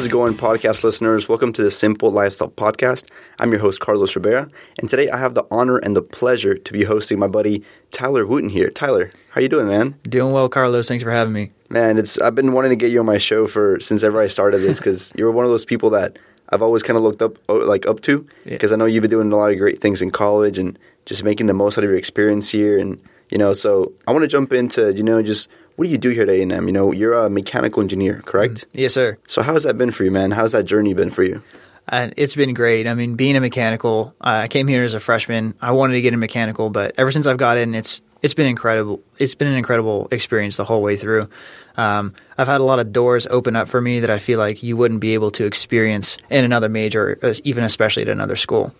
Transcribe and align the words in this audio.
How's 0.00 0.06
it 0.06 0.12
going, 0.12 0.34
podcast 0.34 0.82
listeners? 0.82 1.28
Welcome 1.28 1.52
to 1.52 1.62
the 1.62 1.70
Simple 1.70 2.10
Lifestyle 2.10 2.48
Podcast. 2.48 3.04
I'm 3.38 3.50
your 3.50 3.60
host, 3.60 3.80
Carlos 3.80 4.16
Rivera, 4.16 4.48
and 4.78 4.88
today 4.88 5.10
I 5.10 5.18
have 5.18 5.34
the 5.34 5.44
honor 5.50 5.76
and 5.76 5.94
the 5.94 6.00
pleasure 6.00 6.56
to 6.56 6.72
be 6.72 6.84
hosting 6.84 7.18
my 7.18 7.26
buddy 7.26 7.62
Tyler 7.90 8.26
Wooten 8.26 8.48
here. 8.48 8.70
Tyler, 8.70 9.10
how 9.28 9.42
you 9.42 9.50
doing, 9.50 9.66
man? 9.66 9.94
Doing 10.04 10.32
well, 10.32 10.48
Carlos. 10.48 10.88
Thanks 10.88 11.04
for 11.04 11.10
having 11.10 11.34
me. 11.34 11.50
Man, 11.68 11.98
it's 11.98 12.18
I've 12.18 12.34
been 12.34 12.54
wanting 12.54 12.70
to 12.70 12.76
get 12.76 12.90
you 12.90 13.00
on 13.00 13.04
my 13.04 13.18
show 13.18 13.46
for 13.46 13.78
since 13.78 14.02
ever 14.02 14.18
I 14.22 14.28
started 14.28 14.62
this 14.62 14.78
because 14.78 15.12
you're 15.18 15.30
one 15.30 15.44
of 15.44 15.50
those 15.50 15.66
people 15.66 15.90
that 15.90 16.18
I've 16.48 16.62
always 16.62 16.82
kind 16.82 16.96
of 16.96 17.02
looked 17.02 17.20
up 17.20 17.36
like 17.50 17.86
up 17.86 18.00
to 18.00 18.26
because 18.46 18.70
yeah. 18.70 18.76
I 18.76 18.78
know 18.78 18.86
you've 18.86 19.02
been 19.02 19.10
doing 19.10 19.30
a 19.30 19.36
lot 19.36 19.50
of 19.50 19.58
great 19.58 19.82
things 19.82 20.00
in 20.00 20.10
college 20.10 20.58
and 20.58 20.78
just 21.04 21.24
making 21.24 21.46
the 21.46 21.52
most 21.52 21.76
out 21.76 21.84
of 21.84 21.90
your 21.90 21.98
experience 21.98 22.48
here 22.48 22.78
and 22.78 22.98
you 23.28 23.36
know 23.36 23.52
so 23.52 23.92
I 24.08 24.12
want 24.12 24.22
to 24.22 24.28
jump 24.28 24.50
into 24.54 24.94
you 24.94 25.02
know 25.02 25.22
just 25.22 25.50
what 25.80 25.86
do 25.86 25.92
you 25.92 25.96
do 25.96 26.10
here 26.10 26.24
at 26.24 26.28
A&M? 26.28 26.66
You 26.66 26.72
know, 26.74 26.92
you're 26.92 27.14
a 27.14 27.30
mechanical 27.30 27.80
engineer, 27.80 28.20
correct? 28.26 28.66
Mm, 28.74 28.80
yes, 28.80 28.92
sir. 28.92 29.16
So 29.26 29.40
how 29.40 29.54
has 29.54 29.62
that 29.62 29.78
been 29.78 29.90
for 29.90 30.04
you, 30.04 30.10
man? 30.10 30.30
How's 30.30 30.52
that 30.52 30.64
journey 30.64 30.92
been 30.92 31.08
for 31.08 31.22
you? 31.22 31.42
Uh, 31.88 32.10
it's 32.18 32.34
been 32.34 32.52
great. 32.52 32.86
I 32.86 32.92
mean, 32.92 33.14
being 33.14 33.34
a 33.34 33.40
mechanical, 33.40 34.14
uh, 34.20 34.44
I 34.44 34.48
came 34.48 34.68
here 34.68 34.84
as 34.84 34.92
a 34.92 35.00
freshman. 35.00 35.54
I 35.58 35.70
wanted 35.70 35.94
to 35.94 36.02
get 36.02 36.12
in 36.12 36.20
mechanical, 36.20 36.68
but 36.68 36.96
ever 36.98 37.10
since 37.10 37.26
I've 37.26 37.38
got 37.38 37.56
in, 37.56 37.74
it's 37.74 38.02
it's 38.20 38.34
been 38.34 38.46
incredible. 38.46 39.00
It's 39.16 39.34
been 39.34 39.48
an 39.48 39.54
incredible 39.54 40.06
experience 40.10 40.58
the 40.58 40.66
whole 40.66 40.82
way 40.82 40.96
through. 40.96 41.30
Um, 41.78 42.12
I've 42.36 42.46
had 42.46 42.60
a 42.60 42.64
lot 42.64 42.78
of 42.78 42.92
doors 42.92 43.26
open 43.26 43.56
up 43.56 43.66
for 43.66 43.80
me 43.80 44.00
that 44.00 44.10
I 44.10 44.18
feel 44.18 44.38
like 44.38 44.62
you 44.62 44.76
wouldn't 44.76 45.00
be 45.00 45.14
able 45.14 45.30
to 45.30 45.46
experience 45.46 46.18
in 46.28 46.44
another 46.44 46.68
major, 46.68 47.18
uh, 47.22 47.32
even 47.42 47.64
especially 47.64 48.02
at 48.02 48.10
another 48.10 48.36
school. 48.36 48.74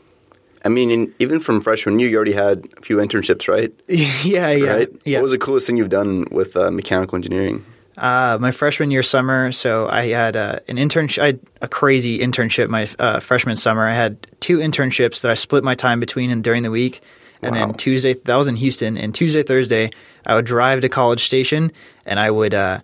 I 0.65 0.69
mean, 0.69 0.91
in, 0.91 1.15
even 1.19 1.41
from 1.41 1.61
freshman 1.61 1.99
year, 1.99 2.09
you 2.09 2.17
already 2.17 2.33
had 2.33 2.69
a 2.77 2.83
few 2.83 2.97
internships, 2.97 3.49
right? 3.49 3.73
yeah, 3.89 4.51
yeah, 4.51 4.71
right? 4.71 4.89
yeah. 5.05 5.19
What 5.19 5.25
was 5.25 5.33
the 5.33 5.39
coolest 5.39 5.67
thing 5.67 5.77
you've 5.77 5.89
done 5.89 6.27
with 6.31 6.57
uh, 6.57 6.71
mechanical 6.71 7.17
engineering? 7.17 7.65
Uh, 7.97 8.39
my 8.41 8.51
freshman 8.51 8.91
year 8.91 9.03
summer, 9.03 9.53
so 9.53 9.89
I 9.89 10.07
had 10.07 10.37
uh, 10.37 10.61
an 10.69 10.77
internship. 10.77 11.23
I 11.23 11.27
had 11.27 11.41
a 11.61 11.69
crazy 11.69 12.21
internship 12.21 12.69
my 12.69 12.89
uh, 12.99 13.21
freshman 13.21 13.57
summer. 13.57 13.87
I 13.87 13.93
had 13.93 14.27
two 14.41 14.59
internships 14.59 15.21
that 15.21 15.31
I 15.31 15.35
split 15.35 15.65
my 15.65 15.75
time 15.75 16.01
between 16.01 16.31
and 16.31 16.43
during 16.43 16.63
the 16.63 16.71
week. 16.71 17.01
And 17.43 17.55
wow. 17.55 17.67
then 17.67 17.75
Tuesday, 17.75 18.15
that 18.15 18.37
was 18.37 18.49
in 18.49 18.57
Houston. 18.57 18.97
And 18.97 19.15
Tuesday, 19.15 19.43
Thursday, 19.43 19.91
I 20.25 20.35
would 20.35 20.45
drive 20.45 20.83
to 20.83 20.89
College 20.89 21.25
Station, 21.25 21.73
and 22.05 22.21
I 22.21 22.31
would 22.31 22.55
uh, 22.55 22.81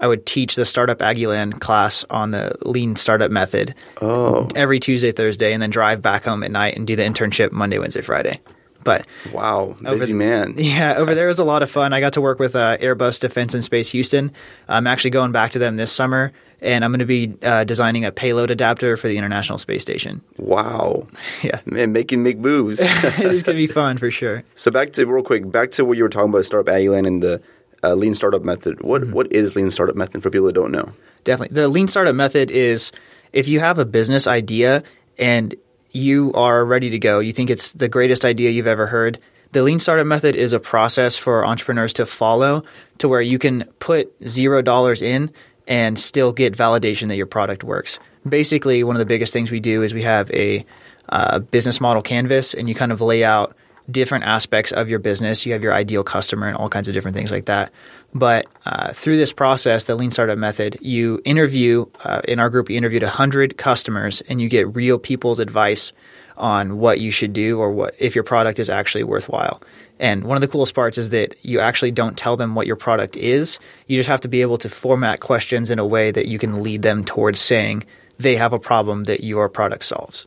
I 0.00 0.06
would 0.06 0.26
teach 0.26 0.56
the 0.56 0.64
Startup 0.64 0.98
Aggieland 0.98 1.60
class 1.60 2.04
on 2.10 2.30
the 2.30 2.54
lean 2.62 2.96
startup 2.96 3.30
method 3.30 3.74
oh. 4.02 4.48
every 4.54 4.78
Tuesday, 4.78 5.12
Thursday, 5.12 5.52
and 5.52 5.62
then 5.62 5.70
drive 5.70 6.02
back 6.02 6.24
home 6.24 6.42
at 6.42 6.50
night 6.50 6.76
and 6.76 6.86
do 6.86 6.96
the 6.96 7.02
internship 7.02 7.52
Monday, 7.52 7.78
Wednesday, 7.78 8.02
Friday. 8.02 8.40
But 8.86 9.04
wow, 9.32 9.74
busy 9.82 10.12
man. 10.12 10.54
Yeah, 10.58 10.94
over 10.96 11.16
there 11.16 11.26
was 11.26 11.40
a 11.40 11.44
lot 11.44 11.64
of 11.64 11.70
fun. 11.70 11.92
I 11.92 11.98
got 11.98 12.12
to 12.12 12.20
work 12.20 12.38
with 12.38 12.54
uh, 12.54 12.78
Airbus 12.78 13.20
Defense 13.20 13.52
and 13.52 13.64
Space 13.64 13.90
Houston. 13.90 14.30
I'm 14.68 14.86
actually 14.86 15.10
going 15.10 15.32
back 15.32 15.50
to 15.52 15.58
them 15.58 15.76
this 15.76 15.90
summer, 15.90 16.32
and 16.60 16.84
I'm 16.84 16.92
going 16.92 17.00
to 17.00 17.04
be 17.04 17.34
uh, 17.42 17.64
designing 17.64 18.04
a 18.04 18.12
payload 18.12 18.52
adapter 18.52 18.96
for 18.96 19.08
the 19.08 19.18
International 19.18 19.58
Space 19.58 19.82
Station. 19.82 20.22
Wow. 20.38 21.08
Yeah, 21.42 21.60
man, 21.66 21.92
making 21.92 22.24
big 22.24 22.40
moves. 22.40 22.80
it 22.82 23.20
is 23.20 23.42
going 23.42 23.56
to 23.56 23.62
be 23.62 23.66
fun 23.66 23.98
for 23.98 24.10
sure. 24.10 24.42
So 24.54 24.70
back 24.70 24.92
to 24.92 25.04
real 25.04 25.22
quick, 25.22 25.50
back 25.50 25.72
to 25.72 25.84
what 25.84 25.96
you 25.96 26.02
were 26.02 26.08
talking 26.08 26.30
about, 26.30 26.44
Startup 26.44 26.72
Aggieland 26.74 27.06
and 27.06 27.22
the 27.22 27.42
uh, 27.86 27.94
lean 27.94 28.14
startup 28.14 28.42
method. 28.42 28.82
What, 28.82 29.02
mm-hmm. 29.02 29.12
what 29.12 29.32
is 29.32 29.56
lean 29.56 29.70
startup 29.70 29.96
method 29.96 30.22
for 30.22 30.30
people 30.30 30.46
that 30.46 30.54
don't 30.54 30.72
know? 30.72 30.92
Definitely, 31.24 31.54
the 31.54 31.68
lean 31.68 31.88
startup 31.88 32.14
method 32.14 32.50
is 32.50 32.92
if 33.32 33.48
you 33.48 33.60
have 33.60 33.78
a 33.78 33.84
business 33.84 34.26
idea 34.26 34.82
and 35.18 35.54
you 35.90 36.32
are 36.34 36.64
ready 36.64 36.90
to 36.90 36.98
go, 36.98 37.20
you 37.20 37.32
think 37.32 37.50
it's 37.50 37.72
the 37.72 37.88
greatest 37.88 38.24
idea 38.24 38.50
you've 38.50 38.66
ever 38.66 38.86
heard. 38.86 39.18
The 39.52 39.62
lean 39.62 39.80
startup 39.80 40.06
method 40.06 40.36
is 40.36 40.52
a 40.52 40.60
process 40.60 41.16
for 41.16 41.46
entrepreneurs 41.46 41.94
to 41.94 42.06
follow 42.06 42.64
to 42.98 43.08
where 43.08 43.20
you 43.22 43.38
can 43.38 43.64
put 43.78 44.12
zero 44.28 44.62
dollars 44.62 45.02
in 45.02 45.30
and 45.66 45.98
still 45.98 46.32
get 46.32 46.56
validation 46.56 47.08
that 47.08 47.16
your 47.16 47.26
product 47.26 47.64
works. 47.64 47.98
Basically, 48.28 48.84
one 48.84 48.96
of 48.96 49.00
the 49.00 49.06
biggest 49.06 49.32
things 49.32 49.50
we 49.50 49.60
do 49.60 49.82
is 49.82 49.94
we 49.94 50.02
have 50.02 50.30
a 50.32 50.64
uh, 51.08 51.38
business 51.38 51.80
model 51.80 52.02
canvas 52.02 52.54
and 52.54 52.68
you 52.68 52.74
kind 52.74 52.92
of 52.92 53.00
lay 53.00 53.24
out 53.24 53.56
different 53.90 54.24
aspects 54.24 54.72
of 54.72 54.88
your 54.88 54.98
business. 54.98 55.46
You 55.46 55.52
have 55.52 55.62
your 55.62 55.72
ideal 55.72 56.02
customer 56.02 56.48
and 56.48 56.56
all 56.56 56.68
kinds 56.68 56.88
of 56.88 56.94
different 56.94 57.16
things 57.16 57.30
like 57.30 57.46
that. 57.46 57.72
But 58.14 58.46
uh, 58.64 58.92
through 58.92 59.16
this 59.16 59.32
process, 59.32 59.84
the 59.84 59.94
Lean 59.94 60.10
Startup 60.10 60.38
Method, 60.38 60.78
you 60.80 61.20
interview, 61.24 61.86
uh, 62.02 62.22
in 62.26 62.40
our 62.40 62.50
group, 62.50 62.68
we 62.68 62.76
interviewed 62.76 63.02
100 63.02 63.56
customers 63.56 64.22
and 64.22 64.40
you 64.40 64.48
get 64.48 64.74
real 64.74 64.98
people's 64.98 65.38
advice 65.38 65.92
on 66.36 66.78
what 66.78 67.00
you 67.00 67.10
should 67.10 67.32
do 67.32 67.58
or 67.58 67.70
what 67.70 67.94
if 67.98 68.14
your 68.14 68.24
product 68.24 68.58
is 68.58 68.68
actually 68.68 69.04
worthwhile. 69.04 69.62
And 69.98 70.24
one 70.24 70.36
of 70.36 70.42
the 70.42 70.48
coolest 70.48 70.74
parts 70.74 70.98
is 70.98 71.10
that 71.10 71.34
you 71.42 71.60
actually 71.60 71.90
don't 71.90 72.16
tell 72.16 72.36
them 72.36 72.54
what 72.54 72.66
your 72.66 72.76
product 72.76 73.16
is. 73.16 73.58
You 73.86 73.96
just 73.96 74.08
have 74.08 74.20
to 74.22 74.28
be 74.28 74.42
able 74.42 74.58
to 74.58 74.68
format 74.68 75.20
questions 75.20 75.70
in 75.70 75.78
a 75.78 75.86
way 75.86 76.10
that 76.10 76.26
you 76.26 76.38
can 76.38 76.62
lead 76.62 76.82
them 76.82 77.04
towards 77.04 77.40
saying 77.40 77.84
they 78.18 78.36
have 78.36 78.52
a 78.52 78.58
problem 78.58 79.04
that 79.04 79.22
your 79.22 79.48
product 79.48 79.84
solves. 79.84 80.26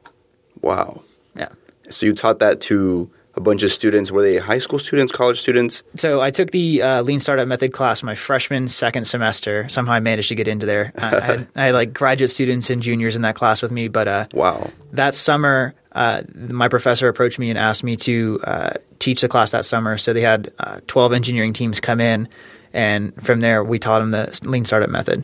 Wow. 0.62 1.02
Yeah. 1.36 1.50
So 1.90 2.08
you 2.08 2.14
taught 2.14 2.40
that 2.40 2.62
to 2.62 3.10
a 3.40 3.42
bunch 3.42 3.64
of 3.64 3.72
students. 3.72 4.12
Were 4.12 4.22
they 4.22 4.38
high 4.38 4.60
school 4.60 4.78
students, 4.78 5.12
college 5.12 5.40
students? 5.40 5.82
So 5.96 6.22
I 6.22 6.30
took 6.30 6.52
the 6.52 6.82
uh, 6.82 7.02
Lean 7.02 7.20
Startup 7.20 7.48
Method 7.48 7.72
class 7.72 8.04
my 8.04 8.16
freshman 8.16 8.68
second 8.68 9.06
semester. 9.06 9.68
Somehow 9.70 9.94
I 9.94 10.00
managed 10.02 10.30
to 10.30 10.36
get 10.36 10.48
into 10.48 10.66
there. 10.66 10.92
I, 10.98 11.08
I, 11.08 11.20
had, 11.20 11.48
I, 11.56 11.66
had, 11.66 11.74
like 11.74 11.94
graduate 11.94 12.30
students 12.30 12.70
and 12.70 12.84
juniors 12.84 13.16
in 13.16 13.24
that 13.24 13.36
class 13.36 13.62
with 13.62 13.72
me. 13.72 13.88
But 13.88 14.08
uh, 14.08 14.28
wow, 14.34 14.70
that 14.92 15.16
summer, 15.16 15.74
uh, 15.94 16.24
my 16.36 16.68
professor 16.68 17.08
approached 17.08 17.40
me 17.40 17.50
and 17.50 17.58
asked 17.58 17.84
me 17.84 17.96
to 17.98 18.40
uh, 18.44 18.74
teach 19.00 19.22
the 19.22 19.30
class 19.30 19.52
that 19.52 19.66
summer. 19.66 19.98
So 19.98 20.14
they 20.14 20.22
had 20.22 20.52
uh, 20.60 20.82
twelve 20.86 21.14
engineering 21.14 21.54
teams 21.54 21.80
come 21.80 22.02
in, 22.02 22.28
and 22.74 23.14
from 23.24 23.40
there 23.40 23.64
we 23.64 23.80
taught 23.80 24.00
them 24.00 24.12
the 24.12 24.38
Lean 24.44 24.66
Startup 24.66 24.90
Method. 24.90 25.24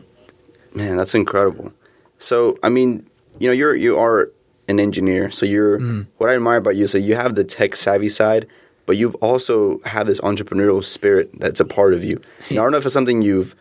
Man, 0.74 0.96
that's 0.96 1.14
incredible. 1.14 1.72
So 2.18 2.58
I 2.62 2.70
mean, 2.70 3.06
you 3.38 3.48
know, 3.48 3.52
you're 3.52 3.74
you 3.74 3.98
are 3.98 4.30
an 4.68 4.80
engineer. 4.80 5.30
So 5.30 5.46
you're 5.46 5.78
mm. 5.78 6.06
what 6.18 6.30
I 6.30 6.34
admire 6.34 6.58
about 6.58 6.76
you 6.76 6.84
is 6.84 6.92
that 6.92 7.00
you 7.00 7.14
have 7.14 7.34
the 7.34 7.44
tech 7.44 7.76
savvy 7.76 8.08
side, 8.08 8.46
but 8.86 8.96
you've 8.96 9.14
also 9.16 9.80
have 9.80 10.06
this 10.06 10.20
entrepreneurial 10.20 10.82
spirit 10.84 11.30
that's 11.38 11.60
a 11.60 11.64
part 11.64 11.94
of 11.94 12.04
you. 12.04 12.20
Now, 12.50 12.60
I 12.60 12.64
don't 12.64 12.72
know 12.72 12.78
if 12.78 12.84
it's 12.84 12.94
something 12.94 13.22
you've 13.22 13.54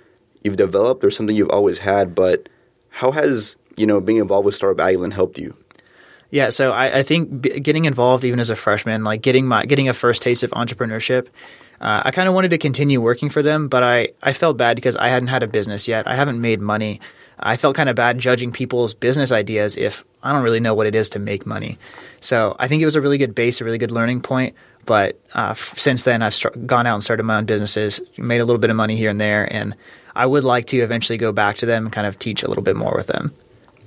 you've 0.44 0.58
developed 0.58 1.04
or 1.04 1.12
something 1.12 1.36
you've 1.36 1.50
always 1.50 1.80
had, 1.80 2.16
but 2.16 2.50
how 2.90 3.12
has 3.12 3.56
you 3.78 3.86
know 3.86 4.00
being 4.02 4.20
involved 4.20 4.46
with 4.46 4.56
Startup 4.56 4.86
Aggieland 4.86 5.14
helped 5.14 5.38
you? 5.38 5.56
Yeah, 6.32 6.50
so 6.50 6.72
I, 6.72 7.00
I 7.00 7.04
think 7.04 7.42
b- 7.42 7.60
getting 7.60 7.86
involved 7.86 8.24
even 8.24 8.40
as 8.40 8.50
a 8.50 8.56
freshman, 8.56 9.04
like 9.04 9.22
getting 9.22 9.46
my 9.46 9.66
getting 9.66 9.90
a 9.90 9.94
first 9.94 10.22
taste 10.22 10.44
of 10.44 10.52
entrepreneurship. 10.52 11.28
Uh, 11.80 12.02
I 12.06 12.12
kind 12.12 12.28
of 12.28 12.34
wanted 12.34 12.50
to 12.50 12.58
continue 12.58 13.02
working 13.02 13.30
for 13.30 13.42
them, 13.42 13.68
but 13.68 13.84
I, 13.84 14.10
I 14.24 14.34
felt 14.34 14.58
bad 14.58 14.76
because 14.76 14.96
I 14.96 15.10
hadn't 15.10 15.28
had 15.28 15.44
a 15.44 15.48
business 15.48 15.88
yet. 15.88 16.08
I 16.08 16.16
haven't 16.16 16.40
made 16.40 16.62
money. 16.62 17.02
I 17.40 17.58
felt 17.58 17.76
kind 17.76 17.90
of 17.90 17.96
bad 17.96 18.20
judging 18.20 18.52
people's 18.52 18.94
business 18.94 19.32
ideas 19.32 19.78
if 19.78 20.06
I 20.24 20.32
don't 20.32 20.44
really 20.44 20.60
know 20.60 20.74
what 20.74 20.88
it 20.88 20.96
is 20.96 21.10
to 21.10 21.20
make 21.20 21.46
money. 21.46 21.78
So 22.20 22.56
I 22.58 22.68
think 22.68 22.82
it 22.82 22.86
was 22.86 22.96
a 22.96 23.02
really 23.02 23.18
good 23.18 23.36
base, 23.36 23.62
a 23.62 23.66
really 23.66 23.78
good 23.78 23.92
learning 23.92 24.22
point. 24.22 24.56
But 24.86 25.20
uh, 25.34 25.50
f- 25.52 25.78
since 25.78 26.04
then, 26.04 26.22
I've 26.22 26.34
st- 26.34 26.68
gone 26.68 26.88
out 26.88 26.96
and 26.96 27.04
started 27.04 27.24
my 27.24 27.38
own 27.38 27.46
businesses, 27.46 28.02
made 28.18 28.40
a 28.40 28.46
little 28.46 28.60
bit 28.60 28.70
of 28.70 28.76
money 28.76 28.96
here 28.96 29.10
and 29.10 29.20
there, 29.20 29.52
and 29.52 29.76
I 30.16 30.26
would 30.26 30.44
like 30.44 30.68
to 30.68 30.78
eventually 30.78 31.18
go 31.18 31.32
back 31.32 31.58
to 31.58 31.66
them 31.66 31.86
and 31.86 31.94
kind 31.94 32.08
of 32.08 32.18
teach 32.20 32.44
a 32.44 32.48
little 32.48 32.64
bit 32.64 32.76
more 32.76 32.94
with 32.96 33.08
them. 33.08 33.34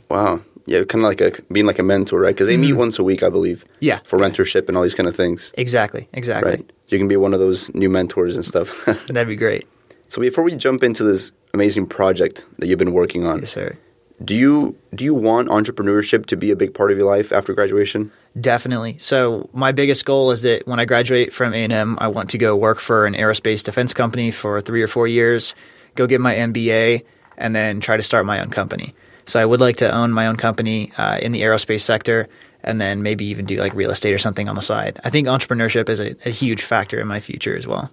Wow. 0.08 0.42
Yeah, 0.66 0.84
kind 0.84 1.02
of 1.02 1.08
like 1.08 1.20
a 1.20 1.42
being 1.50 1.64
like 1.64 1.78
a 1.78 1.82
mentor, 1.82 2.20
right? 2.20 2.34
Because 2.34 2.46
they 2.46 2.54
mm-hmm. 2.54 2.62
meet 2.62 2.72
once 2.74 2.98
a 2.98 3.04
week, 3.04 3.22
I 3.22 3.30
believe. 3.30 3.64
Yeah. 3.80 4.00
For 4.04 4.18
mentorship 4.18 4.68
and 4.68 4.76
all 4.76 4.82
these 4.82 4.94
kind 4.94 5.08
of 5.08 5.16
things. 5.16 5.54
Exactly. 5.56 6.08
Exactly. 6.12 6.50
Right. 6.50 6.70
You 6.88 6.98
can 6.98 7.08
be 7.08 7.16
one 7.16 7.32
of 7.32 7.40
those 7.40 7.72
new 7.74 7.88
mentors 7.88 8.36
and 8.36 8.44
stuff. 8.44 8.84
That'd 9.06 9.28
be 9.28 9.36
great. 9.36 9.66
So 10.08 10.20
before 10.20 10.44
we 10.44 10.54
jump 10.54 10.82
into 10.82 11.04
this 11.04 11.32
amazing 11.54 11.86
project 11.86 12.44
that 12.58 12.66
you've 12.66 12.78
been 12.78 12.92
working 12.92 13.26
on, 13.26 13.40
yes, 13.40 13.52
sir. 13.52 13.76
Do 14.24 14.34
you 14.34 14.76
do 14.94 15.04
you 15.04 15.14
want 15.14 15.48
entrepreneurship 15.48 16.26
to 16.26 16.36
be 16.36 16.50
a 16.50 16.56
big 16.56 16.74
part 16.74 16.90
of 16.90 16.98
your 16.98 17.06
life 17.06 17.32
after 17.32 17.54
graduation? 17.54 18.10
Definitely. 18.40 18.96
So 18.98 19.48
my 19.52 19.70
biggest 19.70 20.04
goal 20.04 20.32
is 20.32 20.42
that 20.42 20.66
when 20.66 20.80
I 20.80 20.86
graduate 20.86 21.32
from 21.32 21.54
A&M, 21.54 21.98
I 22.00 22.08
want 22.08 22.30
to 22.30 22.38
go 22.38 22.56
work 22.56 22.80
for 22.80 23.06
an 23.06 23.14
aerospace 23.14 23.62
defense 23.62 23.94
company 23.94 24.30
for 24.30 24.60
three 24.60 24.82
or 24.82 24.88
four 24.88 25.06
years, 25.06 25.54
go 25.94 26.06
get 26.06 26.20
my 26.20 26.34
MBA, 26.34 27.04
and 27.36 27.54
then 27.54 27.80
try 27.80 27.96
to 27.96 28.02
start 28.02 28.26
my 28.26 28.40
own 28.40 28.50
company. 28.50 28.94
So 29.26 29.38
I 29.38 29.44
would 29.44 29.60
like 29.60 29.76
to 29.78 29.90
own 29.90 30.10
my 30.12 30.26
own 30.26 30.36
company 30.36 30.92
uh, 30.96 31.18
in 31.22 31.32
the 31.32 31.42
aerospace 31.42 31.82
sector, 31.82 32.28
and 32.62 32.80
then 32.80 33.02
maybe 33.02 33.26
even 33.26 33.46
do 33.46 33.56
like 33.56 33.74
real 33.74 33.90
estate 33.90 34.12
or 34.12 34.18
something 34.18 34.48
on 34.48 34.56
the 34.56 34.62
side. 34.62 34.98
I 35.04 35.10
think 35.10 35.28
entrepreneurship 35.28 35.88
is 35.88 36.00
a, 36.00 36.16
a 36.24 36.30
huge 36.30 36.62
factor 36.62 36.98
in 36.98 37.06
my 37.06 37.20
future 37.20 37.56
as 37.56 37.66
well. 37.66 37.90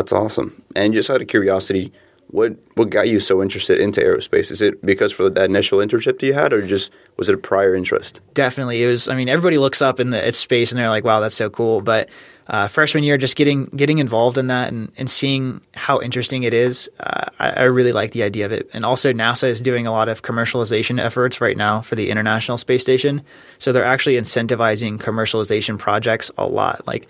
That's 0.00 0.12
awesome. 0.12 0.62
And 0.74 0.94
just 0.94 1.10
out 1.10 1.20
of 1.20 1.28
curiosity, 1.28 1.92
what 2.28 2.56
what 2.74 2.88
got 2.88 3.08
you 3.08 3.20
so 3.20 3.42
interested 3.42 3.78
into 3.78 4.00
aerospace? 4.00 4.50
Is 4.50 4.62
it 4.62 4.80
because 4.80 5.12
for 5.12 5.28
that 5.28 5.44
initial 5.44 5.80
internship 5.80 6.20
that 6.20 6.22
you 6.22 6.32
had, 6.32 6.54
or 6.54 6.66
just 6.66 6.90
was 7.18 7.28
it 7.28 7.34
a 7.34 7.38
prior 7.38 7.74
interest? 7.74 8.22
Definitely, 8.32 8.82
it 8.82 8.86
was. 8.86 9.08
I 9.08 9.14
mean, 9.14 9.28
everybody 9.28 9.58
looks 9.58 9.82
up 9.82 10.00
in 10.00 10.08
the 10.08 10.26
at 10.26 10.34
space 10.34 10.72
and 10.72 10.78
they're 10.78 10.88
like, 10.88 11.04
"Wow, 11.04 11.20
that's 11.20 11.34
so 11.34 11.50
cool!" 11.50 11.82
But 11.82 12.08
uh, 12.46 12.66
freshman 12.66 13.04
year, 13.04 13.18
just 13.18 13.36
getting 13.36 13.66
getting 13.66 13.98
involved 13.98 14.38
in 14.38 14.46
that 14.46 14.72
and, 14.72 14.90
and 14.96 15.10
seeing 15.10 15.60
how 15.74 16.00
interesting 16.00 16.44
it 16.44 16.54
is, 16.54 16.88
uh, 16.98 17.26
I, 17.38 17.50
I, 17.50 17.62
really 17.64 17.92
like 17.92 18.12
the 18.12 18.22
idea 18.22 18.46
of 18.46 18.52
it. 18.52 18.70
And 18.72 18.86
also, 18.86 19.12
NASA 19.12 19.48
is 19.48 19.60
doing 19.60 19.86
a 19.86 19.92
lot 19.92 20.08
of 20.08 20.22
commercialization 20.22 20.98
efforts 20.98 21.42
right 21.42 21.58
now 21.58 21.82
for 21.82 21.94
the 21.94 22.08
International 22.08 22.56
Space 22.56 22.80
Station. 22.80 23.20
So 23.58 23.70
they're 23.70 23.84
actually 23.84 24.16
incentivizing 24.16 24.96
commercialization 24.96 25.78
projects 25.78 26.30
a 26.38 26.46
lot. 26.46 26.86
Like 26.86 27.06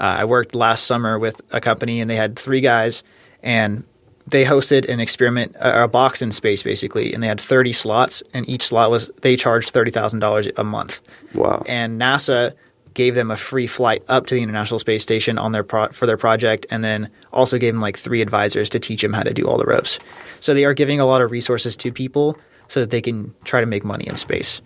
uh, 0.00 0.16
I 0.20 0.24
worked 0.24 0.54
last 0.54 0.86
summer 0.86 1.18
with 1.18 1.40
a 1.50 1.60
company 1.60 2.00
and 2.00 2.08
they 2.10 2.16
had 2.16 2.38
three 2.38 2.60
guys, 2.60 3.02
and 3.42 3.84
they 4.26 4.44
hosted 4.44 4.88
an 4.88 5.00
experiment, 5.00 5.56
uh, 5.56 5.72
a 5.84 5.88
box 5.88 6.22
in 6.22 6.32
space 6.32 6.62
basically, 6.62 7.12
and 7.14 7.22
they 7.22 7.26
had 7.26 7.40
30 7.40 7.72
slots, 7.72 8.22
and 8.34 8.48
each 8.48 8.66
slot 8.66 8.90
was 8.90 9.10
they 9.22 9.36
charged 9.36 9.70
thirty 9.70 9.90
thousand 9.90 10.20
dollars 10.20 10.48
a 10.56 10.64
month. 10.64 11.00
Wow. 11.34 11.62
And 11.66 12.00
NASA 12.00 12.54
gave 12.94 13.14
them 13.14 13.30
a 13.30 13.36
free 13.36 13.66
flight 13.68 14.02
up 14.08 14.26
to 14.26 14.34
the 14.34 14.42
International 14.42 14.78
Space 14.78 15.02
Station 15.02 15.38
on 15.38 15.52
their 15.52 15.62
pro- 15.62 15.88
for 15.88 16.06
their 16.06 16.16
project, 16.16 16.66
and 16.70 16.82
then 16.82 17.08
also 17.32 17.56
gave 17.58 17.72
them 17.74 17.80
like 17.80 17.96
three 17.96 18.20
advisors 18.22 18.68
to 18.70 18.78
teach 18.80 19.02
them 19.02 19.12
how 19.12 19.22
to 19.22 19.32
do 19.32 19.44
all 19.44 19.56
the 19.56 19.64
ropes. 19.66 19.98
So 20.40 20.52
they 20.52 20.64
are 20.64 20.74
giving 20.74 20.98
a 21.00 21.06
lot 21.06 21.22
of 21.22 21.30
resources 21.30 21.76
to 21.78 21.92
people 21.92 22.36
so 22.68 22.80
that 22.80 22.90
they 22.90 23.00
can 23.00 23.34
try 23.44 23.60
to 23.60 23.66
make 23.66 23.84
money 23.84 24.06
in 24.06 24.16
space. 24.16 24.60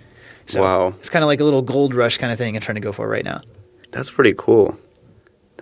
So 0.47 0.61
Wow. 0.61 0.89
it's 0.99 1.11
kind 1.11 1.23
of 1.23 1.29
like 1.29 1.41
a 1.41 1.45
little 1.45 1.63
gold 1.63 1.95
rush 1.95 2.19
kind 2.19 2.33
of 2.33 2.39
thing 2.39 2.57
I'm 2.57 2.63
trying 2.63 2.75
to 2.77 2.81
go 2.81 2.91
for 2.91 3.07
right 3.07 3.25
now. 3.25 3.43
That's 3.93 4.11
pretty 4.11 4.35
cool. 4.37 4.77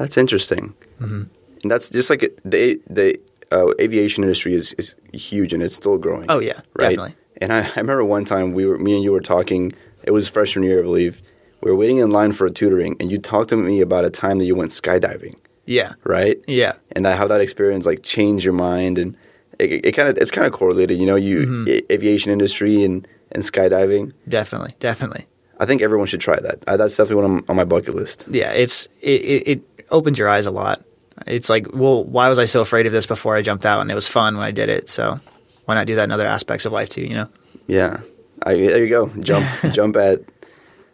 That's 0.01 0.17
interesting. 0.17 0.75
Mm-hmm. 1.01 1.23
And 1.63 1.71
that's 1.71 1.91
just 1.91 2.09
like 2.11 2.23
it- 2.25 2.41
the 2.45 2.81
the 2.89 3.09
uh, 3.53 3.73
aviation 3.81 4.23
industry 4.25 4.55
is, 4.55 4.73
is 4.79 4.95
huge 5.13 5.53
and 5.53 5.63
it's 5.63 5.75
still 5.77 5.99
growing. 5.99 6.27
Oh, 6.31 6.39
yeah, 6.39 6.61
right? 6.79 6.91
definitely. 6.97 7.15
And 7.43 7.53
I, 7.53 7.61
I 7.77 7.81
remember 7.81 8.05
one 8.05 8.25
time 8.25 8.53
we 8.53 8.65
were 8.67 8.79
me 8.79 8.95
and 8.95 9.05
you 9.05 9.13
were 9.13 9.21
talking. 9.35 9.73
It 10.05 10.13
was 10.13 10.29
freshman 10.29 10.65
year, 10.65 10.79
I 10.79 10.83
believe. 10.83 11.21
We 11.63 11.71
were 11.71 11.77
waiting 11.77 11.99
in 11.99 12.11
line 12.11 12.33
for 12.33 12.47
a 12.47 12.51
tutoring, 12.51 12.97
and 12.99 13.13
you 13.13 13.19
talked 13.19 13.51
to 13.51 13.57
me 13.57 13.83
about 13.83 14.05
a 14.07 14.11
time 14.11 14.39
that 14.39 14.47
you 14.47 14.55
went 14.55 14.71
skydiving, 14.71 15.35
Yeah, 15.67 15.93
right? 16.05 16.39
yeah, 16.47 16.75
And 16.97 17.05
that 17.05 17.19
how 17.19 17.27
that 17.29 17.43
experience 17.43 17.85
like 17.85 18.03
changed 18.03 18.45
your 18.47 18.55
mind, 18.55 18.97
and 18.99 19.15
it, 19.59 19.85
it 19.89 19.93
kind 19.93 20.09
of 20.09 20.17
it's 20.17 20.31
kind 20.31 20.47
of 20.47 20.55
correlated. 20.55 20.97
You 20.99 21.05
know, 21.07 21.17
you 21.17 21.41
Mm-hmm. 21.41 21.93
aviation 21.93 22.33
industry 22.33 22.83
and 22.85 23.07
and 23.33 23.43
skydiving. 23.43 24.13
definitely, 24.29 24.75
definitely. 24.81 25.27
I 25.63 25.67
think 25.67 25.83
everyone 25.83 26.07
should 26.07 26.23
try 26.23 26.39
that. 26.41 26.65
Uh, 26.67 26.79
that's 26.79 26.97
definitely 26.97 27.23
one 27.23 27.31
on, 27.33 27.45
on 27.51 27.57
my 27.57 27.65
bucket 27.67 27.95
list. 27.95 28.25
yeah, 28.31 28.53
it's 28.53 28.89
it, 29.03 29.21
it, 29.21 29.49
it 29.53 29.61
opens 29.91 30.19
your 30.19 30.29
eyes 30.29 30.47
a 30.47 30.51
lot. 30.51 30.85
It's 31.27 31.51
like, 31.51 31.75
well, 31.75 32.05
why 32.05 32.29
was 32.29 32.39
I 32.39 32.47
so 32.47 32.61
afraid 32.61 32.87
of 32.87 32.93
this 32.93 33.07
before 33.07 33.37
I 33.37 33.43
jumped 33.43 33.67
out? 33.67 33.81
And 33.81 33.91
it 33.91 33.95
was 33.95 34.09
fun 34.09 34.37
when 34.37 34.45
I 34.45 34.51
did 34.53 34.69
it. 34.69 34.89
So 34.89 35.21
why 35.67 35.75
not 35.75 35.87
do 35.87 35.97
that 35.97 36.05
in 36.05 36.11
other 36.13 36.27
aspects 36.27 36.65
of 36.65 36.73
life 36.73 36.89
too? 36.89 37.03
You 37.03 37.15
know? 37.15 37.29
Yeah, 37.67 38.01
I, 38.43 38.55
there 38.55 38.83
you 38.85 38.89
go. 38.91 39.09
Jump, 39.21 39.47
jump 39.73 39.97
at. 39.97 40.21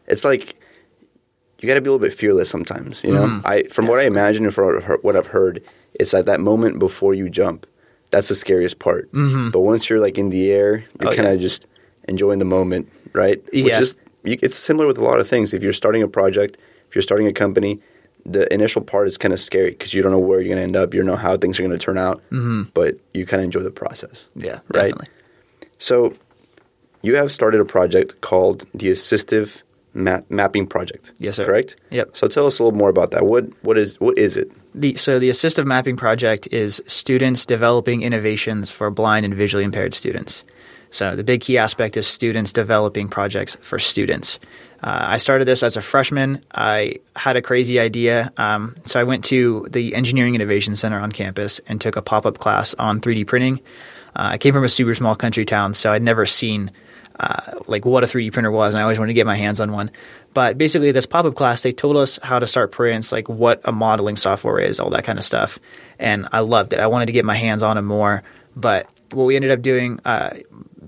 It's 0.09 0.25
like 0.25 0.57
you 1.61 1.67
got 1.69 1.75
to 1.75 1.81
be 1.81 1.89
a 1.89 1.93
little 1.93 2.05
bit 2.07 2.15
fearless 2.17 2.51
sometimes. 2.51 3.03
You 3.05 3.15
know, 3.15 3.41
I 3.45 3.65
from 3.65 3.87
what 3.87 3.99
I 3.99 4.03
imagine 4.05 4.45
and 4.45 4.55
from 4.55 4.81
what 5.03 5.17
I've 5.17 5.27
heard- 5.29 5.63
it's 5.99 6.13
like 6.13 6.27
that 6.27 6.41
moment 6.41 6.79
before 6.79 7.15
you 7.15 7.31
jump. 7.31 7.67
That's 8.11 8.29
the 8.29 8.35
scariest 8.35 8.79
part. 8.79 9.11
Mm-hmm. 9.13 9.49
But 9.51 9.61
once 9.61 9.89
you're 9.89 9.99
like 10.01 10.19
in 10.19 10.29
the 10.31 10.53
air, 10.53 10.85
you're 11.01 11.11
Oh, 11.13 11.17
kind 11.17 11.27
of 11.29 11.41
just 11.41 11.67
enjoying 12.07 12.39
the 12.39 12.45
moment, 12.45 12.89
right? 13.15 13.43
Which 13.47 13.65
Yeah. 13.65 13.81
is 13.81 13.99
you, 14.23 14.37
it's 14.43 14.59
similar 14.59 14.87
with 14.87 14.99
a 14.99 15.03
lot 15.03 15.19
of 15.21 15.27
things. 15.29 15.55
If 15.55 15.63
you're 15.63 15.73
starting 15.73 16.03
a 16.03 16.09
project, 16.09 16.59
if 16.89 16.95
you're 16.95 17.03
starting 17.03 17.27
a 17.27 17.33
company, 17.33 17.81
the 18.29 18.53
initial 18.53 18.83
part 18.83 19.07
is 19.07 19.17
kind 19.17 19.33
of 19.33 19.41
scary 19.41 19.71
because 19.71 19.95
you 19.95 20.03
don't 20.03 20.13
know 20.13 20.19
where 20.19 20.41
you're 20.41 20.49
going 20.49 20.59
to 20.59 20.63
end 20.65 20.77
up. 20.77 20.93
You 20.93 21.01
don't 21.01 21.07
know 21.07 21.17
how 21.17 21.37
things 21.37 21.59
are 21.59 21.63
going 21.63 21.79
to 21.79 21.85
turn 21.85 21.97
out, 21.99 22.19
mm-hmm. 22.31 22.65
but 22.75 22.99
you 23.15 23.25
kind 23.25 23.41
of 23.41 23.45
enjoy 23.45 23.61
the 23.61 23.71
process. 23.71 24.29
Yeah, 24.35 24.61
Right. 24.69 24.93
definitely. 24.93 25.09
So, 25.79 26.15
you 27.03 27.15
have 27.17 27.31
started 27.31 27.61
a 27.61 27.65
project 27.65 28.21
called 28.21 28.67
the 28.75 28.89
Assistive 28.89 29.63
Ma- 29.95 30.23
Mapping 30.29 30.67
Project. 30.67 31.13
Yes, 31.19 31.37
sir. 31.37 31.45
Correct. 31.47 31.77
Yep. 31.91 32.17
So 32.17 32.29
tell 32.29 32.47
us 32.47 32.59
a 32.59 32.65
little 32.65 32.77
more 32.77 32.89
about 32.91 33.13
that. 33.13 33.25
What 33.27 33.45
what 33.63 33.79
is 33.79 33.99
what 34.01 34.19
is 34.19 34.37
it? 34.37 34.51
The, 34.75 34.95
so 34.97 35.19
the 35.19 35.31
assistive 35.31 35.65
mapping 35.65 35.97
project 35.97 36.49
is 36.51 36.83
students 36.87 37.47
developing 37.47 38.03
innovations 38.03 38.71
for 38.71 38.91
blind 38.91 39.25
and 39.25 39.35
visually 39.35 39.65
impaired 39.65 39.95
students. 39.95 40.45
So 40.91 41.17
the 41.17 41.25
big 41.25 41.41
key 41.41 41.59
aspect 41.59 41.97
is 41.97 42.07
students 42.07 42.53
developing 42.53 43.09
projects 43.09 43.57
for 43.61 43.79
students. 43.79 44.39
Uh, 44.83 45.05
I 45.09 45.19
started 45.19 45.47
this 45.47 45.63
as 45.63 45.77
a 45.77 45.83
freshman. 45.83 46.43
I 46.53 46.97
had 47.15 47.37
a 47.37 47.43
crazy 47.43 47.81
idea, 47.81 48.33
um, 48.37 48.77
so 48.85 49.01
I 49.01 49.05
went 49.05 49.25
to 49.27 49.67
the 49.71 49.95
Engineering 49.95 50.35
Innovation 50.35 50.77
Center 50.77 50.99
on 50.99 51.13
campus 51.13 51.61
and 51.67 51.81
took 51.81 51.97
a 51.97 52.03
pop-up 52.03 52.39
class 52.39 52.75
on 52.75 53.01
3D 53.01 53.27
printing. 53.27 53.61
Uh, 54.15 54.31
I 54.33 54.39
came 54.39 54.53
from 54.53 54.65
a 54.65 54.69
super 54.69 54.95
small 54.95 55.17
country 55.17 55.45
town, 55.45 55.75
so 55.75 55.91
I'd 55.93 56.03
never 56.03 56.27
seen 56.27 56.71
uh, 57.19 57.61
like 57.67 57.85
what 57.85 58.05
a 58.05 58.07
3D 58.07 58.33
printer 58.33 58.51
was, 58.51 58.75
and 58.75 58.81
I 58.81 58.83
always 58.83 58.99
wanted 58.99 59.11
to 59.11 59.15
get 59.15 59.27
my 59.27 59.37
hands 59.37 59.61
on 59.61 59.73
one. 59.73 59.91
But 60.35 60.59
basically, 60.59 60.93
this 60.93 61.07
pop 61.07 61.25
up 61.25 61.35
class, 61.35 61.63
they 61.63 61.73
told 61.73 61.97
us 61.97 62.19
how 62.23 62.39
to 62.39 62.47
start 62.47 62.73
prints, 62.73 63.11
like 63.13 63.29
what 63.29 63.63
a 63.65 63.73
modeling 63.73 64.17
software 64.17 64.59
is, 64.59 64.81
all 64.81 64.91
that 64.91 65.05
kind 65.05 65.19
of 65.19 65.25
stuff. 65.25 65.59
And 65.99 66.29
I 66.33 66.41
loved 66.41 66.75
it. 66.75 66.81
I 66.81 66.89
wanted 66.89 67.07
to 67.07 67.13
get 67.13 67.25
my 67.25 67.35
hands 67.35 67.63
on 67.63 67.79
it 67.79 67.83
more. 67.83 68.23
But 68.55 68.89
what 69.13 69.25
we 69.25 69.37
ended 69.37 69.51
up 69.51 69.63
doing, 69.63 70.01
uh, 70.05 70.31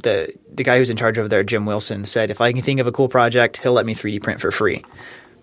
the 0.03 0.33
the 0.53 0.65
guy 0.65 0.79
who's 0.79 0.91
in 0.91 0.97
charge 0.97 1.19
over 1.19 1.29
there, 1.29 1.45
Jim 1.45 1.67
Wilson, 1.67 2.05
said 2.05 2.31
if 2.31 2.41
I 2.41 2.53
can 2.53 2.63
think 2.63 2.81
of 2.81 2.87
a 2.87 2.93
cool 2.93 3.09
project, 3.09 3.57
he'll 3.59 3.73
let 3.73 3.87
me 3.87 3.95
3D 3.95 4.23
print 4.23 4.41
for 4.41 4.51
free. 4.51 4.85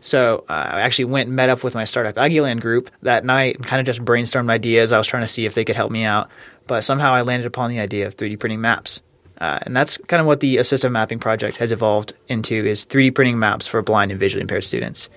So 0.01 0.45
uh, 0.47 0.53
I 0.53 0.81
actually 0.81 1.05
went 1.05 1.27
and 1.27 1.35
met 1.35 1.49
up 1.49 1.63
with 1.63 1.73
my 1.73 1.85
startup 1.85 2.15
Aggieland 2.15 2.61
group 2.61 2.91
that 3.01 3.25
night 3.25 3.55
and 3.55 3.65
kind 3.65 3.79
of 3.79 3.87
just 3.87 4.05
brainstormed 4.05 4.51
ideas. 4.51 4.91
I 4.91 4.99
was 4.99 5.07
trying 5.07 5.23
to 5.23 5.27
see 5.27 5.45
if 5.47 5.55
they 5.55 5.65
could 5.65 5.75
help 5.75 5.91
me 5.91 6.03
out, 6.03 6.29
but 6.67 6.83
somehow 6.83 7.13
I 7.13 7.23
landed 7.23 7.47
upon 7.47 7.71
the 7.71 7.79
idea 7.79 8.05
of 8.05 8.15
3D 8.15 8.39
printing 8.39 8.61
maps. 8.61 9.01
Uh, 9.39 9.59
and 9.63 9.75
that's 9.75 9.97
kind 9.97 10.21
of 10.21 10.27
what 10.27 10.39
the 10.39 10.57
assistive 10.57 10.91
mapping 10.91 11.19
project 11.19 11.57
has 11.57 11.71
evolved 11.71 12.13
into 12.27 12.53
is 12.53 12.85
3D 12.85 13.15
printing 13.15 13.39
maps 13.39 13.67
for 13.67 13.81
blind 13.81 14.11
and 14.11 14.19
visually 14.19 14.41
impaired 14.41 14.63
students. 14.63 15.09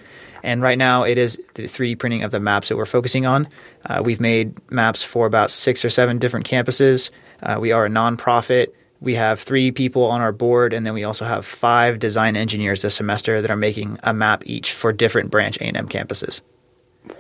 And 0.43 0.63
right 0.63 0.79
now, 0.79 1.03
it 1.03 1.19
is 1.19 1.39
the 1.55 1.65
3D 1.65 1.99
printing 1.99 2.23
of 2.23 2.31
the 2.31 2.41
maps 2.41 2.69
that 2.69 2.77
we're 2.77 2.87
focusing 2.87 3.27
on. 3.27 3.49
Uh, 3.85 4.03
we've 4.05 4.21
made 4.21 4.59
maps 4.73 5.03
for 5.03 5.27
about 5.27 5.51
six 5.51 5.85
or 5.85 5.91
seven 5.91 6.19
different 6.19 6.49
campuses. 6.49 7.11
Uh, 7.43 7.59
we 7.61 7.73
are 7.73 7.85
a 7.85 7.89
nonprofit. 7.89 8.69
We 9.01 9.15
have 9.15 9.41
three 9.41 9.71
people 9.71 10.05
on 10.05 10.21
our 10.21 10.33
board, 10.33 10.73
and 10.73 10.85
then 10.85 10.95
we 10.95 11.05
also 11.05 11.25
have 11.25 11.47
five 11.47 11.99
design 11.99 12.37
engineers 12.37 12.83
this 12.83 12.95
semester 12.95 13.41
that 13.41 13.51
are 13.51 13.57
making 13.57 13.99
a 14.03 14.13
map 14.13 14.43
each 14.47 14.73
for 14.73 14.93
different 14.93 15.31
branch 15.31 15.57
A&M 15.59 15.89
campuses. 15.89 16.41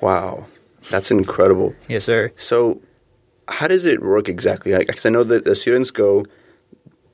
Wow, 0.00 0.46
that's 0.90 1.10
incredible. 1.10 1.74
Yes, 1.86 2.04
sir. 2.04 2.32
So, 2.36 2.80
how 3.46 3.68
does 3.68 3.86
it 3.86 4.02
work 4.02 4.28
exactly? 4.28 4.76
Because 4.76 5.06
I 5.06 5.10
know 5.10 5.24
that 5.24 5.44
the 5.44 5.54
students 5.54 5.90
go, 5.90 6.26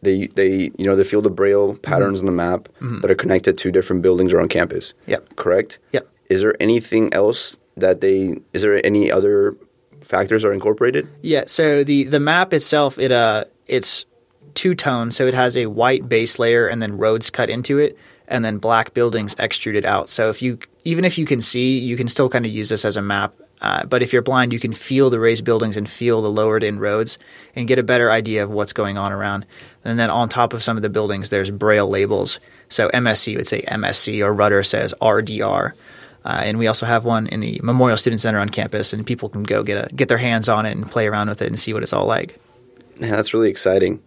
they 0.03 0.29
they 0.29 0.71
you 0.77 0.85
know 0.85 0.97
they 0.97 1.05
feel 1.05 1.23
the 1.23 1.31
braille 1.31 1.77
patterns 1.77 2.21
on 2.21 2.27
the 2.27 2.33
map 2.33 2.69
that 2.81 3.11
are 3.11 3.15
connected 3.15 3.59
to 3.59 3.71
different 3.71 4.03
buildings 4.03 4.33
around 4.33 4.49
campus. 4.49 4.95
Yep. 5.07 5.37
Correct. 5.37 5.79
Yep. 5.93 6.09
Is 6.31 6.43
there 6.43 6.55
anything 6.61 7.13
else 7.13 7.57
that 7.77 8.01
they? 8.01 8.39
Is 8.53 8.63
there 8.63 8.85
any 8.85 9.11
other 9.11 9.57
factors 10.01 10.45
are 10.45 10.53
incorporated? 10.53 11.09
Yeah. 11.23 11.45
So 11.47 11.85
the 11.85 12.05
the 12.05 12.21
map 12.21 12.53
itself, 12.55 12.99
it 12.99 13.13
uh, 13.13 13.45
it's 13.67 14.07
two 14.55 14.75
tone. 14.75 15.11
So 15.11 15.27
it 15.27 15.35
has 15.35 15.57
a 15.57 15.67
white 15.67 16.09
base 16.09 16.39
layer 16.39 16.67
and 16.67 16.83
then 16.83 16.99
roads 16.99 17.31
cut 17.31 17.51
into 17.51 17.79
it, 17.79 17.97
and 18.29 18.45
then 18.45 18.59
black 18.59 18.95
buildings 18.95 19.35
extruded 19.39 19.85
out. 19.85 20.09
So 20.09 20.31
if 20.31 20.43
you 20.43 20.59
even 20.85 21.05
if 21.05 21.19
you 21.19 21.27
can 21.27 21.41
see, 21.41 21.79
you 21.79 21.97
can 21.97 22.09
still 22.09 22.29
kind 22.29 22.45
of 22.45 22.53
use 22.53 22.69
this 22.69 22.85
as 22.85 22.97
a 22.97 23.03
map. 23.03 23.35
Uh, 23.61 23.85
but 23.87 24.03
if 24.03 24.13
you're 24.13 24.21
blind, 24.21 24.53
you 24.53 24.61
can 24.61 24.73
feel 24.75 25.09
the 25.09 25.19
raised 25.19 25.45
buildings 25.45 25.77
and 25.77 25.89
feel 25.89 26.21
the 26.21 26.31
lowered 26.31 26.63
in 26.63 26.79
roads 26.79 27.17
and 27.57 27.67
get 27.67 27.79
a 27.79 27.83
better 27.83 28.11
idea 28.11 28.43
of 28.43 28.51
what's 28.51 28.75
going 28.75 28.99
on 28.99 29.11
around. 29.11 29.47
And 29.85 29.99
then 29.99 30.11
on 30.11 30.29
top 30.29 30.53
of 30.53 30.63
some 30.63 30.77
of 30.77 30.83
the 30.83 30.91
buildings, 30.91 31.31
there's 31.31 31.51
braille 31.51 31.89
labels. 31.89 32.41
So 32.69 32.91
MSC 32.91 33.37
would 33.37 33.47
say 33.47 33.63
MSC, 33.63 34.23
or 34.23 34.35
Rudder 34.35 34.63
says 34.65 34.93
RDR. 35.01 35.73
Uh, 36.25 36.41
and 36.43 36.59
we 36.59 36.67
also 36.67 36.87
have 36.87 37.05
one 37.05 37.27
in 37.29 37.41
the 37.41 37.61
Memorial 37.63 37.97
Student 37.97 38.21
Center 38.21 38.39
on 38.39 38.49
campus, 38.49 38.93
and 38.93 39.07
people 39.07 39.29
can 39.29 39.43
go 39.43 39.63
get 39.63 39.93
a 39.93 39.95
get 39.95 40.09
their 40.09 40.19
hands 40.19 40.49
on 40.49 40.65
it 40.67 40.73
and 40.73 40.91
play 40.91 41.07
around 41.07 41.29
with 41.29 41.43
it 41.43 41.47
and 41.47 41.59
see 41.59 41.75
what 41.75 41.83
it's 41.83 41.93
all 41.93 42.07
like. 42.07 42.39
Yeah, 42.99 43.11
that's 43.11 43.35
really 43.35 43.51
exciting. 43.51 44.03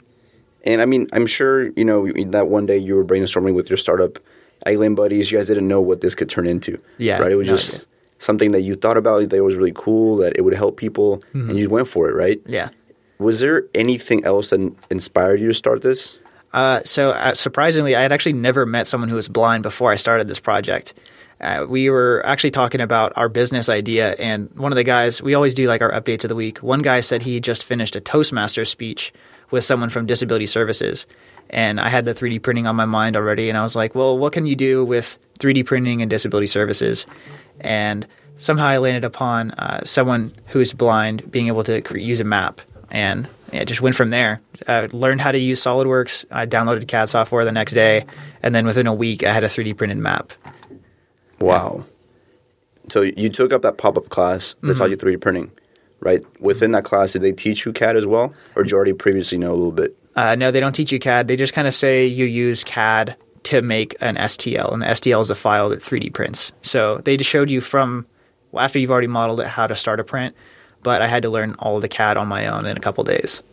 And 0.68 0.82
I 0.82 0.86
mean, 0.86 1.08
I'm 1.14 1.26
sure 1.26 1.70
you 1.70 1.86
know 1.86 2.12
that 2.32 2.50
one 2.50 2.66
day 2.66 2.78
you 2.78 2.96
were 2.96 3.06
brainstorming 3.06 3.56
with 3.56 3.70
your 3.70 3.78
startup, 3.78 4.20
Aggieland 4.66 4.98
Buddies. 4.98 5.32
You 5.32 5.38
guys 5.38 5.48
didn't 5.48 5.68
know 5.68 5.80
what 5.82 6.02
this 6.02 6.14
could 6.14 6.30
turn 6.30 6.46
into. 6.46 6.78
Yeah, 6.98 7.20
right. 7.20 7.32
It 7.32 7.36
was 7.36 7.48
no 7.48 7.56
just 7.56 7.76
idea. 7.76 7.88
something 8.20 8.52
that 8.52 8.62
you 8.62 8.76
thought 8.76 8.98
about 8.98 9.30
that 9.30 9.44
was 9.44 9.56
really 9.56 9.72
cool, 9.74 10.18
that 10.18 10.38
it 10.38 10.42
would 10.42 10.54
help 10.54 10.76
people, 10.76 11.24
and 11.34 11.58
you 11.58 11.70
went 11.70 11.88
for 11.88 12.10
it, 12.10 12.14
right? 12.14 12.42
Yeah. 12.46 12.70
Was 13.18 13.40
there 13.40 13.64
anything 13.74 14.26
else 14.26 14.50
that 14.50 14.76
inspired 14.92 15.40
you 15.40 15.48
to 15.48 15.54
start 15.54 15.82
this? 15.82 16.20
Uh, 16.54 16.82
so 16.84 17.12
uh, 17.12 17.34
surprisingly, 17.34 17.96
I 17.96 18.02
had 18.02 18.12
actually 18.12 18.34
never 18.34 18.66
met 18.66 18.88
someone 18.88 19.10
who 19.10 19.16
was 19.16 19.30
blind 19.30 19.64
before 19.64 19.92
I 19.92 19.96
started 19.96 20.28
this 20.28 20.40
project. 20.40 20.94
Uh, 21.40 21.66
we 21.70 21.90
were 21.90 22.22
actually 22.26 22.52
talking 22.52 22.82
about 22.82 23.14
our 23.16 23.30
business 23.30 23.70
idea, 23.70 24.16
and 24.20 24.50
one 24.56 24.72
of 24.72 24.76
the 24.76 24.84
guys, 24.84 25.22
we 25.22 25.34
always 25.34 25.56
do 25.56 25.68
like 25.68 25.82
our 25.82 25.92
updates 25.92 26.26
of 26.26 26.30
the 26.30 26.36
week. 26.36 26.58
One 26.60 26.82
guy 26.82 27.00
said 27.02 27.22
he 27.22 27.40
just 27.40 27.64
finished 27.64 27.96
a 27.96 28.02
Toastmaster 28.02 28.66
speech 28.66 29.14
with 29.52 29.64
someone 29.64 29.90
from 29.90 30.06
Disability 30.06 30.46
Services. 30.48 31.06
And 31.50 31.80
I 31.80 31.90
had 31.90 32.06
the 32.06 32.14
3D 32.14 32.42
printing 32.42 32.68
on 32.68 32.76
my 32.76 32.86
mind 32.86 33.16
already, 33.16 33.48
and 33.50 33.58
I 33.58 33.64
was 33.64 33.76
like, 33.76 33.96
well, 33.96 34.18
what 34.18 34.34
can 34.34 34.46
you 34.46 34.56
do 34.56 34.84
with 34.84 35.18
3D 35.40 35.66
printing 35.66 36.02
and 36.02 36.10
disability 36.10 36.48
services? 36.48 37.06
And 37.62 38.06
somehow 38.38 38.68
I 38.68 38.78
landed 38.80 39.06
upon 39.06 39.52
uh, 39.52 39.84
someone 39.86 40.34
who's 40.48 40.74
blind 40.74 41.32
being 41.32 41.48
able 41.48 41.64
to 41.64 41.82
cre- 41.82 41.98
use 41.98 42.20
a 42.20 42.26
map. 42.26 42.60
And 42.92 43.28
yeah, 43.54 43.62
it 43.62 43.66
just 43.66 43.80
went 43.82 43.96
from 43.96 44.10
there. 44.10 44.42
I 44.68 44.88
learned 44.92 45.22
how 45.22 45.32
to 45.32 45.38
use 45.40 45.62
SolidWorks. 45.64 46.26
I 46.32 46.46
downloaded 46.46 46.86
CAD 46.88 47.10
software 47.10 47.46
the 47.46 47.52
next 47.54 47.74
day, 47.74 48.06
and 48.44 48.54
then 48.54 48.66
within 48.66 48.88
a 48.88 48.94
week, 48.94 49.24
I 49.24 49.32
had 49.34 49.44
a 49.46 49.48
3D 49.48 49.78
printed 49.78 49.98
map. 50.00 50.34
Wow. 51.40 51.86
So 52.90 53.02
you 53.02 53.30
took 53.30 53.54
up 53.54 53.62
that 53.62 53.78
pop 53.78 53.98
up 53.98 54.10
class 54.10 54.54
that 54.56 54.68
Mm-hmm. 54.68 54.78
taught 54.80 54.90
you 54.90 54.98
3D 54.98 55.22
printing, 55.22 55.52
right? 56.00 56.24
Within 56.40 56.72
that 56.72 56.84
class, 56.84 57.14
did 57.14 57.22
they 57.22 57.32
teach 57.32 57.66
you 57.66 57.74
CAD 57.74 57.96
as 57.96 58.06
well, 58.06 58.34
or 58.56 58.64
did 58.64 58.72
you 58.72 58.78
already 58.78 58.94
previously 58.94 59.38
know 59.38 59.52
a 59.52 59.56
little 59.56 59.72
bit? 59.72 59.98
Uh, 60.16 60.36
no, 60.36 60.52
they 60.52 60.60
don't 60.60 60.74
teach 60.74 60.92
you 60.92 61.00
CAD. 61.00 61.28
They 61.28 61.36
just 61.36 61.54
kind 61.54 61.68
of 61.68 61.76
say 61.76 62.06
you 62.06 62.26
use 62.26 62.64
CAD 62.64 63.16
to 63.44 63.62
make 63.62 63.96
an 64.02 64.16
STL, 64.16 64.74
and 64.74 64.82
the 64.82 64.88
STL 64.88 65.22
is 65.22 65.30
a 65.30 65.36
file 65.36 65.70
that 65.70 65.80
3D 65.80 66.14
prints. 66.14 66.52
So 66.62 66.98
they 67.00 67.18
just 67.18 67.30
showed 67.30 67.50
you 67.50 67.62
from 67.62 68.06
well, 68.52 68.64
after 68.64 68.80
you've 68.80 68.92
already 68.92 69.08
modeled 69.08 69.40
it 69.42 69.48
how 69.48 69.68
to 69.68 69.76
start 69.76 70.00
a 70.00 70.04
print, 70.04 70.36
but 70.84 71.02
I 71.02 71.08
had 71.08 71.24
to 71.24 71.30
learn 71.30 71.56
all 71.60 71.76
of 71.76 71.82
the 71.82 71.88
CAD 71.88 72.18
on 72.18 72.28
my 72.28 72.48
own 72.48 72.66
in 72.66 72.78
a 72.78 72.80
couple 72.80 73.04
days. 73.04 73.44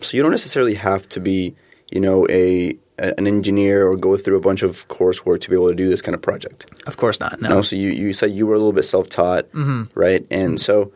So 0.00 0.16
you 0.16 0.22
don't 0.22 0.32
necessarily 0.32 0.74
have 0.74 1.08
to 1.10 1.20
be, 1.20 1.54
you 1.90 2.00
know, 2.00 2.26
a 2.28 2.76
an 2.98 3.26
engineer 3.26 3.88
or 3.88 3.96
go 3.96 4.16
through 4.16 4.36
a 4.36 4.40
bunch 4.40 4.62
of 4.62 4.86
coursework 4.88 5.40
to 5.40 5.50
be 5.50 5.56
able 5.56 5.68
to 5.68 5.74
do 5.74 5.88
this 5.88 6.02
kind 6.02 6.14
of 6.14 6.22
project. 6.22 6.70
Of 6.86 6.98
course 6.98 7.18
not. 7.18 7.40
No. 7.40 7.48
No, 7.48 7.62
so 7.62 7.74
you, 7.74 7.90
you 7.90 8.12
said 8.12 8.30
you 8.32 8.46
were 8.46 8.54
a 8.54 8.58
little 8.58 8.72
bit 8.72 8.84
self 8.84 9.08
taught, 9.08 9.46
right? 9.94 10.26
And 10.30 10.60
so 10.60 10.92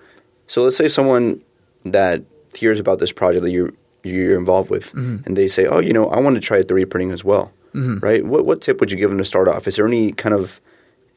so 0.47 0.62
let's 0.62 0.76
say 0.76 0.88
someone 0.88 1.43
that 1.85 2.23
hears 2.55 2.81
about 2.81 2.99
this 2.99 3.12
project 3.12 3.43
that 3.43 3.50
you 3.50 3.76
you're 4.03 4.38
involved 4.38 4.71
with, 4.71 4.93
mm-hmm. 4.93 5.25
and 5.26 5.37
they 5.37 5.49
say, 5.49 5.67
oh, 5.67 5.81
you 5.81 5.93
know, 5.93 6.07
I 6.09 6.21
want 6.21 6.37
to 6.37 6.41
try 6.41 6.62
3D 6.62 6.88
printing 6.88 7.11
as 7.11 7.25
well, 7.25 7.53
mm-hmm. 7.75 7.99
right? 7.99 8.25
What 8.25 8.47
what 8.47 8.61
tip 8.61 8.81
would 8.81 8.91
you 8.91 8.97
give 8.97 9.11
them 9.11 9.19
to 9.19 9.25
start 9.25 9.49
off? 9.49 9.67
Is 9.67 9.76
there 9.76 9.87
any 9.87 10.12
kind 10.12 10.35
of 10.35 10.61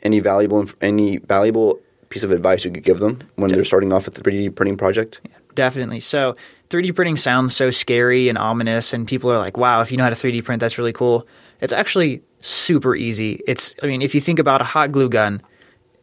any 0.02 0.20
valuable 0.20 0.66
any 0.82 1.18
valuable 1.18 1.80
piece 2.10 2.24
of 2.24 2.32
advice 2.32 2.66
you 2.66 2.72
could 2.72 2.84
give 2.84 3.00
them 3.00 3.20
when 3.36 3.50
they're 3.50 3.64
starting 3.64 3.94
off 3.94 4.06
with 4.06 4.16
the 4.16 4.22
3D 4.22 4.56
printing 4.56 4.78
project? 4.78 5.22
Definitely. 5.54 6.00
So 6.00 6.36
3D 6.70 6.96
printing 6.96 7.18
sounds 7.18 7.56
so 7.56 7.70
scary 7.70 8.30
and 8.30 8.38
ominous, 8.38 8.94
and 8.94 9.08
people 9.08 9.32
are 9.32 9.38
like, 9.38 9.58
"Wow, 9.58 9.82
if 9.82 9.92
you 9.92 9.98
know 9.98 10.04
how 10.04 10.10
to 10.10 10.16
3D 10.16 10.44
print, 10.44 10.60
that's 10.60 10.78
really 10.78 10.94
cool." 10.94 11.28
It's 11.62 11.74
actually 11.74 12.22
super 12.42 12.96
easy. 12.96 13.42
It's, 13.46 13.76
I 13.84 13.88
mean, 13.88 14.02
if 14.02 14.16
you 14.16 14.22
think 14.22 14.40
about 14.40 14.62
a 14.62 14.64
hot 14.64 14.92
glue 14.92 15.10
gun, 15.10 15.42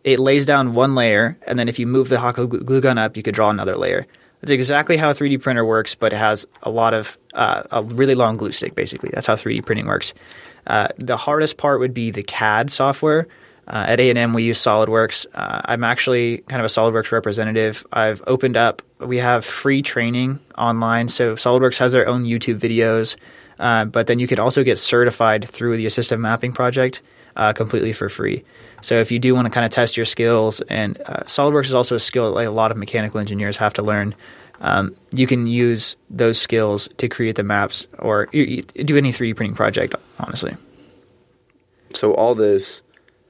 it 0.06 0.20
lays 0.20 0.46
down 0.46 0.72
one 0.72 0.94
layer, 0.94 1.36
and 1.46 1.58
then 1.58 1.68
if 1.68 1.80
you 1.80 1.86
move 1.86 2.08
the 2.08 2.18
hot 2.18 2.36
glue 2.36 2.80
gun 2.80 2.96
up, 2.96 3.16
you 3.16 3.24
could 3.24 3.34
draw 3.34 3.50
another 3.50 3.76
layer. 3.76 4.06
That's 4.40 4.52
exactly 4.52 4.96
how 4.96 5.10
a 5.10 5.14
3D 5.14 5.42
printer 5.42 5.64
works, 5.64 5.96
but 5.96 6.12
it 6.12 6.16
has 6.16 6.46
a 6.62 6.70
lot 6.70 6.94
of 6.94 7.18
uh, 7.34 7.64
a 7.72 7.82
really 7.82 8.14
long 8.14 8.34
glue 8.34 8.52
stick. 8.52 8.76
Basically, 8.76 9.10
that's 9.12 9.26
how 9.26 9.34
3D 9.34 9.66
printing 9.66 9.86
works. 9.86 10.14
Uh, 10.64 10.88
the 10.98 11.16
hardest 11.16 11.56
part 11.56 11.80
would 11.80 11.92
be 11.92 12.12
the 12.12 12.22
CAD 12.22 12.70
software. 12.70 13.26
Uh, 13.66 13.84
at 13.88 13.98
A&M, 13.98 14.32
we 14.32 14.44
use 14.44 14.62
SolidWorks. 14.62 15.26
Uh, 15.34 15.62
I'm 15.64 15.82
actually 15.82 16.38
kind 16.38 16.60
of 16.60 16.66
a 16.66 16.68
SolidWorks 16.68 17.10
representative. 17.10 17.84
I've 17.92 18.22
opened 18.28 18.56
up, 18.56 18.82
we 19.00 19.16
have 19.16 19.44
free 19.44 19.82
training 19.82 20.38
online. 20.56 21.08
So 21.08 21.34
SolidWorks 21.34 21.78
has 21.78 21.90
their 21.90 22.06
own 22.06 22.22
YouTube 22.24 22.60
videos, 22.60 23.16
uh, 23.58 23.86
but 23.86 24.06
then 24.06 24.20
you 24.20 24.28
can 24.28 24.38
also 24.38 24.62
get 24.62 24.78
certified 24.78 25.48
through 25.48 25.78
the 25.78 25.86
Assistive 25.86 26.20
Mapping 26.20 26.52
Project 26.52 27.02
uh, 27.36 27.52
completely 27.52 27.92
for 27.92 28.08
free. 28.08 28.44
So 28.82 29.00
if 29.00 29.10
you 29.10 29.18
do 29.18 29.34
want 29.34 29.46
to 29.46 29.50
kind 29.50 29.64
of 29.64 29.72
test 29.72 29.96
your 29.96 30.06
skills, 30.06 30.60
and 30.62 31.00
uh, 31.06 31.24
SolidWorks 31.24 31.66
is 31.66 31.74
also 31.74 31.96
a 31.96 32.00
skill 32.00 32.24
that 32.24 32.30
like 32.30 32.46
a 32.46 32.50
lot 32.50 32.70
of 32.70 32.76
mechanical 32.76 33.20
engineers 33.20 33.56
have 33.56 33.74
to 33.74 33.82
learn. 33.82 34.14
Um, 34.60 34.96
you 35.12 35.26
can 35.26 35.46
use 35.46 35.96
those 36.08 36.38
skills 36.38 36.88
to 36.96 37.08
create 37.08 37.36
the 37.36 37.42
maps 37.42 37.86
or 37.98 38.28
you, 38.32 38.64
you 38.74 38.84
do 38.84 38.96
any 38.96 39.12
3D 39.12 39.36
printing 39.36 39.54
project, 39.54 39.94
honestly. 40.18 40.56
So 41.94 42.14
all 42.14 42.34
this, 42.34 42.82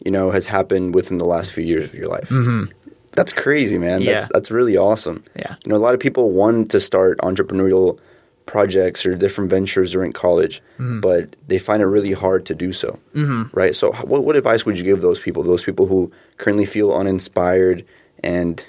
you 0.05 0.11
know, 0.11 0.31
has 0.31 0.47
happened 0.47 0.95
within 0.95 1.19
the 1.19 1.25
last 1.25 1.53
few 1.53 1.65
years 1.65 1.85
of 1.85 1.95
your 1.95 2.09
life. 2.09 2.29
Mm-hmm. 2.29 2.73
That's 3.13 3.33
crazy, 3.33 3.79
man. 3.79 4.03
Yeah. 4.03 4.15
That's 4.15 4.29
that's 4.29 4.51
really 4.51 4.77
awesome. 4.77 5.25
Yeah. 5.35 5.57
You 5.65 5.71
know, 5.71 5.77
a 5.77 5.83
lot 5.83 5.95
of 5.95 6.01
people 6.01 6.31
want 6.31 6.71
to 6.73 6.81
start 6.81 7.19
entrepreneurial 7.19 7.99
projects 8.47 9.05
or 9.05 9.15
different 9.15 9.51
ventures 9.51 9.93
during 9.93 10.13
college, 10.13 10.63
Mm-hmm. 10.79 11.01
but 11.01 11.35
they 11.49 11.59
find 11.59 11.83
it 11.83 11.87
really 11.87 12.13
hard 12.13 12.47
to 12.47 12.55
do 12.55 12.73
so. 12.73 12.99
Mm-hmm. 13.15 13.57
Right. 13.57 13.75
So, 13.75 13.93
what 14.05 14.25
what 14.25 14.37
advice 14.37 14.65
would 14.67 14.79
you 14.79 14.85
give 14.85 15.01
those 15.03 15.21
people? 15.21 15.43
Those 15.43 15.65
people 15.65 15.87
who 15.87 16.11
currently 16.37 16.67
feel 16.67 16.93
uninspired 16.93 17.85
and 18.23 18.63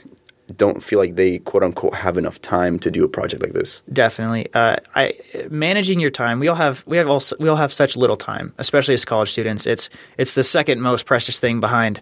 don't 0.55 0.81
feel 0.81 0.97
like 0.99 1.15
they 1.15 1.39
quote 1.39 1.61
unquote 1.63 1.93
have 1.93 2.17
enough 2.17 2.39
time 2.39 2.79
to 2.79 2.89
do 2.89 3.03
a 3.03 3.07
project 3.09 3.41
like 3.43 3.51
this. 3.51 3.83
Definitely. 3.91 4.47
Uh, 4.53 4.77
I 4.95 5.13
managing 5.49 5.99
your 5.99 6.09
time. 6.11 6.39
We 6.39 6.47
all 6.47 6.55
have 6.55 6.83
we 6.87 6.95
have 6.97 7.09
also 7.09 7.35
we 7.39 7.49
all 7.49 7.57
have 7.57 7.73
such 7.73 7.97
little 7.97 8.15
time, 8.15 8.53
especially 8.57 8.93
as 8.93 9.03
college 9.03 9.29
students. 9.29 9.67
It's 9.67 9.89
it's 10.17 10.35
the 10.35 10.43
second 10.45 10.81
most 10.81 11.05
precious 11.05 11.39
thing 11.39 11.59
behind 11.59 11.99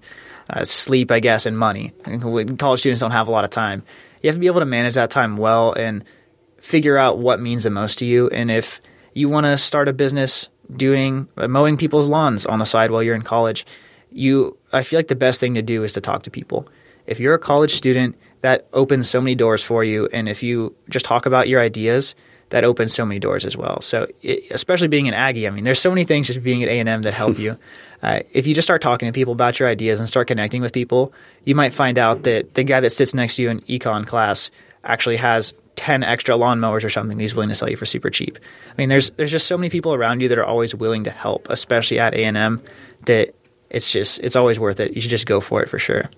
uh, 0.52 0.64
sleep, 0.64 1.10
I 1.12 1.20
guess, 1.20 1.48
and 1.48 1.58
money. 1.58 1.92
And 2.06 2.60
College 2.60 2.82
students 2.82 3.02
don't 3.02 3.10
have 3.12 3.28
a 3.28 3.32
lot 3.32 3.44
of 3.44 3.50
time. 3.50 3.82
You 4.22 4.28
have 4.28 4.36
to 4.36 4.40
be 4.40 4.46
able 4.48 4.60
to 4.60 4.66
manage 4.68 4.94
that 4.94 5.10
time 5.10 5.38
well 5.38 5.74
and 5.74 6.04
figure 6.66 6.98
out 6.98 7.20
what 7.20 7.40
means 7.40 7.64
the 7.64 7.70
most 7.70 8.00
to 8.00 8.06
you. 8.06 8.28
And 8.30 8.50
if 8.50 8.82
you 9.14 9.30
want 9.30 9.46
to 9.46 9.56
start 9.56 9.88
a 9.88 9.94
business 9.94 10.50
doing 10.76 11.28
uh, 11.38 11.48
mowing 11.48 11.78
people's 11.78 12.08
lawns 12.08 12.46
on 12.48 12.58
the 12.58 12.66
side 12.66 12.90
while 12.90 13.04
you're 13.04 13.16
in 13.16 13.22
college, 13.22 13.68
you 14.12 14.58
I 14.74 14.82
feel 14.82 14.98
like 14.98 15.08
the 15.08 15.16
best 15.16 15.40
thing 15.40 15.54
to 15.54 15.62
do 15.62 15.84
is 15.84 15.94
to 15.94 16.02
talk 16.02 16.24
to 16.24 16.32
people. 16.32 16.68
If 17.06 17.20
you're 17.20 17.36
a 17.36 17.40
college 17.40 17.76
student, 17.76 18.16
that 18.42 18.68
opens 18.74 19.08
so 19.08 19.22
many 19.22 19.36
doors 19.36 19.64
for 19.64 19.84
you, 19.84 20.10
and 20.12 20.28
if 20.28 20.42
you 20.42 20.76
just 20.90 21.06
talk 21.06 21.28
about 21.28 21.48
your 21.48 21.62
ideas, 21.62 22.16
that 22.50 22.64
opens 22.64 22.94
so 22.94 23.06
many 23.06 23.20
doors 23.20 23.46
as 23.46 23.56
well. 23.56 23.80
So, 23.82 24.08
it, 24.24 24.50
especially 24.50 24.88
being 24.88 25.08
an 25.08 25.14
Aggie, 25.14 25.48
I 25.48 25.52
mean, 25.52 25.66
there's 25.66 25.80
so 25.80 25.92
many 25.92 26.04
things 26.04 26.28
just 26.28 26.42
being 26.42 26.64
at 26.64 26.70
A 26.70 26.80
and 26.80 26.90
M 26.90 27.04
that 27.04 27.14
help 27.14 27.38
you. 27.38 27.58
Uh, 28.04 28.20
if 28.34 28.46
you 28.46 28.54
just 28.54 28.68
start 28.68 28.84
talking 28.84 29.08
to 29.08 29.14
people 29.14 29.34
about 29.34 29.60
your 29.60 29.68
ideas 29.68 30.00
and 30.00 30.08
start 30.08 30.28
connecting 30.28 30.62
with 30.62 30.72
people, 30.74 31.12
you 31.44 31.56
might 31.56 31.74
find 31.74 31.98
out 31.98 32.22
that 32.24 32.54
the 32.54 32.64
guy 32.64 32.80
that 32.80 32.92
sits 32.92 33.16
next 33.16 33.38
to 33.38 33.42
you 33.42 33.50
in 33.50 33.62
econ 33.62 34.06
class 34.06 34.52
actually 34.84 35.16
has 35.16 35.54
10 35.76 36.04
extra 36.04 36.36
lawnmowers 36.36 36.84
or 36.84 36.90
something 36.90 37.18
that 37.18 37.22
he's 37.22 37.36
willing 37.36 37.50
to 37.50 37.56
sell 37.56 37.70
you 37.70 37.76
for 37.78 37.86
super 37.86 38.10
cheap. 38.10 38.40
I 38.70 38.74
mean, 38.78 38.90
there's 38.90 39.12
there's 39.12 39.32
just 39.32 39.48
so 39.48 39.58
many 39.58 39.70
people 39.70 39.94
around 39.94 40.22
you 40.22 40.30
that 40.30 40.38
are 40.38 40.46
always 40.46 40.74
willing 40.74 41.04
to 41.06 41.12
help, 41.12 41.48
especially 41.50 42.00
at 42.00 42.14
A&M, 42.14 42.62
that 43.06 43.36
it's 43.70 43.92
just 43.92 44.20
it's 44.20 44.36
always 44.36 44.60
worth 44.60 44.80
it. 44.80 44.94
You 44.94 45.02
should 45.02 45.12
just 45.12 45.26
go 45.26 45.42
for 45.42 45.62
it 45.62 45.70
for 45.70 45.80
sure. 45.80 46.10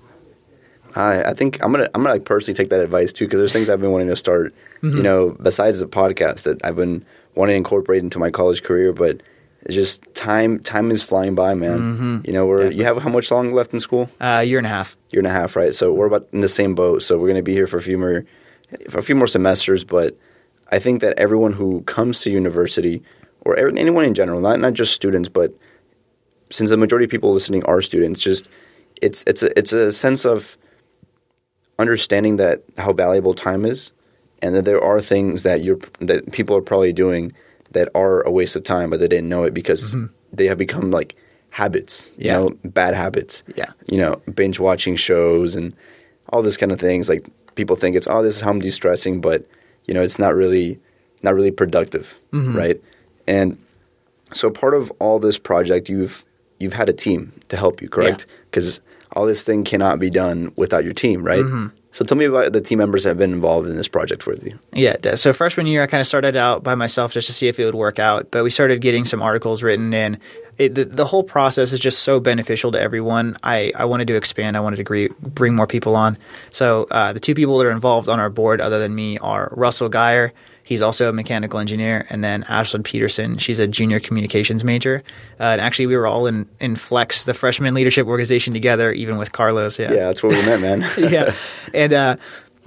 I, 0.95 1.23
I 1.23 1.33
think 1.33 1.63
I'm 1.63 1.71
gonna 1.71 1.89
I'm 1.93 2.03
gonna 2.03 2.13
like 2.13 2.25
personally 2.25 2.55
take 2.55 2.69
that 2.69 2.83
advice 2.83 3.13
too 3.13 3.25
because 3.25 3.39
there's 3.39 3.53
things 3.53 3.69
I've 3.69 3.81
been 3.81 3.91
wanting 3.91 4.09
to 4.09 4.15
start. 4.15 4.53
You 4.83 5.01
know, 5.01 5.35
besides 5.41 5.79
the 5.79 5.87
podcast 5.87 6.43
that 6.43 6.63
I've 6.63 6.75
been 6.75 7.03
wanting 7.33 7.53
to 7.53 7.57
incorporate 7.57 8.03
into 8.03 8.19
my 8.19 8.29
college 8.29 8.61
career, 8.61 8.93
but 8.93 9.21
it's 9.63 9.73
just 9.73 10.03
time 10.13 10.59
time 10.59 10.91
is 10.91 11.01
flying 11.01 11.33
by, 11.35 11.55
man. 11.55 12.21
You 12.25 12.31
know, 12.31 12.45
we're 12.45 12.69
you 12.69 12.83
have 12.83 12.97
how 12.99 13.09
much 13.09 13.31
long 13.31 13.53
left 13.53 13.73
in 13.73 13.79
school? 13.79 14.09
Uh, 14.21 14.43
year 14.45 14.59
and 14.59 14.67
a 14.67 14.69
half. 14.69 14.95
Year 15.09 15.19
and 15.19 15.27
a 15.27 15.31
half, 15.31 15.55
right? 15.55 15.73
So 15.73 15.91
we're 15.91 16.05
about 16.05 16.27
in 16.31 16.41
the 16.41 16.47
same 16.47 16.75
boat. 16.75 17.01
So 17.01 17.17
we're 17.17 17.27
gonna 17.27 17.41
be 17.41 17.53
here 17.53 17.67
for 17.67 17.77
a 17.77 17.81
few 17.81 17.97
more 17.97 18.23
a 18.93 19.01
few 19.01 19.15
more 19.15 19.27
semesters, 19.27 19.83
but 19.83 20.17
I 20.71 20.79
think 20.79 21.01
that 21.01 21.17
everyone 21.17 21.53
who 21.53 21.81
comes 21.81 22.21
to 22.21 22.29
university 22.31 23.01
or 23.41 23.53
er, 23.53 23.71
anyone 23.75 24.03
in 24.03 24.13
general, 24.13 24.41
not 24.41 24.59
not 24.59 24.73
just 24.73 24.93
students, 24.93 25.29
but 25.29 25.53
since 26.49 26.69
the 26.69 26.77
majority 26.77 27.05
of 27.05 27.11
people 27.11 27.33
listening 27.33 27.63
are 27.65 27.81
students, 27.81 28.19
just 28.19 28.49
it's 29.01 29.23
it's 29.27 29.43
a, 29.43 29.57
it's 29.57 29.73
a 29.73 29.91
sense 29.91 30.25
of 30.25 30.57
understanding 31.79 32.37
that 32.37 32.63
how 32.77 32.93
valuable 32.93 33.33
time 33.33 33.65
is, 33.65 33.91
and 34.41 34.55
that 34.55 34.65
there 34.65 34.83
are 34.83 35.01
things 35.01 35.43
that 35.43 35.61
you're 35.61 35.79
that 35.99 36.31
people 36.31 36.55
are 36.55 36.61
probably 36.61 36.93
doing 36.93 37.31
that 37.71 37.89
are 37.95 38.21
a 38.21 38.31
waste 38.31 38.55
of 38.55 38.63
time, 38.63 38.89
but 38.89 38.99
they 38.99 39.07
didn't 39.07 39.29
know 39.29 39.43
it 39.43 39.53
because 39.53 39.95
mm-hmm. 39.95 40.13
they 40.33 40.45
have 40.45 40.57
become 40.57 40.91
like 40.91 41.15
habits, 41.49 42.11
you 42.17 42.27
Yeah. 42.27 42.37
know, 42.39 42.57
bad 42.63 42.93
habits. 42.93 43.43
Yeah. 43.55 43.71
you 43.87 43.97
know, 43.97 44.21
binge 44.33 44.59
watching 44.59 44.95
shows 44.95 45.55
and 45.55 45.75
all 46.29 46.41
this 46.41 46.57
kind 46.57 46.71
of 46.71 46.79
things. 46.79 47.09
Like 47.09 47.27
people 47.57 47.75
think 47.75 47.97
it's 47.97 48.07
oh, 48.07 48.23
this 48.23 48.35
is 48.35 48.41
how 48.41 48.51
I'm 48.51 48.59
de-stressing, 48.59 49.19
but 49.19 49.45
you 49.85 49.93
know, 49.93 50.01
it's 50.01 50.19
not 50.19 50.33
really 50.33 50.79
not 51.23 51.33
really 51.33 51.51
productive, 51.51 52.21
mm-hmm. 52.31 52.55
right? 52.55 52.81
And 53.27 53.57
so 54.33 54.49
part 54.49 54.73
of 54.73 54.91
all 54.99 55.19
this 55.19 55.37
project, 55.37 55.89
you've 55.89 56.23
you've 56.59 56.73
had 56.73 56.87
a 56.87 56.93
team 56.93 57.33
to 57.49 57.57
help 57.57 57.81
you, 57.81 57.89
correct? 57.89 58.25
Because 58.49 58.79
all 59.17 59.25
this 59.25 59.43
thing 59.43 59.63
cannot 59.63 59.99
be 59.99 60.09
done 60.09 60.53
without 60.55 60.83
your 60.83 60.93
team, 60.93 61.23
right? 61.23 61.43
So 61.91 62.05
tell 62.05 62.17
me 62.17 62.25
about 62.25 62.53
the 62.53 62.61
team 62.61 62.77
members 62.77 63.03
that 63.03 63.09
have 63.09 63.17
been 63.17 63.33
involved 63.33 63.67
in 63.67 63.75
this 63.75 63.87
project 63.87 64.27
with 64.27 64.45
you. 64.45 64.59
Yeah. 64.71 65.15
So 65.15 65.33
freshman 65.33 65.65
year, 65.65 65.81
I 65.81 65.87
kind 65.87 65.99
of 65.99 66.05
started 66.05 66.37
out 66.37 66.61
by 66.61 66.75
myself 66.75 67.11
just 67.11 67.25
to 67.25 67.33
see 67.33 67.47
if 67.47 67.59
it 67.59 67.65
would 67.65 67.73
work 67.73 67.97
out. 67.97 68.29
But 68.29 68.43
we 68.43 68.51
started 68.51 68.79
getting 68.79 69.05
some 69.05 69.23
articles 69.23 69.63
written, 69.63 69.91
and 69.95 70.19
it, 70.59 70.75
the, 70.75 70.85
the 70.85 71.05
whole 71.05 71.23
process 71.23 71.73
is 71.73 71.79
just 71.79 72.03
so 72.03 72.19
beneficial 72.19 72.71
to 72.73 72.79
everyone. 72.79 73.35
I, 73.41 73.71
I 73.75 73.85
wanted 73.85 74.07
to 74.09 74.15
expand. 74.15 74.55
I 74.55 74.59
wanted 74.59 74.77
to 74.77 74.83
gre- 74.83 75.13
bring 75.19 75.55
more 75.55 75.65
people 75.65 75.95
on. 75.95 76.19
So 76.51 76.85
uh, 76.91 77.13
the 77.13 77.19
two 77.19 77.33
people 77.33 77.57
that 77.57 77.65
are 77.65 77.71
involved 77.71 78.09
on 78.09 78.19
our 78.19 78.29
board, 78.29 78.61
other 78.61 78.77
than 78.77 78.93
me, 78.93 79.17
are 79.17 79.51
Russell 79.55 79.89
Geyer. 79.89 80.33
He's 80.67 80.81
also 80.81 81.07
a 81.07 81.13
mechanical 81.13 81.59
engineer, 81.59 82.05
and 82.09 82.21
then 82.21 82.43
Ashlyn 82.43 82.83
Peterson. 82.83 83.37
She's 83.37 83.57
a 83.57 83.67
junior 83.67 84.01
communications 84.01 84.65
major. 84.65 85.01
Uh, 85.39 85.43
and 85.43 85.61
actually, 85.61 85.85
we 85.85 85.95
were 85.95 86.05
all 86.05 86.27
in, 86.27 86.45
in 86.59 86.75
Flex, 86.75 87.23
the 87.23 87.33
freshman 87.33 87.73
leadership 87.73 88.05
organization, 88.05 88.53
together, 88.53 88.91
even 88.91 89.17
with 89.17 89.31
Carlos. 89.31 89.79
Yeah, 89.79 89.93
yeah 89.93 90.07
that's 90.07 90.21
what 90.21 90.33
we 90.33 90.41
met, 90.45 90.59
man. 90.59 90.85
yeah, 90.97 91.33
and 91.73 91.93
uh, 91.93 92.15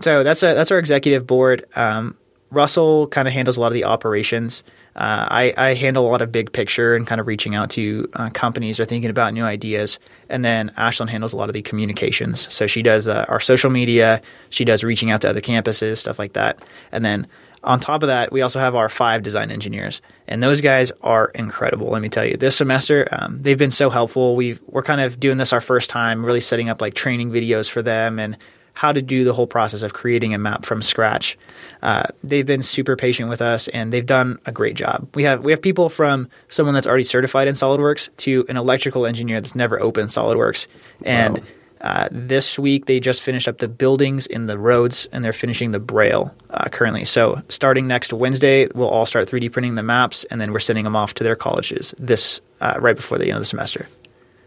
so 0.01 0.25
that's 0.25 0.43
a, 0.43 0.55
that's 0.55 0.71
our 0.71 0.79
executive 0.79 1.27
board. 1.27 1.67
Um, 1.77 2.17
Russell 2.51 3.07
kind 3.09 3.29
of 3.29 3.35
handles 3.35 3.59
a 3.59 3.61
lot 3.61 3.67
of 3.67 3.75
the 3.75 3.85
operations. 3.85 4.65
Uh, 4.97 5.27
I, 5.31 5.55
I 5.59 5.75
handle 5.75 6.09
a 6.09 6.11
lot 6.11 6.23
of 6.23 6.33
big 6.33 6.53
picture 6.53 6.97
and 6.97 7.07
kind 7.07 7.21
of 7.21 7.27
reaching 7.27 7.55
out 7.55 7.69
to 7.71 8.09
uh, 8.15 8.31
companies 8.31 8.81
or 8.81 8.87
thinking 8.87 9.11
about 9.11 9.35
new 9.35 9.45
ideas. 9.45 9.99
And 10.31 10.43
then 10.43 10.71
Ashlyn 10.71 11.09
handles 11.11 11.35
a 11.35 11.37
lot 11.37 11.51
of 11.51 11.55
the 11.55 11.63
communications. 11.63 12.53
So 12.53 12.67
she 12.67 12.83
does 12.83 13.07
uh, 13.09 13.27
our 13.29 13.41
social 13.41 13.71
media. 13.71 14.23
She 14.49 14.65
does 14.65 14.83
reaching 14.83 15.11
out 15.11 15.21
to 15.21 15.29
other 15.29 15.41
campuses, 15.43 15.99
stuff 15.99 16.19
like 16.19 16.33
that. 16.33 16.59
And 16.93 17.05
then 17.05 17.29
on 17.63 17.81
top 17.81 18.03
of 18.03 18.07
that, 18.07 18.33
we 18.33 18.43
also 18.43 18.59
have 18.59 18.75
our 18.75 18.89
five 18.89 19.23
design 19.23 19.51
engineers, 19.51 20.01
and 20.27 20.43
those 20.43 20.61
guys 20.61 20.93
are 21.03 21.31
incredible. 21.35 21.89
Let 21.89 22.03
me 22.03 22.09
tell 22.09 22.25
you, 22.25 22.37
this 22.37 22.57
semester 22.57 23.07
um, 23.13 23.43
they've 23.43 23.59
been 23.59 23.71
so 23.71 23.91
helpful. 23.91 24.37
We've 24.37 24.61
we're 24.67 24.83
kind 24.83 25.01
of 25.01 25.21
doing 25.21 25.37
this 25.37 25.53
our 25.53 25.61
first 25.61 25.91
time, 25.91 26.25
really 26.25 26.41
setting 26.41 26.69
up 26.69 26.81
like 26.81 26.95
training 26.95 27.31
videos 27.31 27.69
for 27.69 27.83
them 27.83 28.19
and 28.19 28.37
how 28.73 28.93
to 28.93 29.03
do 29.03 29.25
the 29.25 29.35
whole 29.35 29.47
process 29.47 29.83
of 29.83 29.93
creating 29.93 30.33
a 30.33 30.39
map 30.39 30.65
from 30.65 30.81
scratch. 30.81 31.37
Uh, 31.83 32.05
they've 32.25 32.47
been 32.47 32.63
super 32.63 32.97
patient 32.97 33.29
with 33.29 33.43
us, 33.43 33.69
and 33.69 33.93
they've 33.93 34.07
done 34.07 34.39
a 34.47 34.53
great 34.53 34.75
job. 34.75 35.09
We 35.15 35.25
have 35.25 35.45
we 35.45 35.53
have 35.53 35.61
people 35.61 35.91
from 35.91 36.29
someone 36.49 36.75
that's 36.75 36.87
already 36.87 37.05
certified 37.05 37.47
in 37.47 37.55
SolidWorks 37.55 38.09
to 38.19 38.47
an 38.49 38.57
electrical 38.57 39.05
engineer 39.05 39.41
that's 39.41 39.55
never 39.55 39.83
opened 39.83 40.09
SolidWorks, 40.09 40.67
and 41.03 41.39
Wow. 41.39 41.45
Uh, 41.81 42.09
this 42.11 42.59
week, 42.59 42.87
they 42.87 43.01
just 43.01 43.23
finished 43.23 43.49
up 43.49 43.59
the 43.59 43.69
buildings 43.69 44.27
in 44.27 44.47
the 44.47 44.59
roads, 44.59 45.09
and 45.13 45.25
they're 45.25 45.33
finishing 45.33 45.73
the 45.73 45.81
braille 45.81 46.35
uh, 46.51 46.69
currently. 46.69 47.05
So, 47.05 47.43
starting 47.49 47.87
next 47.87 48.13
Wednesday, 48.13 48.69
we'll 48.75 48.89
all 48.89 49.07
start 49.07 49.29
3D 49.29 49.51
printing 49.51 49.77
the 49.77 49.83
maps, 49.83 50.25
and 50.25 50.41
then 50.41 50.53
we're 50.53 50.61
sending 50.61 50.85
them 50.85 50.95
off 50.95 51.15
to 51.15 51.25
their 51.25 51.37
colleges 51.37 51.95
this 51.99 52.41
uh, 52.61 52.77
right 52.81 52.97
before 52.97 53.17
the 53.19 53.27
end 53.27 53.35
of 53.35 53.41
the 53.41 53.47
semester. 53.47 53.89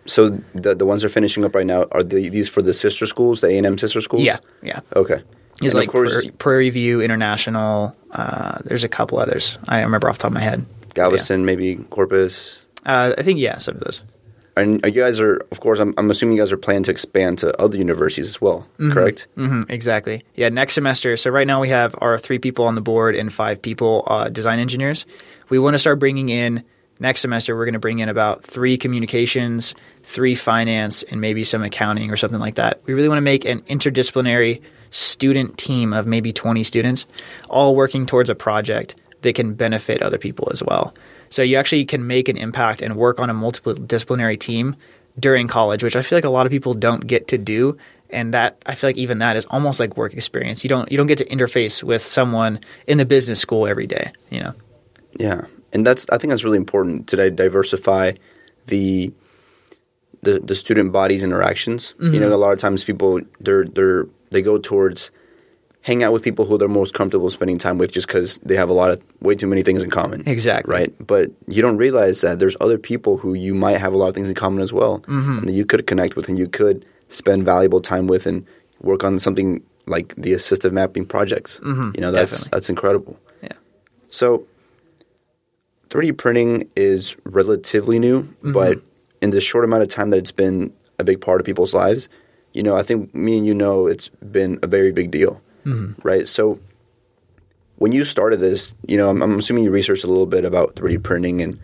So 0.06 0.42
the 0.54 0.76
the 0.76 0.86
ones 0.86 1.02
they're 1.02 1.10
finishing 1.10 1.46
up 1.46 1.56
right 1.56 1.66
now 1.66 1.86
are 1.92 2.04
the, 2.04 2.30
these 2.30 2.50
for 2.50 2.62
the 2.62 2.74
sister 2.74 3.06
schools, 3.06 3.42
the 3.42 3.48
A 3.48 3.58
and 3.58 3.66
M 3.66 3.78
sister 3.78 4.02
schools. 4.02 4.24
Yeah, 4.24 4.38
yeah. 4.62 4.82
Okay. 4.96 5.24
Like 5.62 5.88
course, 5.88 6.12
Prairie, 6.12 6.30
Prairie 6.32 6.70
View 6.72 7.02
International. 7.02 7.96
Uh, 8.12 8.58
there's 8.66 8.84
a 8.84 8.90
couple 8.90 9.18
others. 9.18 9.58
I 9.68 9.82
remember 9.82 10.10
off 10.10 10.18
the 10.18 10.24
top 10.24 10.32
of 10.32 10.34
my 10.34 10.42
head. 10.42 10.66
Galveston, 10.94 11.46
maybe 11.46 11.78
Corpus. 11.90 12.66
Uh, 12.86 13.14
I 13.18 13.22
think 13.24 13.40
yeah, 13.40 13.60
some 13.60 13.76
of 13.76 13.82
those. 13.82 14.04
And 14.56 14.84
you 14.86 14.92
guys 14.92 15.20
are, 15.20 15.46
of 15.52 15.60
course, 15.62 15.80
I'm, 15.80 15.94
I'm 15.98 16.12
assuming 16.12 16.38
you 16.38 16.42
guys 16.42 16.52
are 16.52 16.58
planning 16.58 16.84
to 16.84 16.92
expand 16.92 17.40
to 17.40 17.60
other 17.60 17.78
universities 17.78 18.28
as 18.28 18.40
well, 18.40 18.68
correct? 18.78 19.28
hmm 19.36 19.64
exactly. 19.68 20.24
Yeah, 20.36 20.50
next 20.50 20.76
semester. 20.76 21.18
So 21.18 21.32
right 21.32 21.48
now 21.48 21.60
we 21.60 21.70
have 21.70 21.96
our 22.00 22.18
three 22.20 22.40
people 22.40 22.66
on 22.66 22.76
the 22.76 22.82
board 22.82 23.16
and 23.16 23.34
five 23.34 23.62
people 23.62 24.04
uh, 24.08 24.30
design 24.30 24.60
engineers. 24.60 25.06
We 25.50 25.58
want 25.58 25.74
to 25.74 25.80
start 25.80 25.98
bringing 26.00 26.30
in 26.30 26.64
next 27.00 27.22
semester. 27.22 27.56
We're 27.56 27.66
going 27.66 27.74
to 27.74 27.80
bring 27.80 28.00
in 28.00 28.10
about 28.10 28.44
three 28.44 28.78
communications, 28.78 29.74
three 30.04 30.36
finance, 30.36 31.04
and 31.04 31.20
maybe 31.20 31.44
some 31.44 31.64
accounting 31.64 32.12
or 32.12 32.18
something 32.18 32.40
like 32.40 32.56
that. 32.56 32.82
We 32.86 32.94
really 32.94 33.10
want 33.10 33.18
to 33.18 33.24
make 33.24 33.46
an 33.46 33.62
interdisciplinary 33.62 34.62
student 34.92 35.58
team 35.58 35.94
of 35.94 36.06
maybe 36.06 36.32
20 36.32 36.64
students, 36.64 37.08
all 37.50 37.76
working 37.76 38.06
towards 38.06 38.30
a 38.30 38.36
project 38.36 38.96
that 39.22 39.34
can 39.34 39.54
benefit 39.56 40.04
other 40.04 40.18
people 40.18 40.50
as 40.52 40.62
well. 40.62 40.94
So 41.34 41.42
you 41.42 41.58
actually 41.58 41.86
can 41.86 42.06
make 42.06 42.30
an 42.30 42.38
impact 42.38 42.82
and 42.84 42.96
work 42.96 43.20
on 43.20 43.30
a 43.30 43.34
multiple 43.34 43.74
disciplinary 43.74 44.38
team 44.38 44.76
during 45.20 45.48
college, 45.48 45.84
which 45.84 45.96
I 45.96 46.04
feel 46.04 46.18
like 46.18 46.26
a 46.26 46.30
lot 46.30 46.46
of 46.46 46.52
people 46.52 46.74
don't 46.76 47.08
get 47.08 47.28
to 47.30 47.38
do. 47.38 47.78
And 48.12 48.34
that 48.36 48.62
I 48.68 48.76
feel 48.76 48.90
like 48.90 48.98
even 48.98 49.18
that 49.18 49.36
is 49.36 49.46
almost 49.46 49.80
like 49.80 49.98
work 49.98 50.14
experience. 50.14 50.64
You 50.64 50.70
don't 50.70 50.92
you 50.92 50.98
don't 50.98 51.08
get 51.08 51.18
to 51.18 51.26
interface 51.26 51.82
with 51.82 52.04
someone 52.04 52.60
in 52.86 53.00
the 53.00 53.06
business 53.06 53.40
school 53.40 53.66
every 53.66 53.88
day. 53.88 54.12
You 54.30 54.42
know. 54.42 54.54
Yeah, 55.20 55.46
and 55.74 55.86
that's 55.86 56.06
I 56.12 56.20
think 56.20 56.30
that's 56.30 56.44
really 56.44 56.60
important 56.60 57.08
to 57.08 57.32
diversify 57.32 58.14
the 58.68 59.12
the 60.22 60.40
the 60.40 60.54
student 60.54 60.92
body's 60.92 61.24
interactions. 61.24 61.96
You 61.98 62.10
Mm-hmm. 62.12 62.20
know, 62.20 62.34
a 62.34 62.38
lot 62.38 62.54
of 62.54 62.60
times 62.60 62.84
people 62.84 63.22
they're 63.40 63.66
they're 63.66 64.06
they 64.30 64.44
go 64.44 64.60
towards 64.60 65.10
hang 65.84 66.02
out 66.04 66.12
with 66.14 66.24
people 66.24 66.46
who 66.46 66.58
they're 66.58 66.68
most 66.82 66.94
comfortable 66.94 67.30
spending 67.30 67.58
time 67.58 67.78
with 67.78 67.92
just 67.92 68.08
because 68.08 68.38
they 68.40 68.56
have 68.56 68.70
a 68.70 68.74
lot 68.74 68.90
of 68.90 69.02
way 69.22 69.36
too 69.36 69.48
many 69.48 69.62
things 69.64 69.84
in 69.84 69.90
common. 69.90 70.24
Exactly. 70.26 70.72
Right, 70.74 71.08
but 71.08 71.30
you 71.48 71.62
don't 71.62 71.78
realize 71.78 72.22
that 72.22 72.40
there's 72.40 72.56
other 72.62 72.78
people 72.78 73.18
who 73.18 73.34
you 73.34 73.54
might 73.54 73.78
have 73.78 73.94
a 73.94 73.98
lot 73.98 74.08
of 74.08 74.16
things 74.16 74.30
in 74.30 74.36
common 74.36 74.62
as 74.62 74.72
well, 74.74 75.00
Mm-hmm. 75.08 75.38
and 75.40 75.48
that 75.48 75.54
you 75.54 75.66
could 75.66 75.86
connect 75.86 76.16
with 76.16 76.28
and 76.30 76.38
you 76.40 76.48
could 76.48 76.86
spend 77.10 77.44
valuable 77.46 77.82
time 77.82 78.08
with 78.08 78.26
and 78.26 78.46
work 78.82 79.04
on 79.04 79.20
something 79.20 79.62
like 79.86 80.16
the 80.16 80.32
assistive 80.34 80.72
mapping 80.72 81.06
projects. 81.06 81.60
Mhm, 81.60 81.94
You 81.96 82.02
know, 82.02 82.12
that's 82.12 82.32
definitely. 82.32 82.50
that's 82.56 82.70
incredible. 82.70 83.20
Yeah. 83.42 83.58
So, 84.10 84.48
3D 85.90 86.18
printing 86.18 86.70
is 86.76 87.16
relatively 87.26 88.00
new, 88.00 88.24
Mm-hmm. 88.24 88.52
but 88.54 88.80
in 89.22 89.30
the 89.32 89.42
short 89.42 89.64
amount 89.66 89.84
of 89.84 89.90
time 89.90 90.10
that 90.12 90.18
it's 90.18 90.32
been 90.32 90.74
a 91.00 91.04
big 91.04 91.20
part 91.22 91.40
of 91.40 91.46
people's 91.46 91.74
lives, 91.74 92.10
you 92.54 92.64
know, 92.64 92.76
I 92.76 92.84
think 92.84 93.14
me 93.14 93.38
and 93.38 93.46
you 93.46 93.54
know 93.54 93.88
it's 93.88 94.10
been 94.32 94.60
a 94.64 94.68
very 94.68 94.92
big 94.92 95.12
deal, 95.12 95.42
Mm-hmm. 95.66 96.08
right? 96.08 96.28
So, 96.28 96.60
when 97.78 97.92
you 97.92 98.06
started 98.06 98.40
this, 98.40 98.76
you 98.88 98.98
know, 98.98 99.10
I'm, 99.10 99.22
I'm 99.22 99.40
assuming 99.40 99.64
you 99.64 99.72
researched 99.72 100.04
a 100.04 100.08
little 100.08 100.26
bit 100.26 100.46
about 100.46 100.76
3D 100.76 101.04
printing 101.04 101.42
and 101.42 101.60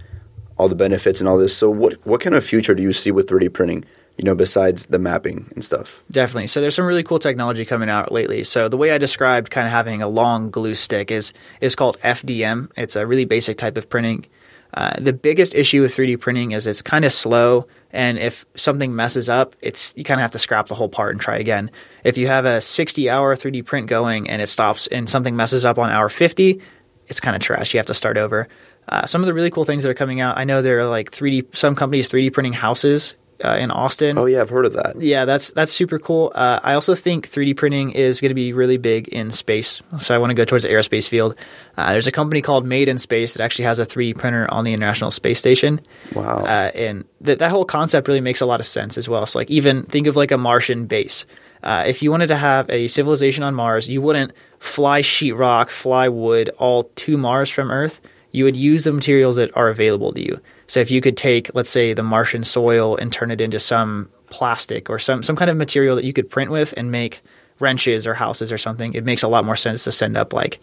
all 0.58 0.68
the 0.68 0.76
benefits 0.76 1.20
and 1.20 1.30
all 1.30 1.38
this. 1.38 1.56
So, 1.56 1.70
what 1.70 1.94
what 2.06 2.22
kind 2.22 2.36
of 2.36 2.46
future 2.46 2.76
do 2.76 2.84
you 2.84 2.94
see 2.94 3.12
with 3.12 3.30
3D 3.30 3.54
printing? 3.54 3.86
You 4.18 4.26
know, 4.26 4.36
besides 4.36 4.88
the 4.88 5.00
mapping 5.00 5.50
and 5.56 5.64
stuff. 5.64 6.04
Definitely. 6.12 6.48
So 6.48 6.60
there's 6.60 6.76
some 6.76 6.86
really 6.86 7.04
cool 7.04 7.20
technology 7.20 7.64
coming 7.64 7.90
out 7.90 8.12
lately. 8.12 8.44
So 8.44 8.68
the 8.68 8.76
way 8.76 8.92
I 8.92 8.98
described 8.98 9.50
kind 9.50 9.66
of 9.66 9.72
having 9.72 10.02
a 10.02 10.10
long 10.10 10.50
glue 10.50 10.76
stick 10.76 11.10
is 11.10 11.32
is 11.62 11.74
called 11.74 11.98
FDM. 12.02 12.70
It's 12.76 12.98
a 12.98 13.08
really 13.08 13.24
basic 13.24 13.58
type 13.58 13.78
of 13.78 13.88
printing. 13.90 14.26
Uh, 14.74 14.94
the 15.00 15.14
biggest 15.14 15.56
issue 15.56 15.82
with 15.82 15.96
3D 15.96 16.20
printing 16.20 16.52
is 16.52 16.68
it's 16.68 16.82
kind 16.82 17.04
of 17.04 17.12
slow, 17.12 17.68
and 17.92 18.20
if 18.20 18.46
something 18.56 18.96
messes 18.96 19.28
up, 19.28 19.56
it's 19.62 19.94
you 19.96 20.04
kind 20.04 20.20
of 20.20 20.24
have 20.24 20.32
to 20.32 20.40
scrap 20.40 20.68
the 20.68 20.76
whole 20.76 20.90
part 20.90 21.12
and 21.12 21.22
try 21.22 21.38
again. 21.38 21.72
If 22.04 22.18
you 22.18 22.28
have 22.28 22.46
a 22.46 22.60
60-hour 22.60 23.36
3D 23.36 23.66
print 23.66 23.88
going 23.88 24.30
and 24.30 24.42
it 24.42 24.48
stops 24.48 24.88
and 24.88 25.10
something 25.10 25.36
messes 25.36 25.66
up 25.66 25.80
on 25.80 25.90
hour 25.90 26.10
50, 26.10 26.62
it's 27.08 27.20
kind 27.20 27.36
of 27.36 27.42
trash. 27.42 27.74
You 27.74 27.80
have 27.80 27.88
to 27.88 27.94
start 27.96 28.18
over. 28.18 28.48
Uh, 28.88 29.06
some 29.06 29.22
of 29.22 29.28
the 29.28 29.34
really 29.34 29.50
cool 29.50 29.66
things 29.66 29.84
that 29.84 29.90
are 29.90 29.96
coming 29.96 30.20
out, 30.20 30.38
I 30.38 30.44
know 30.44 30.62
there 30.62 30.80
are 30.80 30.88
like 30.88 31.12
3D. 31.12 31.56
Some 31.56 31.76
companies 31.76 32.10
3D 32.10 32.32
printing 32.34 32.54
houses 32.54 33.16
uh, 33.44 33.58
in 33.60 33.72
Austin. 33.72 34.18
Oh 34.18 34.26
yeah, 34.26 34.42
I've 34.42 34.50
heard 34.50 34.66
of 34.66 34.74
that. 34.74 35.00
Yeah, 35.00 35.26
that's 35.26 35.52
that's 35.52 35.72
super 35.72 36.00
cool. 36.00 36.32
Uh, 36.36 36.60
I 36.62 36.74
also 36.74 36.96
think 36.96 37.30
3D 37.30 37.56
printing 37.56 37.92
is 37.92 38.22
going 38.22 38.30
to 38.30 38.36
be 38.36 38.54
really 38.54 38.78
big 38.78 39.08
in 39.10 39.32
space. 39.32 39.82
So 39.98 40.14
I 40.14 40.18
want 40.18 40.32
to 40.32 40.34
go 40.34 40.46
towards 40.46 40.64
the 40.64 40.70
aerospace 40.70 41.08
field. 41.08 41.36
Uh, 41.78 41.94
there's 41.94 42.08
a 42.08 42.12
company 42.12 42.42
called 42.42 42.66
Made 42.66 42.90
in 42.90 42.98
Space 42.98 43.34
that 43.34 43.44
actually 43.44 43.66
has 43.66 43.80
a 43.80 43.86
3D 43.86 44.18
printer 44.18 44.52
on 44.52 44.66
the 44.66 44.74
International 44.74 45.12
Space 45.12 45.40
Station. 45.40 45.80
Wow. 46.14 46.44
Uh, 46.44 46.72
and 46.76 47.06
th- 47.24 47.40
that 47.40 47.50
whole 47.50 47.66
concept 47.66 48.08
really 48.08 48.22
makes 48.22 48.42
a 48.42 48.46
lot 48.46 48.60
of 48.60 48.66
sense 48.66 48.98
as 48.98 49.08
well. 49.08 49.26
So 49.26 49.40
like 49.40 49.50
even 49.50 49.84
think 49.84 50.08
of 50.08 50.16
like 50.16 50.32
a 50.32 50.38
Martian 50.38 50.86
base. 50.86 51.26
Uh, 51.62 51.84
if 51.88 52.02
you 52.02 52.12
wanted 52.12 52.28
to 52.28 52.38
have 52.38 52.70
a 52.70 52.88
civilization 52.88 53.44
on 53.44 53.54
Mars, 53.54 53.88
you 53.90 54.02
wouldn't 54.02 54.34
fly 54.60 55.02
sheetrock, 55.02 55.70
fly 55.70 56.08
wood 56.08 56.50
all 56.58 56.84
to 56.96 57.18
Mars 57.18 57.50
from 57.50 57.70
Earth. 57.72 58.00
You 58.32 58.46
would 58.46 58.56
use 58.56 58.84
the 58.84 58.94
materials 58.94 59.36
that 59.38 59.56
are 59.58 59.70
available 59.70 60.14
to 60.14 60.22
you. 60.22 60.40
So 60.70 60.80
if 60.80 60.92
you 60.92 61.02
could 61.02 61.18
take, 61.18 61.50
let's 61.56 61.70
say, 61.70 61.94
the 61.94 62.04
Martian 62.04 62.44
soil 62.44 62.96
and 62.96 63.12
turn 63.12 63.32
it 63.32 63.42
into 63.42 63.58
some 63.58 64.08
plastic 64.30 64.88
or 64.88 65.00
some 65.00 65.24
some 65.24 65.36
kind 65.36 65.50
of 65.50 65.58
material 65.58 65.96
that 65.96 66.06
you 66.06 66.14
could 66.14 66.30
print 66.30 66.52
with 66.52 66.76
and 66.78 66.92
make 66.92 67.22
wrenches 67.60 68.06
or 68.06 68.14
houses 68.14 68.52
or 68.52 68.58
something, 68.60 68.94
it 68.94 69.04
makes 69.04 69.24
a 69.24 69.28
lot 69.28 69.44
more 69.44 69.56
sense 69.56 69.84
to 69.86 69.92
send 69.92 70.16
up 70.16 70.32
like 70.32 70.60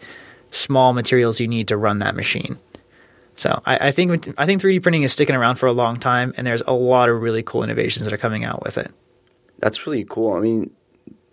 small 0.51 0.93
materials 0.93 1.41
you 1.41 1.47
need 1.47 1.67
to 1.67 1.75
run 1.75 1.99
that 1.99 2.15
machine. 2.15 2.57
So 3.35 3.61
I, 3.65 3.89
I 3.89 3.91
think 3.91 4.29
I 4.37 4.45
think 4.45 4.61
3D 4.61 4.81
printing 4.81 5.03
is 5.03 5.11
sticking 5.11 5.35
around 5.35 5.57
for 5.57 5.67
a 5.67 5.73
long 5.73 5.97
time, 5.97 6.33
and 6.37 6.47
there's 6.47 6.63
a 6.65 6.73
lot 6.73 7.09
of 7.09 7.21
really 7.21 7.43
cool 7.43 7.61
innovations 7.61 8.05
that 8.05 8.13
are 8.13 8.17
coming 8.17 8.45
out 8.45 8.63
with 8.63 8.77
it. 8.77 8.89
That's 9.59 9.85
really 9.85 10.05
cool. 10.05 10.35
I 10.35 10.39
mean, 10.39 10.71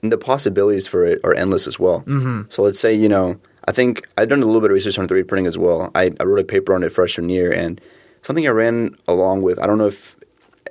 the 0.00 0.18
possibilities 0.18 0.88
for 0.88 1.04
it 1.04 1.20
are 1.22 1.32
endless 1.32 1.68
as 1.68 1.78
well. 1.78 2.00
Mm-hmm. 2.00 2.42
So 2.48 2.64
let's 2.64 2.80
say 2.80 2.92
you 2.92 3.08
know, 3.08 3.38
I 3.68 3.70
think 3.72 4.08
I've 4.18 4.28
done 4.28 4.42
a 4.42 4.46
little 4.46 4.60
bit 4.60 4.72
of 4.72 4.74
research 4.74 4.98
on 4.98 5.06
3D 5.06 5.28
printing 5.28 5.46
as 5.46 5.56
well. 5.56 5.92
I, 5.94 6.10
I 6.18 6.24
wrote 6.24 6.40
a 6.40 6.44
paper 6.44 6.74
on 6.74 6.82
it 6.82 6.88
freshman 6.88 7.28
year, 7.28 7.52
and 7.52 7.80
something 8.24 8.46
I 8.46 8.50
ran 8.50 8.96
along 9.06 9.42
with. 9.42 9.60
I 9.60 9.66
don't 9.66 9.78
know 9.78 9.86
if 9.86 10.16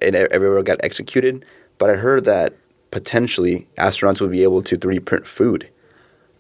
it 0.02 0.16
ever 0.16 0.62
got 0.64 0.84
executed, 0.84 1.46
but 1.78 1.90
I 1.90 1.96
heard 1.96 2.26
that 2.26 2.56
potentially 2.92 3.68
astronauts 3.78 4.20
would 4.22 4.32
be 4.32 4.44
able 4.44 4.62
to 4.64 4.78
3D 4.78 5.06
print 5.06 5.26
food 5.26 5.70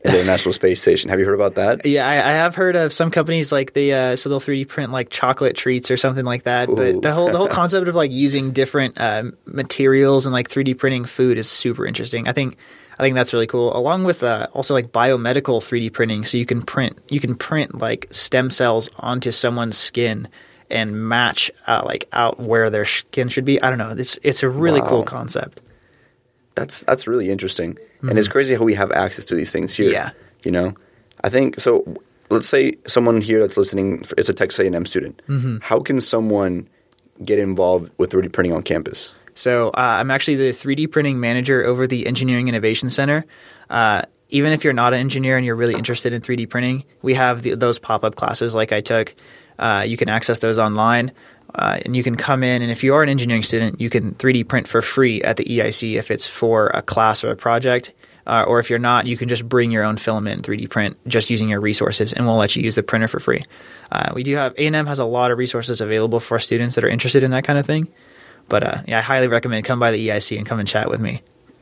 in 0.03 0.11
the 0.11 0.19
International 0.19 0.53
Space 0.61 0.81
Station. 0.81 1.09
Have 1.11 1.19
you 1.19 1.25
heard 1.25 1.35
about 1.35 1.55
that? 1.55 1.85
Yeah, 1.85 2.07
I, 2.07 2.15
I 2.15 2.33
have 2.33 2.55
heard 2.55 2.75
of 2.75 2.91
some 2.91 3.11
companies 3.11 3.51
like 3.51 3.73
they 3.73 3.93
uh, 3.93 4.15
so 4.15 4.27
they'll 4.27 4.39
3D 4.39 4.67
print 4.67 4.91
like 4.91 5.11
chocolate 5.11 5.55
treats 5.55 5.91
or 5.91 5.97
something 5.97 6.25
like 6.25 6.43
that. 6.43 6.67
Ooh. 6.69 6.75
But 6.75 7.01
the 7.03 7.13
whole 7.13 7.31
the 7.31 7.37
whole 7.37 7.47
concept 7.61 7.87
of 7.87 7.95
like 7.95 8.11
using 8.11 8.51
different 8.51 8.99
uh, 8.99 9.23
materials 9.45 10.25
and 10.25 10.33
like 10.33 10.49
3D 10.49 10.77
printing 10.77 11.05
food 11.05 11.37
is 11.37 11.49
super 11.49 11.85
interesting. 11.85 12.27
I 12.27 12.31
think 12.31 12.57
I 12.97 13.03
think 13.03 13.13
that's 13.13 13.33
really 13.33 13.47
cool. 13.47 13.75
Along 13.77 14.03
with 14.03 14.23
uh, 14.23 14.47
also 14.53 14.73
like 14.73 14.91
biomedical 14.91 15.61
3D 15.61 15.93
printing, 15.93 16.25
so 16.25 16.37
you 16.37 16.45
can 16.47 16.63
print 16.63 16.97
you 17.09 17.19
can 17.19 17.35
print 17.35 17.77
like 17.77 18.07
stem 18.09 18.49
cells 18.49 18.89
onto 18.97 19.29
someone's 19.29 19.77
skin 19.77 20.27
and 20.73 21.07
match 21.07 21.49
uh, 21.67 21.83
like 21.85 22.09
out 22.11 22.39
where 22.39 22.69
their 22.69 22.83
skin 22.85 23.29
should 23.29 23.45
be. 23.45 23.61
I 23.61 23.69
don't 23.69 23.77
know. 23.79 23.91
It's 23.97 24.19
it's 24.23 24.43
a 24.43 24.49
really 24.49 24.81
Wow. 24.81 24.89
cool 24.89 25.03
concept. 25.03 25.61
That's 26.55 26.83
that's 26.83 27.07
really 27.07 27.29
interesting, 27.31 27.77
and 28.01 28.19
it's 28.19 28.27
crazy 28.27 28.53
how 28.55 28.63
we 28.63 28.73
have 28.75 28.91
access 28.91 29.25
to 29.25 29.35
these 29.35 29.51
things 29.51 29.73
here. 29.73 29.85
Mm-hmm. 29.87 29.93
Yeah. 29.93 30.09
you 30.43 30.51
know, 30.51 30.73
I 31.23 31.29
think 31.29 31.59
so. 31.59 31.83
Let's 32.29 32.47
say 32.47 32.73
someone 32.87 33.21
here 33.21 33.39
that's 33.39 33.57
listening, 33.57 34.03
it's 34.17 34.29
a 34.29 34.33
Texas 34.33 34.65
A&M 34.65 34.85
student. 34.85 35.21
Mm-hmm. 35.27 35.57
How 35.61 35.79
can 35.79 36.01
someone 36.01 36.67
get 37.23 37.37
involved 37.37 37.91
with 37.97 38.11
3D 38.11 38.31
printing 38.31 38.53
on 38.53 38.63
campus? 38.63 39.13
So 39.35 39.69
uh, 39.69 39.71
I'm 39.77 40.09
actually 40.09 40.35
the 40.37 40.49
3D 40.49 40.89
printing 40.91 41.19
manager 41.19 41.63
over 41.63 41.85
the 41.85 42.07
Engineering 42.07 42.47
Innovation 42.47 42.89
Center. 42.89 43.25
Uh, 43.69 44.03
even 44.29 44.51
if 44.51 44.63
you're 44.63 44.73
not 44.73 44.93
an 44.93 44.99
engineer 44.99 45.37
and 45.37 45.45
you're 45.45 45.55
really 45.55 45.75
interested 45.75 46.11
in 46.13 46.21
3D 46.21 46.49
printing, 46.49 46.85
we 47.03 47.13
have 47.13 47.43
the, 47.43 47.55
those 47.55 47.77
pop 47.77 48.03
up 48.03 48.15
classes 48.15 48.55
like 48.55 48.71
I 48.71 48.81
took. 48.81 49.13
Uh, 49.57 49.83
you 49.87 49.97
can 49.97 50.09
access 50.09 50.39
those 50.39 50.57
online. 50.57 51.11
Uh, 51.55 51.79
and 51.85 51.95
you 51.95 52.01
can 52.01 52.15
come 52.15 52.41
in, 52.41 52.63
and 52.63 52.71
if 52.71 52.83
you 52.83 52.95
are 52.95 53.03
an 53.03 53.09
engineering 53.09 53.43
student, 53.43 53.79
you 53.79 53.87
can 53.87 54.15
3D 54.15 54.47
print 54.47 54.67
for 54.67 54.81
free 54.81 55.21
at 55.21 55.37
the 55.37 55.43
EIC 55.43 55.97
if 55.99 56.09
it's 56.09 56.25
for 56.25 56.67
a 56.73 56.81
class 56.81 57.23
or 57.23 57.29
a 57.29 57.35
project. 57.35 57.93
Uh, 58.25 58.43
or 58.47 58.59
if 58.59 58.69
you're 58.69 58.79
not, 58.79 59.05
you 59.05 59.17
can 59.17 59.27
just 59.27 59.47
bring 59.47 59.69
your 59.69 59.83
own 59.83 59.97
filament 59.97 60.35
and 60.35 60.57
3D 60.57 60.69
print 60.69 60.97
just 61.07 61.29
using 61.29 61.49
your 61.49 61.59
resources, 61.59 62.13
and 62.13 62.25
we'll 62.25 62.37
let 62.37 62.55
you 62.55 62.63
use 62.63 62.75
the 62.75 62.81
printer 62.81 63.07
for 63.07 63.19
free. 63.19 63.43
Uh, 63.91 64.11
we 64.15 64.23
do 64.23 64.35
have 64.35 64.53
A&M 64.57 64.85
has 64.87 64.99
a 64.99 65.05
lot 65.05 65.29
of 65.29 65.37
resources 65.37 65.81
available 65.81 66.19
for 66.19 66.39
students 66.39 66.75
that 66.75 66.83
are 66.83 66.89
interested 66.89 67.21
in 67.23 67.31
that 67.31 67.43
kind 67.43 67.59
of 67.59 67.65
thing. 67.65 67.87
But 68.47 68.63
uh, 68.63 68.81
yeah, 68.87 68.99
I 68.99 69.01
highly 69.01 69.27
recommend 69.27 69.65
come 69.65 69.79
by 69.79 69.91
the 69.91 70.07
EIC 70.07 70.37
and 70.37 70.47
come 70.47 70.59
and 70.59 70.67
chat 70.67 70.89
with 70.89 71.01
me. 71.01 71.21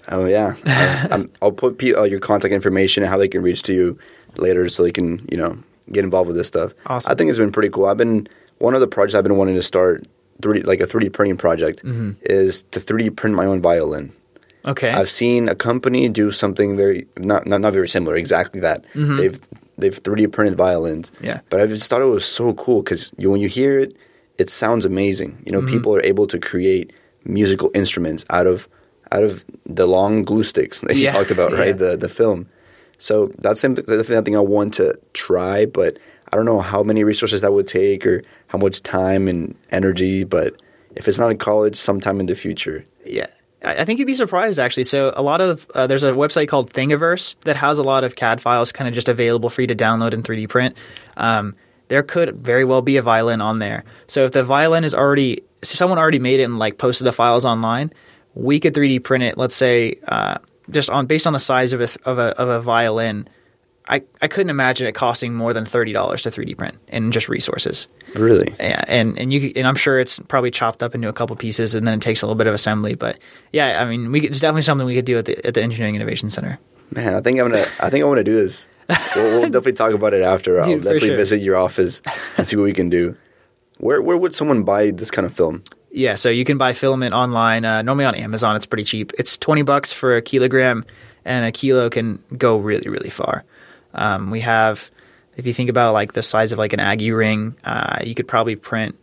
Oh 0.10 0.25
yeah, 0.25 0.56
I, 0.65 1.08
I'm, 1.12 1.32
I'll 1.41 1.51
put 1.51 1.77
P, 1.77 1.93
uh, 1.93 2.04
your 2.04 2.19
contact 2.19 2.54
information 2.54 3.04
and 3.04 3.10
how 3.10 3.17
they 3.17 3.27
can 3.27 3.41
reach 3.41 3.63
to 3.63 3.73
you 3.73 3.99
later, 4.38 4.69
so 4.69 4.84
they 4.84 4.91
can 4.91 5.25
you 5.32 5.38
know 5.38 5.58
get 5.91 6.04
involved 6.04 6.27
with 6.27 6.38
this 6.38 6.47
stuff. 6.47 6.73
Awesome. 6.86 7.12
I 7.12 7.15
think 7.15 7.30
it's 7.30 7.39
been 7.39 7.51
pretty 7.51 7.69
cool. 7.69 7.86
I've 7.86 7.97
been 7.97 8.27
one 8.60 8.73
of 8.73 8.82
the 8.82 8.88
projects 8.88 9.15
I've 9.15 9.23
been 9.23 9.38
wanting 9.38 9.56
to 9.56 9.63
start 9.63 10.04
3D 10.41 10.65
like 10.65 10.82
a 10.82 10.88
3D 10.88 11.12
printing 11.13 11.38
project 11.38 11.84
Mm-hmm. 11.84 12.12
is 12.23 12.63
to 12.71 12.80
3D 12.80 13.15
print 13.15 13.36
my 13.36 13.45
own 13.45 13.62
violin. 13.62 14.12
Okay. 14.65 14.89
I've 14.91 15.10
seen 15.10 15.49
a 15.49 15.56
company 15.56 16.08
do 16.10 16.32
something 16.32 16.77
very 16.77 17.08
not 17.17 17.47
not, 17.47 17.62
not 17.62 17.73
very 17.73 17.89
similar, 17.89 18.15
exactly 18.15 18.60
that. 18.62 18.86
They've 18.95 19.39
they've 19.77 20.04
3D 20.04 20.32
printed 20.32 20.56
violins. 20.56 21.10
Mm-hmm. 21.12 21.25
Yeah. 21.25 21.39
But 21.49 21.62
I 21.62 21.67
just 21.67 21.89
thought 21.89 22.01
it 22.01 22.06
was 22.06 22.25
so 22.25 22.54
cool 22.54 22.84
because 22.84 23.12
you, 23.17 23.32
when 23.32 23.41
you 23.41 23.47
hear 23.47 23.80
it, 23.80 23.97
it 24.38 24.49
sounds 24.49 24.86
amazing. 24.86 25.41
You 25.45 25.51
know, 25.51 25.62
Mm-hmm. 25.62 25.73
people 25.75 25.95
are 25.95 26.04
able 26.04 26.27
to 26.27 26.38
create 26.39 26.93
musical 27.25 27.71
instruments 27.73 28.25
out 28.30 28.45
of 28.47 28.67
out 29.12 29.23
of 29.23 29.43
the 29.65 29.86
long 29.88 30.23
glue 30.23 30.43
sticks 30.43 30.82
that 30.82 30.95
you 30.95 31.04
Yeah. 31.06 31.12
talked 31.13 31.32
about, 31.32 31.51
right? 31.62 31.67
Yeah. 31.67 31.73
The 31.84 31.97
the 31.97 32.10
film. 32.10 32.47
So 33.02 33.32
that's 33.40 33.62
that's 33.62 34.08
something 34.08 34.36
I 34.36 34.42
want 34.42 34.76
to 34.76 34.94
try, 35.14 35.66
but 35.66 35.98
I 36.32 36.36
don't 36.36 36.46
know 36.46 36.60
how 36.60 36.84
many 36.84 37.04
resources 37.04 37.42
that 37.42 37.52
would 37.52 37.68
take 37.68 38.06
or 38.06 38.22
how 38.46 38.60
much 38.60 38.84
time 38.84 39.28
and 39.28 39.56
energy. 39.72 40.24
But 40.24 40.62
if 40.96 41.08
it's 41.08 41.18
not 41.18 41.32
in 41.32 41.40
college, 41.40 41.76
sometime 41.76 42.20
in 42.20 42.28
the 42.28 42.36
future. 42.36 42.86
Yeah. 43.04 43.26
I 43.64 43.82
I 43.82 43.86
think 43.86 43.98
you'd 43.98 44.06
be 44.06 44.14
surprised 44.14 44.60
actually. 44.60 44.84
So 44.84 45.12
a 45.16 45.24
lot 45.24 45.42
of 45.42 45.70
uh, 45.74 45.88
there's 45.88 46.04
a 46.04 46.12
website 46.12 46.48
called 46.48 46.72
Thingiverse 46.72 47.36
that 47.42 47.56
has 47.56 47.80
a 47.80 47.84
lot 47.84 48.04
of 48.04 48.16
CAD 48.16 48.40
files 48.40 48.72
kind 48.72 48.88
of 48.88 48.94
just 48.94 49.10
available 49.10 49.50
for 49.50 49.62
you 49.62 49.68
to 49.68 49.76
download 49.76 50.14
and 50.14 50.24
3D 50.24 50.48
print. 50.48 50.78
Um, 51.18 51.56
there 51.88 52.04
could 52.04 52.38
very 52.38 52.66
well 52.66 52.84
be 52.84 52.98
a 52.98 53.02
violin 53.02 53.42
on 53.42 53.58
there. 53.58 53.84
So 54.06 54.26
if 54.26 54.32
the 54.32 54.44
violin 54.44 54.84
is 54.84 54.94
already 54.94 55.42
someone 55.64 55.98
already 55.98 56.20
made 56.20 56.40
it 56.40 56.44
and 56.44 56.60
like 56.60 56.78
posted 56.78 57.08
the 57.08 57.14
files 57.14 57.46
online, 57.46 57.94
we 58.36 58.60
could 58.60 58.76
3D 58.76 59.04
print 59.04 59.24
it. 59.24 59.40
Let's 59.40 59.56
say 59.56 59.98
uh, 60.08 60.38
just 60.71 60.89
on 60.89 61.05
based 61.05 61.27
on 61.27 61.34
the 61.34 61.39
size 61.39 61.73
of 61.73 61.81
a 61.81 61.88
of 62.05 62.17
a 62.17 62.39
of 62.39 62.49
a 62.49 62.62
violin. 62.62 63.27
I, 63.88 64.03
I 64.21 64.27
couldn't 64.27 64.51
imagine 64.51 64.88
it 64.88 64.93
costing 64.93 65.34
more 65.34 65.53
than 65.53 65.65
thirty 65.65 65.91
dollars 65.91 66.21
to 66.21 66.29
3D 66.29 66.55
print 66.55 66.77
and 66.89 67.12
just 67.12 67.27
resources. 67.27 67.88
Really? 68.15 68.53
Yeah, 68.60 68.84
and 68.88 69.17
and 69.19 69.34
you 69.34 69.51
and 69.55 69.67
I'm 69.67 69.75
sure 69.75 69.99
it's 69.99 70.19
probably 70.19 70.51
chopped 70.51 70.84
up 70.84 70.95
into 70.95 71.10
a 71.10 71.13
couple 71.13 71.36
pieces, 71.36 71.75
and 71.75 71.86
then 71.86 71.95
it 71.95 72.01
takes 72.01 72.21
a 72.21 72.25
little 72.25 72.38
bit 72.38 72.47
of 72.47 72.53
assembly. 72.53 72.95
But 72.95 73.19
yeah, 73.51 73.81
I 73.81 73.86
mean, 73.86 74.12
we 74.12 74.21
could, 74.21 74.29
it's 74.29 74.39
definitely 74.39 74.62
something 74.62 74.86
we 74.86 74.95
could 74.95 75.05
do 75.05 75.17
at 75.17 75.25
the 75.25 75.45
at 75.45 75.55
the 75.55 75.62
Engineering 75.62 75.95
Innovation 75.95 76.29
Center. 76.29 76.60
Man, 76.91 77.15
I 77.15 77.21
think 77.21 77.39
I'm 77.39 77.49
gonna. 77.49 77.65
I 77.79 77.89
think 77.89 78.03
I 78.03 78.07
want 78.07 78.19
to 78.19 78.23
do 78.23 78.36
this. 78.36 78.67
We'll, 79.15 79.39
we'll 79.39 79.41
definitely 79.49 79.73
talk 79.73 79.93
about 79.93 80.13
it 80.13 80.21
after. 80.21 80.60
I'll 80.60 80.67
Dude, 80.67 80.84
definitely 80.84 81.10
sure. 81.10 81.17
visit 81.17 81.38
your 81.41 81.57
office 81.57 82.01
and 82.38 82.47
see 82.47 82.55
what 82.57 82.63
we 82.63 82.73
can 82.73 82.89
do. 82.89 83.17
Where 83.77 84.01
where 84.01 84.17
would 84.17 84.36
someone 84.36 84.63
buy 84.63 84.91
this 84.91 85.10
kind 85.10 85.25
of 85.25 85.34
film? 85.34 85.63
Yeah, 85.91 86.15
so 86.15 86.30
you 86.30 86.45
can 86.45 86.58
buy 86.58 86.73
filament 86.73 87.13
online. 87.13 87.65
Uh, 87.65 87.82
normally 87.82 88.06
on 88.06 88.15
Amazon, 88.15 88.56
it's 88.56 88.65
pretty 88.65 88.84
cheap. 88.86 89.12
It's 89.17 89.38
twenty 89.38 89.62
bucks 89.63 89.91
for 89.91 90.15
a 90.15 90.21
kilogram, 90.21 90.86
and 91.25 91.45
a 91.45 91.51
kilo 91.51 91.89
can 91.89 92.23
go 92.38 92.58
really 92.58 92.89
really 92.89 93.10
far. 93.10 93.43
Um, 93.93 94.32
we 94.32 94.39
have, 94.39 94.89
if 95.36 95.45
you 95.45 95.51
think 95.54 95.69
about 95.69 95.91
like 95.93 96.13
the 96.13 96.23
size 96.23 96.54
of 96.54 96.58
like 96.60 96.71
an 96.71 96.80
Aggie 96.80 97.12
ring, 97.12 97.56
uh, 97.65 97.97
you 98.04 98.15
could 98.15 98.27
probably 98.27 98.56
print 98.56 98.95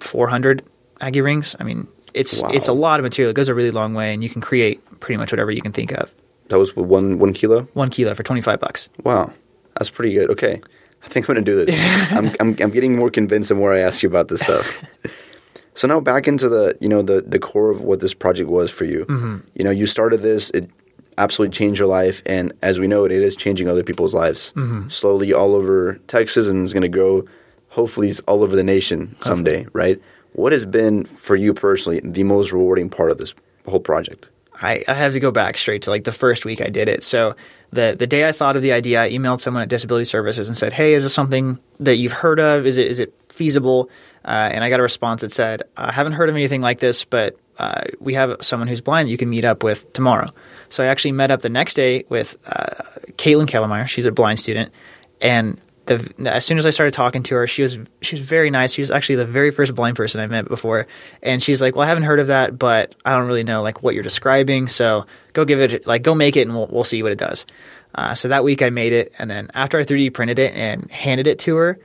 four 0.00 0.26
hundred 0.28 0.64
Aggie 1.00 1.20
rings. 1.20 1.54
I 1.60 1.64
mean, 1.64 1.86
it's 2.14 2.42
Wow. 2.42 2.50
it's 2.52 2.66
a 2.68 2.72
lot 2.72 2.98
of 2.98 3.04
material. 3.04 3.30
It 3.30 3.34
goes 3.34 3.48
a 3.48 3.54
really 3.54 3.70
long 3.70 3.94
way, 3.94 4.12
and 4.12 4.24
you 4.24 4.28
can 4.28 4.40
create 4.40 4.80
pretty 5.00 5.18
much 5.18 5.32
whatever 5.32 5.50
you 5.52 5.62
can 5.62 5.72
think 5.72 5.92
of. 5.92 6.12
That 6.48 6.58
was 6.58 6.74
one 6.76 7.18
one 7.20 7.32
kilo. 7.32 7.62
One 7.74 7.90
kilo 7.90 8.12
for 8.14 8.24
twenty 8.24 8.42
five 8.42 8.58
bucks. 8.58 8.88
Wow, 9.04 9.32
that's 9.78 9.88
pretty 9.90 10.14
good. 10.14 10.30
Okay, 10.30 10.60
I 11.04 11.08
think 11.08 11.28
I'm 11.28 11.34
gonna 11.36 11.44
do 11.44 11.64
this. 11.64 12.10
I'm, 12.12 12.26
I'm 12.40 12.56
I'm 12.60 12.70
getting 12.70 12.96
more 12.96 13.08
convinced 13.10 13.50
the 13.50 13.54
more 13.54 13.72
I 13.72 13.78
ask 13.78 14.02
you 14.02 14.08
about 14.08 14.26
this 14.26 14.40
stuff. 14.40 14.84
so 15.74 15.88
now 15.88 16.00
back 16.00 16.28
into 16.28 16.48
the 16.48 16.76
you 16.80 16.88
know 16.88 17.02
the 17.02 17.22
the 17.22 17.38
core 17.38 17.70
of 17.70 17.82
what 17.82 18.00
this 18.00 18.14
project 18.14 18.48
was 18.48 18.70
for 18.70 18.84
you. 18.84 19.04
Mm-hmm. 19.06 19.38
You 19.54 19.64
know, 19.64 19.70
you 19.70 19.86
started 19.86 20.22
this. 20.22 20.50
It 20.50 20.68
absolutely 21.18 21.56
changed 21.56 21.78
your 21.78 21.88
life, 21.88 22.22
and 22.26 22.52
as 22.62 22.78
we 22.78 22.86
know, 22.86 23.04
it, 23.04 23.12
it 23.12 23.22
is 23.22 23.36
changing 23.36 23.68
other 23.68 23.82
people's 23.82 24.14
lives 24.14 24.52
mm-hmm. 24.56 24.88
slowly 24.88 25.32
all 25.32 25.54
over 25.54 25.94
Texas, 26.06 26.48
and 26.48 26.64
is 26.64 26.72
going 26.72 26.82
to 26.82 26.88
go 26.88 27.26
hopefully 27.68 28.12
all 28.26 28.42
over 28.42 28.56
the 28.56 28.64
nation 28.64 29.14
someday. 29.20 29.66
Right? 29.72 30.00
What 30.32 30.52
has 30.52 30.64
been 30.64 31.04
for 31.04 31.36
you 31.36 31.52
personally 31.52 32.00
the 32.02 32.24
most 32.24 32.52
rewarding 32.52 32.88
part 32.88 33.10
of 33.10 33.18
this 33.18 33.34
whole 33.66 33.80
project? 33.80 34.30
I, 34.62 34.84
I 34.86 34.94
have 34.94 35.12
to 35.12 35.20
go 35.20 35.32
back 35.32 35.58
straight 35.58 35.82
to 35.82 35.90
like 35.90 36.04
the 36.04 36.12
first 36.12 36.44
week 36.44 36.60
I 36.60 36.68
did 36.68 36.88
it. 36.88 37.02
So 37.02 37.34
the 37.72 37.96
the 37.98 38.06
day 38.06 38.28
I 38.28 38.32
thought 38.32 38.54
of 38.56 38.62
the 38.62 38.72
idea, 38.72 39.02
I 39.02 39.10
emailed 39.10 39.40
someone 39.40 39.62
at 39.62 39.68
Disability 39.68 40.04
Services 40.04 40.46
and 40.46 40.56
said, 40.56 40.72
"Hey, 40.72 40.94
is 40.94 41.02
this 41.02 41.12
something 41.12 41.58
that 41.80 41.96
you've 41.96 42.12
heard 42.12 42.38
of? 42.38 42.64
Is 42.64 42.76
it 42.76 42.86
is 42.86 42.98
it 42.98 43.12
feasible?" 43.28 43.90
Uh, 44.24 44.48
and 44.52 44.64
I 44.64 44.70
got 44.70 44.80
a 44.80 44.82
response 44.82 45.22
that 45.22 45.32
said, 45.32 45.62
"I 45.76 45.92
haven't 45.92 46.12
heard 46.12 46.28
of 46.28 46.34
anything 46.34 46.60
like 46.60 46.78
this, 46.78 47.04
but 47.04 47.36
uh, 47.58 47.82
we 48.00 48.14
have 48.14 48.36
someone 48.40 48.68
who's 48.68 48.80
blind 48.80 49.08
that 49.08 49.10
you 49.10 49.18
can 49.18 49.30
meet 49.30 49.44
up 49.44 49.62
with 49.62 49.92
tomorrow." 49.92 50.30
So 50.68 50.82
I 50.82 50.86
actually 50.86 51.12
met 51.12 51.30
up 51.30 51.42
the 51.42 51.48
next 51.48 51.74
day 51.74 52.04
with 52.08 52.36
uh, 52.46 52.84
Caitlin 53.16 53.46
Kellermeyer. 53.46 53.88
She's 53.88 54.06
a 54.06 54.12
blind 54.12 54.38
student, 54.40 54.72
and 55.20 55.60
the, 55.86 56.12
as 56.26 56.44
soon 56.44 56.58
as 56.58 56.66
I 56.66 56.70
started 56.70 56.94
talking 56.94 57.22
to 57.24 57.34
her, 57.34 57.46
she 57.46 57.62
was 57.62 57.78
she 58.00 58.16
was 58.16 58.24
very 58.24 58.50
nice. 58.50 58.72
She 58.72 58.82
was 58.82 58.90
actually 58.90 59.16
the 59.16 59.26
very 59.26 59.50
first 59.50 59.74
blind 59.74 59.96
person 59.96 60.20
I 60.20 60.26
met 60.26 60.48
before, 60.48 60.86
and 61.22 61.42
she's 61.42 61.60
like, 61.60 61.74
"Well, 61.74 61.84
I 61.84 61.88
haven't 61.88 62.04
heard 62.04 62.20
of 62.20 62.28
that, 62.28 62.58
but 62.58 62.94
I 63.04 63.12
don't 63.12 63.26
really 63.26 63.44
know 63.44 63.62
like 63.62 63.82
what 63.82 63.94
you're 63.94 64.02
describing. 64.02 64.68
So 64.68 65.06
go 65.32 65.44
give 65.44 65.60
it 65.60 65.86
like 65.86 66.02
go 66.02 66.14
make 66.14 66.36
it, 66.36 66.42
and 66.42 66.54
we'll 66.54 66.68
we'll 66.68 66.84
see 66.84 67.02
what 67.02 67.12
it 67.12 67.18
does." 67.18 67.44
Uh, 67.94 68.14
so 68.14 68.28
that 68.28 68.44
week 68.44 68.62
I 68.62 68.70
made 68.70 68.92
it, 68.92 69.12
and 69.18 69.30
then 69.30 69.50
after 69.54 69.78
I 69.78 69.82
3D 69.82 70.14
printed 70.14 70.38
it 70.38 70.54
and 70.54 70.90
handed 70.90 71.26
it 71.26 71.38
to 71.40 71.56
her, 71.56 71.78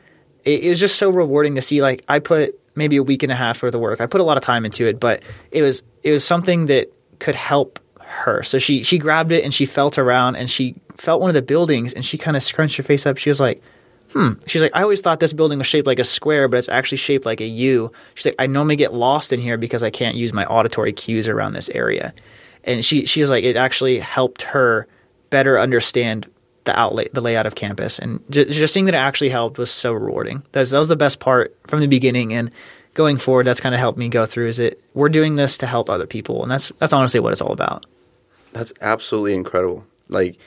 it, 0.48 0.64
it 0.64 0.70
was 0.70 0.80
just 0.80 0.98
so 0.98 1.10
rewarding 1.10 1.56
to 1.56 1.62
see. 1.62 1.82
Like 1.82 2.04
I 2.08 2.20
put 2.20 2.60
maybe 2.76 2.96
a 2.96 3.04
week 3.04 3.24
and 3.24 3.32
a 3.32 3.36
half 3.36 3.62
worth 3.62 3.76
of 3.76 3.82
work. 3.82 4.00
I 4.00 4.06
put 4.06 4.22
a 4.22 4.24
lot 4.24 4.38
of 4.38 4.44
time 4.44 4.66
into 4.66 4.86
it, 4.88 5.00
but 5.00 5.22
it 5.52 5.62
was 5.62 5.84
it 6.04 6.12
was 6.12 6.24
something 6.24 6.68
that 6.68 6.92
could 7.20 7.36
help 7.36 7.80
her. 8.00 8.42
So 8.44 8.58
she 8.58 8.84
she 8.84 8.98
grabbed 8.98 9.32
it 9.32 9.44
and 9.44 9.54
she 9.54 9.66
felt 9.66 9.98
around 9.98 10.38
and 10.38 10.50
she 10.50 10.76
felt 10.96 11.22
one 11.22 11.30
of 11.30 11.34
the 11.34 11.42
buildings 11.42 11.94
and 11.94 12.06
she 12.06 12.18
kind 12.18 12.38
of 12.38 12.44
scrunched 12.44 12.78
her 12.78 12.84
face 12.84 13.06
up. 13.06 13.18
She 13.18 13.30
was 13.30 13.40
like, 13.42 13.62
"Hmm." 14.14 14.34
She's 14.46 14.62
like, 14.62 14.72
"I 14.74 14.82
always 14.82 15.02
thought 15.02 15.20
this 15.20 15.34
building 15.34 15.58
was 15.58 15.68
shaped 15.68 15.86
like 15.86 16.00
a 16.00 16.06
square, 16.06 16.48
but 16.48 16.58
it's 16.58 16.70
actually 16.70 17.00
shaped 17.00 17.26
like 17.26 17.42
a 17.42 17.46
U." 17.46 17.92
She's 18.16 18.26
like, 18.26 18.36
"I 18.40 18.48
normally 18.48 18.78
get 18.78 18.94
lost 18.94 19.34
in 19.34 19.42
here 19.42 19.58
because 19.58 19.84
I 19.84 19.90
can't 19.90 20.16
use 20.16 20.32
my 20.32 20.46
auditory 20.46 20.94
cues 20.94 21.28
around 21.28 21.54
this 21.54 21.70
area." 21.70 22.14
And 22.64 22.86
she 22.86 23.06
she 23.06 23.20
was 23.22 23.30
like, 23.30 23.44
"It 23.44 23.58
actually 23.58 24.00
helped 24.00 24.44
her 24.44 24.88
better 25.30 25.60
understand." 25.60 26.28
The 26.68 26.78
outlet, 26.78 27.14
the 27.14 27.22
layout 27.22 27.46
of 27.46 27.56
campus, 27.56 27.98
and 27.98 28.20
just, 28.30 28.52
just 28.52 28.74
seeing 28.74 28.86
that 28.88 28.94
it 28.94 28.98
actually 28.98 29.30
helped 29.30 29.58
was 29.58 29.72
so 29.72 29.94
rewarding. 29.94 30.44
That's, 30.52 30.72
that 30.72 30.78
was 30.80 30.90
the 30.90 30.98
best 30.98 31.20
part 31.22 31.56
from 31.66 31.80
the 31.80 31.88
beginning, 31.88 32.34
and 32.34 32.52
going 32.94 33.18
forward, 33.18 33.46
that's 33.48 33.62
kind 33.62 33.74
of 33.74 33.80
helped 33.80 33.98
me 33.98 34.10
go 34.10 34.26
through. 34.26 34.50
Is 34.50 34.60
it 34.60 34.82
we're 34.94 35.08
doing 35.08 35.36
this 35.36 35.58
to 35.60 35.66
help 35.66 35.90
other 35.90 36.06
people, 36.06 36.44
and 36.44 36.52
that's 36.52 36.72
that's 36.80 36.92
honestly 36.94 37.20
what 37.22 37.32
it's 37.32 37.42
all 37.42 37.54
about. 37.54 37.86
That's 38.52 38.74
absolutely 38.82 39.34
incredible. 39.34 39.86
Like, 40.10 40.38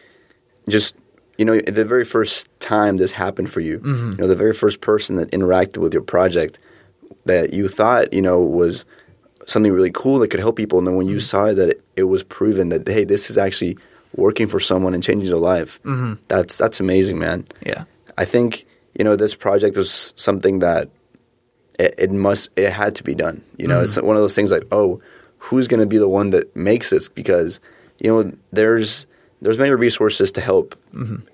just 0.68 0.94
you 1.38 1.44
know, 1.46 1.59
the 1.59 1.87
very 1.87 2.04
first 2.04 2.48
time 2.61 2.98
this 2.98 3.12
happened 3.12 3.50
for 3.50 3.61
you, 3.61 3.78
Mm-hmm. 3.78 4.11
you 4.11 4.16
know, 4.18 4.26
the 4.26 4.35
very 4.35 4.52
first 4.52 4.83
person 4.83 5.16
that 5.16 5.30
interacted 5.30 5.78
with 5.78 5.94
your 5.94 6.02
project 6.02 6.59
that 7.24 7.54
you 7.54 7.66
thought 7.66 8.12
you 8.12 8.20
know 8.20 8.40
was 8.40 8.85
something 9.46 9.72
really 9.72 9.90
cool 9.90 10.18
that 10.18 10.28
could 10.28 10.40
help 10.40 10.56
people, 10.56 10.78
and 10.78 10.87
then 10.87 10.96
when 10.96 11.06
Mm-hmm. 11.06 11.14
you 11.14 11.20
saw 11.20 11.46
that 11.52 11.70
it, 11.70 11.80
it 11.96 12.04
was 12.04 12.22
proven 12.24 12.68
that 12.68 12.87
hey, 12.87 13.04
this 13.04 13.30
is 13.30 13.38
actually 13.38 13.78
working 14.16 14.49
for 14.49 14.61
someone 14.61 14.94
and 14.94 15.03
changing 15.03 15.29
their 15.31 15.38
life, 15.38 15.81
Mm-hmm. 15.85 16.14
that's 16.29 16.57
that's 16.59 16.81
amazing, 16.81 17.18
man. 17.18 17.46
Yeah, 17.64 17.85
I 18.18 18.25
think 18.25 18.66
you 18.99 19.05
know 19.05 19.16
this 19.16 19.35
project 19.35 19.77
was 19.77 20.12
something 20.16 20.59
that 20.61 20.88
it, 21.79 21.94
it 21.99 22.11
must 22.12 22.51
it 22.57 22.70
had 22.70 22.94
to 22.96 23.05
be 23.05 23.14
done. 23.14 23.42
You 23.57 23.68
know, 23.68 23.83
it's 23.83 24.01
one 24.01 24.16
of 24.16 24.23
those 24.23 24.35
things 24.35 24.51
like 24.51 24.64
oh, 24.73 25.01
who's 25.38 25.68
going 25.68 25.81
to 25.81 25.87
be 25.87 25.99
the 25.99 26.09
one 26.09 26.31
that 26.31 26.55
makes 26.57 26.90
this? 26.90 27.09
Because 27.09 27.61
you 27.99 28.11
know 28.11 28.33
there's 28.53 29.07
there's 29.42 29.59
many 29.59 29.70
resources 29.73 30.33
to 30.33 30.40
help 30.40 30.75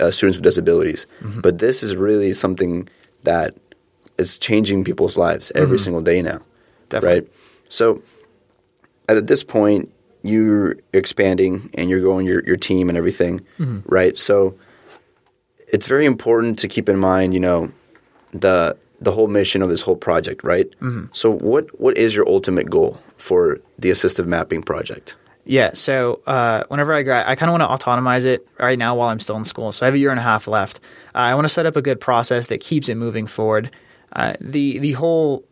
uh, 0.00 0.10
students 0.10 0.36
with 0.38 0.44
disabilities, 0.44 1.06
but 1.42 1.58
this 1.58 1.82
is 1.82 1.96
really 1.96 2.34
something 2.34 2.88
that 3.24 3.54
is 4.18 4.38
changing 4.38 4.84
people's 4.84 5.16
lives 5.18 5.50
every 5.54 5.78
single 5.78 6.00
day 6.02 6.22
now. 6.22 6.40
Definitely. 6.88 7.20
Right. 7.22 7.30
So 7.68 8.02
at 9.08 9.26
this 9.26 9.42
point, 9.42 9.92
you're 10.28 10.76
expanding 10.92 11.70
and 11.74 11.90
you're 11.90 12.00
growing 12.00 12.26
your, 12.26 12.44
your 12.44 12.56
team 12.56 12.88
and 12.88 12.96
everything, 12.96 13.44
right? 13.86 14.16
So 14.16 14.54
it's 15.68 15.86
very 15.86 16.06
important 16.06 16.58
to 16.60 16.68
keep 16.68 16.88
in 16.88 16.98
mind, 16.98 17.34
you 17.34 17.40
know, 17.40 17.70
the 18.32 18.76
the 18.98 19.12
whole 19.12 19.26
mission 19.28 19.60
of 19.60 19.68
this 19.68 19.82
whole 19.82 19.96
project, 19.96 20.42
right? 20.42 20.68
Mm-hmm. 20.80 21.06
So 21.12 21.30
what 21.30 21.78
what 21.80 21.98
is 21.98 22.14
your 22.14 22.28
ultimate 22.28 22.70
goal 22.70 22.98
for 23.16 23.60
the 23.78 23.90
assistive 23.90 24.26
mapping 24.26 24.62
project? 24.62 25.16
yeah. 25.46 25.70
So 25.74 26.20
uh, 26.26 26.64
whenever 26.68 26.92
I 26.92 27.02
grad, 27.02 27.26
I 27.26 27.36
kind 27.36 27.48
of 27.48 27.58
want 27.58 27.80
to 27.80 27.86
autonomize 27.86 28.24
it 28.24 28.46
right 28.58 28.78
now 28.78 28.96
while 28.96 29.08
I'm 29.08 29.20
still 29.20 29.36
in 29.36 29.44
school. 29.44 29.70
So 29.72 29.86
I 29.86 29.88
have 29.88 29.94
a 29.94 29.98
year 29.98 30.10
and 30.10 30.18
a 30.18 30.22
half 30.22 30.48
left. 30.48 30.80
Uh, 31.14 31.18
I 31.18 31.34
want 31.34 31.44
to 31.44 31.48
set 31.48 31.66
up 31.66 31.76
a 31.76 31.82
good 31.82 32.00
process 32.00 32.48
that 32.48 32.60
keeps 32.60 32.88
it 32.88 32.96
moving 32.96 33.26
forward. 33.26 33.70
Uh, 34.12 34.34
the 34.40 34.78
the 34.78 34.92
whole 34.92 35.44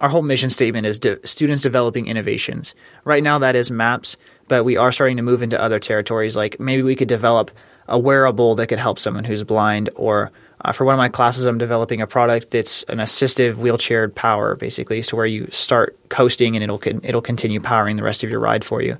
our 0.00 0.08
whole 0.08 0.22
mission 0.22 0.50
statement 0.50 0.86
is 0.86 0.98
de- 0.98 1.24
students 1.26 1.62
developing 1.62 2.06
innovations. 2.06 2.74
Right 3.04 3.22
now, 3.22 3.38
that 3.38 3.56
is 3.56 3.70
maps, 3.70 4.16
but 4.48 4.64
we 4.64 4.76
are 4.76 4.92
starting 4.92 5.16
to 5.18 5.22
move 5.22 5.42
into 5.42 5.60
other 5.60 5.78
territories. 5.78 6.36
Like 6.36 6.58
maybe 6.58 6.82
we 6.82 6.96
could 6.96 7.08
develop 7.08 7.50
a 7.86 7.98
wearable 7.98 8.54
that 8.54 8.68
could 8.68 8.78
help 8.78 8.98
someone 8.98 9.24
who's 9.24 9.44
blind, 9.44 9.90
or 9.96 10.30
uh, 10.62 10.72
for 10.72 10.84
one 10.84 10.94
of 10.94 10.98
my 10.98 11.08
classes, 11.08 11.44
I'm 11.44 11.58
developing 11.58 12.00
a 12.00 12.06
product 12.06 12.50
that's 12.50 12.82
an 12.84 12.98
assistive 12.98 13.56
wheelchair 13.56 14.08
power, 14.08 14.56
basically, 14.56 15.02
to 15.02 15.16
where 15.16 15.26
you 15.26 15.48
start 15.50 15.98
coasting 16.08 16.54
and 16.54 16.62
it'll 16.62 16.80
it'll 17.02 17.22
continue 17.22 17.60
powering 17.60 17.96
the 17.96 18.02
rest 18.02 18.22
of 18.22 18.30
your 18.30 18.40
ride 18.40 18.64
for 18.64 18.80
you. 18.82 18.98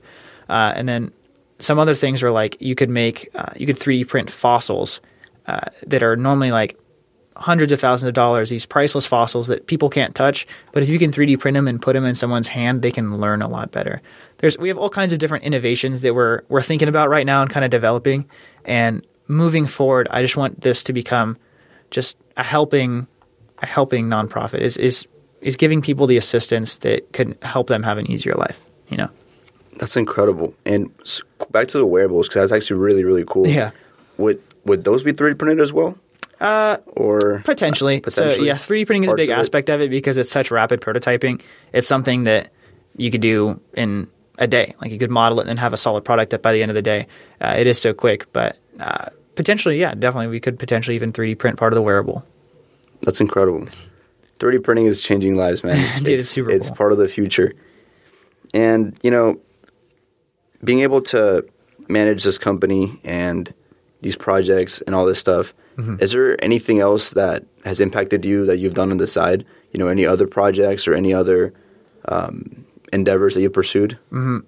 Uh, 0.48 0.72
and 0.74 0.88
then 0.88 1.12
some 1.60 1.78
other 1.78 1.94
things 1.94 2.22
are 2.22 2.30
like 2.30 2.56
you 2.60 2.74
could 2.74 2.90
make 2.90 3.28
uh, 3.34 3.52
you 3.56 3.66
could 3.66 3.78
3D 3.78 4.08
print 4.08 4.30
fossils 4.30 5.00
uh, 5.46 5.60
that 5.86 6.02
are 6.02 6.16
normally 6.16 6.50
like 6.50 6.79
hundreds 7.40 7.72
of 7.72 7.80
thousands 7.80 8.06
of 8.06 8.14
dollars, 8.14 8.50
these 8.50 8.66
priceless 8.66 9.06
fossils 9.06 9.46
that 9.46 9.66
people 9.66 9.88
can't 9.88 10.14
touch. 10.14 10.46
But 10.72 10.82
if 10.82 10.90
you 10.90 10.98
can 10.98 11.10
3D 11.10 11.40
print 11.40 11.54
them 11.54 11.66
and 11.66 11.80
put 11.80 11.94
them 11.94 12.04
in 12.04 12.14
someone's 12.14 12.46
hand, 12.46 12.82
they 12.82 12.92
can 12.92 13.16
learn 13.16 13.40
a 13.40 13.48
lot 13.48 13.72
better. 13.72 14.02
There's 14.38 14.58
we 14.58 14.68
have 14.68 14.78
all 14.78 14.90
kinds 14.90 15.12
of 15.12 15.18
different 15.18 15.44
innovations 15.44 16.02
that 16.02 16.14
we're 16.14 16.42
we're 16.48 16.62
thinking 16.62 16.88
about 16.88 17.08
right 17.08 17.26
now 17.26 17.40
and 17.40 17.50
kind 17.50 17.64
of 17.64 17.70
developing. 17.70 18.28
And 18.64 19.04
moving 19.26 19.66
forward, 19.66 20.06
I 20.10 20.20
just 20.20 20.36
want 20.36 20.60
this 20.60 20.84
to 20.84 20.92
become 20.92 21.38
just 21.90 22.18
a 22.36 22.42
helping 22.42 23.06
a 23.58 23.66
helping 23.66 24.06
nonprofit 24.06 24.60
is 24.60 24.76
is 24.76 25.06
is 25.40 25.56
giving 25.56 25.80
people 25.80 26.06
the 26.06 26.18
assistance 26.18 26.78
that 26.78 27.10
could 27.14 27.38
help 27.40 27.68
them 27.68 27.82
have 27.82 27.96
an 27.96 28.10
easier 28.10 28.34
life. 28.34 28.62
You 28.88 28.98
know. 28.98 29.08
That's 29.78 29.96
incredible. 29.96 30.54
And 30.66 30.90
back 31.50 31.68
to 31.68 31.78
the 31.78 31.86
wearables 31.86 32.28
because 32.28 32.50
that's 32.50 32.64
actually 32.64 32.80
really 32.80 33.04
really 33.04 33.24
cool. 33.26 33.46
Yeah. 33.46 33.70
Would 34.18 34.42
would 34.66 34.84
those 34.84 35.02
be 35.02 35.14
3D 35.14 35.38
printed 35.38 35.58
as 35.58 35.72
well? 35.72 35.96
Uh, 36.40 36.78
Or 36.86 37.42
Potentially. 37.44 37.98
So 38.08 38.22
Potentially. 38.22 38.46
yeah, 38.46 38.54
3D 38.54 38.86
printing 38.86 39.04
is 39.04 39.10
a 39.12 39.14
big 39.14 39.28
of 39.30 39.36
it. 39.36 39.40
aspect 39.40 39.68
of 39.68 39.80
it 39.80 39.90
because 39.90 40.16
it's 40.16 40.30
such 40.30 40.50
rapid 40.50 40.80
prototyping. 40.80 41.42
It's 41.72 41.86
something 41.86 42.24
that 42.24 42.50
you 42.96 43.10
could 43.10 43.20
do 43.20 43.60
in 43.74 44.08
a 44.38 44.46
day. 44.46 44.74
Like 44.80 44.90
you 44.90 44.98
could 44.98 45.10
model 45.10 45.38
it 45.40 45.42
and 45.42 45.50
then 45.50 45.56
have 45.58 45.72
a 45.74 45.76
solid 45.76 46.04
product 46.04 46.30
that 46.30 46.40
by 46.42 46.52
the 46.52 46.62
end 46.62 46.70
of 46.70 46.74
the 46.74 46.82
day. 46.82 47.06
Uh, 47.40 47.56
it 47.58 47.66
is 47.66 47.78
so 47.80 47.92
quick, 47.92 48.32
but 48.32 48.56
uh, 48.78 49.10
potentially, 49.34 49.78
yeah, 49.78 49.94
definitely, 49.94 50.28
we 50.28 50.40
could 50.40 50.58
potentially 50.58 50.94
even 50.94 51.12
3D 51.12 51.38
print 51.38 51.58
part 51.58 51.72
of 51.72 51.76
the 51.76 51.82
wearable. 51.82 52.24
That's 53.02 53.20
incredible. 53.20 53.68
3D 54.38 54.64
printing 54.64 54.86
is 54.86 55.02
changing 55.02 55.36
lives, 55.36 55.62
man. 55.62 55.76
Dude, 56.02 56.20
it's 56.20 56.28
super 56.28 56.50
It's 56.50 56.68
cool. 56.68 56.76
part 56.76 56.92
of 56.92 56.98
the 56.98 57.08
future. 57.08 57.52
And, 58.54 58.98
you 59.02 59.10
know, 59.10 59.36
being 60.64 60.80
able 60.80 61.02
to 61.02 61.44
manage 61.88 62.24
this 62.24 62.38
company 62.38 62.98
and 63.04 63.52
these 64.00 64.16
projects 64.16 64.80
and 64.82 64.94
all 64.94 65.04
this 65.04 65.18
stuff, 65.18 65.54
Mm-hmm. 65.80 65.96
is 66.00 66.12
there 66.12 66.42
anything 66.44 66.80
else 66.80 67.10
that 67.10 67.44
has 67.64 67.80
impacted 67.80 68.24
you 68.24 68.46
that 68.46 68.58
you've 68.58 68.74
done 68.74 68.90
on 68.90 68.98
the 68.98 69.06
side? 69.06 69.44
You 69.72 69.78
know, 69.78 69.88
any 69.88 70.04
other 70.04 70.26
projects 70.26 70.86
or 70.86 70.94
any 70.94 71.14
other 71.14 71.54
um, 72.06 72.66
endeavors 72.92 73.34
that 73.34 73.42
you've 73.42 73.52
pursued? 73.52 73.98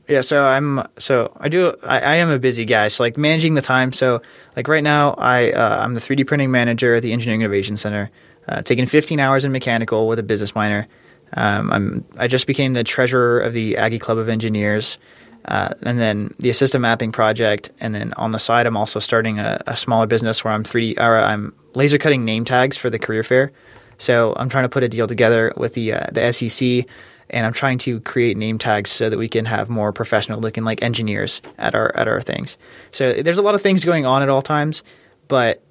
Yeah, 0.08 0.20
so 0.20 0.44
I'm 0.44 0.86
so 0.98 1.32
I 1.38 1.48
do 1.48 1.74
I, 1.82 2.00
I 2.00 2.14
am 2.16 2.30
a 2.30 2.38
busy 2.38 2.64
guy. 2.64 2.88
So 2.88 3.04
like 3.04 3.16
managing 3.16 3.54
the 3.54 3.62
time. 3.62 3.92
So 3.92 4.22
like 4.56 4.68
right 4.68 4.82
now 4.82 5.14
I 5.14 5.52
uh, 5.52 5.84
I'm 5.84 5.94
the 5.94 6.00
3D 6.00 6.26
printing 6.26 6.50
manager 6.50 6.96
at 6.96 7.02
the 7.02 7.12
Engineering 7.12 7.42
Innovation 7.42 7.76
Center, 7.76 8.10
uh, 8.48 8.62
taking 8.62 8.86
15 8.86 9.20
hours 9.20 9.44
in 9.44 9.52
mechanical 9.52 10.08
with 10.08 10.18
a 10.18 10.22
business 10.22 10.54
minor. 10.54 10.88
Um, 11.34 11.72
I'm 11.72 12.04
I 12.18 12.28
just 12.28 12.46
became 12.46 12.74
the 12.74 12.84
treasurer 12.84 13.40
of 13.40 13.54
the 13.54 13.76
Aggie 13.78 13.98
Club 13.98 14.18
of 14.18 14.28
Engineers, 14.28 14.98
uh, 15.46 15.74
and 15.82 15.98
then 15.98 16.34
the 16.38 16.50
assistant 16.50 16.82
mapping 16.82 17.12
project. 17.12 17.70
And 17.80 17.94
then 17.94 18.12
on 18.14 18.32
the 18.32 18.38
side, 18.38 18.66
I'm 18.66 18.76
also 18.76 19.00
starting 19.00 19.38
a, 19.38 19.60
a 19.66 19.76
smaller 19.76 20.06
business 20.06 20.44
where 20.44 20.52
I'm 20.52 20.64
3D 20.64 20.98
or 20.98 21.16
I'm 21.16 21.54
laser 21.74 21.98
cutting 21.98 22.24
name 22.24 22.44
tags 22.44 22.76
for 22.76 22.90
the 22.90 22.98
career 22.98 23.22
fair. 23.22 23.52
So 23.98 24.34
I'm 24.36 24.48
trying 24.48 24.64
to 24.64 24.68
put 24.68 24.82
a 24.82 24.88
deal 24.88 25.06
together 25.06 25.52
with 25.56 25.74
the 25.74 25.92
uh, 25.92 26.06
the 26.10 26.32
SEC, 26.32 26.86
and 27.30 27.46
I'm 27.46 27.52
trying 27.52 27.78
to 27.78 28.00
create 28.00 28.36
name 28.36 28.58
tags 28.58 28.90
so 28.90 29.08
that 29.08 29.18
we 29.18 29.28
can 29.28 29.44
have 29.44 29.68
more 29.68 29.92
professional 29.92 30.40
looking 30.40 30.64
like 30.64 30.82
engineers 30.82 31.40
at 31.58 31.74
our 31.74 31.94
at 31.96 32.08
our 32.08 32.20
things. 32.20 32.58
So 32.90 33.12
there's 33.12 33.38
a 33.38 33.42
lot 33.42 33.54
of 33.54 33.62
things 33.62 33.84
going 33.84 34.06
on 34.06 34.22
at 34.22 34.28
all 34.28 34.42
times, 34.42 34.82
but 35.28 35.62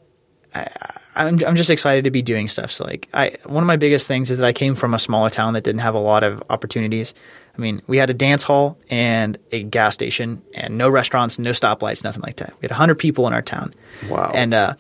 I, 0.56 0.68
I'm 1.16 1.40
I'm 1.46 1.56
just 1.56 1.70
excited 1.70 2.06
to 2.06 2.12
be 2.12 2.22
doing 2.22 2.48
stuff. 2.48 2.72
So 2.72 2.86
like 2.86 3.10
I 3.14 3.36
one 3.46 3.64
of 3.64 3.68
my 3.68 3.78
biggest 3.78 4.08
things 4.08 4.32
is 4.32 4.38
that 4.38 4.48
I 4.48 4.54
came 4.54 4.76
from 4.76 4.94
a 4.94 5.00
smaller 5.00 5.30
town 5.30 5.54
that 5.54 5.64
didn't 5.64 5.82
have 5.82 5.96
a 5.96 6.00
lot 6.00 6.24
of 6.24 6.42
opportunities. 6.50 7.14
I 7.56 7.62
mean, 7.62 7.82
we 7.88 7.98
had 7.98 8.10
a 8.10 8.14
dance 8.14 8.44
hall 8.44 8.78
and 8.90 9.38
a 9.52 9.64
gas 9.64 9.94
station 9.94 10.42
and 10.54 10.78
no 10.78 10.90
restaurants, 10.90 11.38
no 11.38 11.52
stoplights, 11.52 12.04
nothing 12.04 12.22
like 12.22 12.38
that. 12.38 12.54
We 12.62 12.66
had 12.66 12.72
100 12.72 12.96
people 12.96 13.28
in 13.28 13.34
our 13.34 13.42
town. 13.42 13.74
Wow. 14.10 14.32
And 14.34 14.54
uh, 14.54 14.76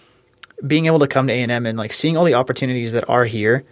being 0.66 0.86
able 0.86 1.00
to 1.00 1.08
come 1.08 1.28
to 1.28 1.34
A&M 1.34 1.66
and 1.66 1.78
like 1.78 1.94
seeing 1.94 2.18
all 2.18 2.26
the 2.26 2.36
opportunities 2.36 2.94
that 2.94 3.10
are 3.10 3.26
here, 3.26 3.66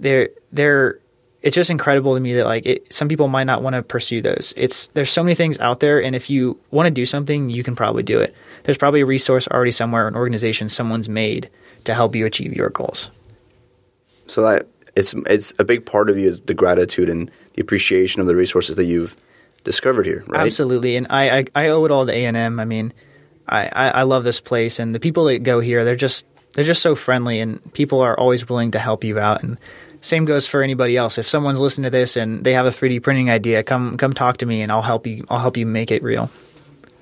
they're 0.00 0.28
they're 0.52 0.98
it's 1.42 1.56
just 1.56 1.70
incredible 1.70 2.14
to 2.14 2.20
me 2.20 2.34
that 2.34 2.44
like 2.44 2.66
it, 2.66 2.92
some 2.92 3.08
people 3.08 3.28
might 3.28 3.44
not 3.44 3.62
want 3.62 3.74
to 3.74 3.82
pursue 3.82 4.22
those. 4.22 4.54
It's 4.56 4.86
there's 4.88 5.10
so 5.10 5.22
many 5.22 5.34
things 5.34 5.58
out 5.58 5.80
there, 5.80 6.02
and 6.02 6.14
if 6.14 6.30
you 6.30 6.58
want 6.70 6.86
to 6.86 6.90
do 6.90 7.04
something, 7.04 7.50
you 7.50 7.64
can 7.64 7.74
probably 7.74 8.02
do 8.02 8.20
it. 8.20 8.34
There's 8.62 8.78
probably 8.78 9.00
a 9.00 9.06
resource 9.06 9.48
already 9.48 9.72
somewhere, 9.72 10.06
an 10.06 10.14
organization 10.14 10.68
someone's 10.68 11.08
made 11.08 11.50
to 11.84 11.94
help 11.94 12.14
you 12.14 12.26
achieve 12.26 12.54
your 12.54 12.70
goals. 12.70 13.10
So 14.26 14.42
that 14.42 14.68
it's 14.94 15.14
it's 15.26 15.52
a 15.58 15.64
big 15.64 15.84
part 15.84 16.10
of 16.10 16.18
you 16.18 16.28
is 16.28 16.42
the 16.42 16.54
gratitude 16.54 17.08
and 17.08 17.30
the 17.54 17.62
appreciation 17.62 18.20
of 18.20 18.26
the 18.26 18.36
resources 18.36 18.76
that 18.76 18.84
you've 18.84 19.16
discovered 19.64 20.06
here, 20.06 20.24
right? 20.26 20.46
Absolutely, 20.46 20.96
and 20.96 21.06
I, 21.10 21.38
I 21.38 21.44
I 21.54 21.68
owe 21.68 21.84
it 21.84 21.90
all 21.90 22.06
to 22.06 22.12
A 22.12 22.24
and 22.24 22.36
M. 22.36 22.58
I 22.60 22.64
mean, 22.64 22.92
I, 23.46 23.68
I 23.72 23.88
I 23.90 24.02
love 24.02 24.24
this 24.24 24.40
place, 24.40 24.78
and 24.78 24.94
the 24.94 25.00
people 25.00 25.24
that 25.24 25.40
go 25.42 25.60
here, 25.60 25.84
they're 25.84 25.94
just 25.94 26.26
they're 26.54 26.64
just 26.64 26.82
so 26.82 26.94
friendly, 26.94 27.40
and 27.40 27.72
people 27.72 28.00
are 28.00 28.18
always 28.18 28.48
willing 28.48 28.72
to 28.72 28.78
help 28.78 29.04
you 29.04 29.18
out. 29.18 29.42
And 29.42 29.58
same 30.00 30.24
goes 30.24 30.46
for 30.46 30.62
anybody 30.62 30.96
else. 30.96 31.16
If 31.18 31.26
someone's 31.28 31.60
listening 31.60 31.84
to 31.84 31.90
this 31.90 32.16
and 32.16 32.44
they 32.44 32.54
have 32.54 32.66
a 32.66 32.70
3D 32.70 33.02
printing 33.02 33.30
idea, 33.30 33.62
come 33.62 33.96
come 33.96 34.12
talk 34.12 34.38
to 34.38 34.46
me, 34.46 34.62
and 34.62 34.72
I'll 34.72 34.82
help 34.82 35.06
you. 35.06 35.24
I'll 35.30 35.38
help 35.38 35.56
you 35.56 35.66
make 35.66 35.90
it 35.90 36.02
real. 36.02 36.30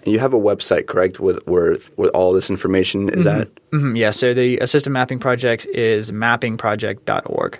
And 0.04 0.14
you 0.14 0.18
have 0.18 0.32
a 0.32 0.38
website, 0.38 0.86
correct, 0.86 1.20
with 1.20 1.46
where 1.46 1.76
with 1.96 2.10
all 2.14 2.32
this 2.32 2.48
information 2.50 3.08
is 3.10 3.24
that? 3.24 3.48
Mhm, 3.70 3.98
yeah. 3.98 4.10
So 4.10 4.34
the 4.34 4.58
assistant 4.58 4.92
mapping 4.94 5.18
project 5.18 5.66
is 5.66 6.10
mappingproject.org. 6.10 7.58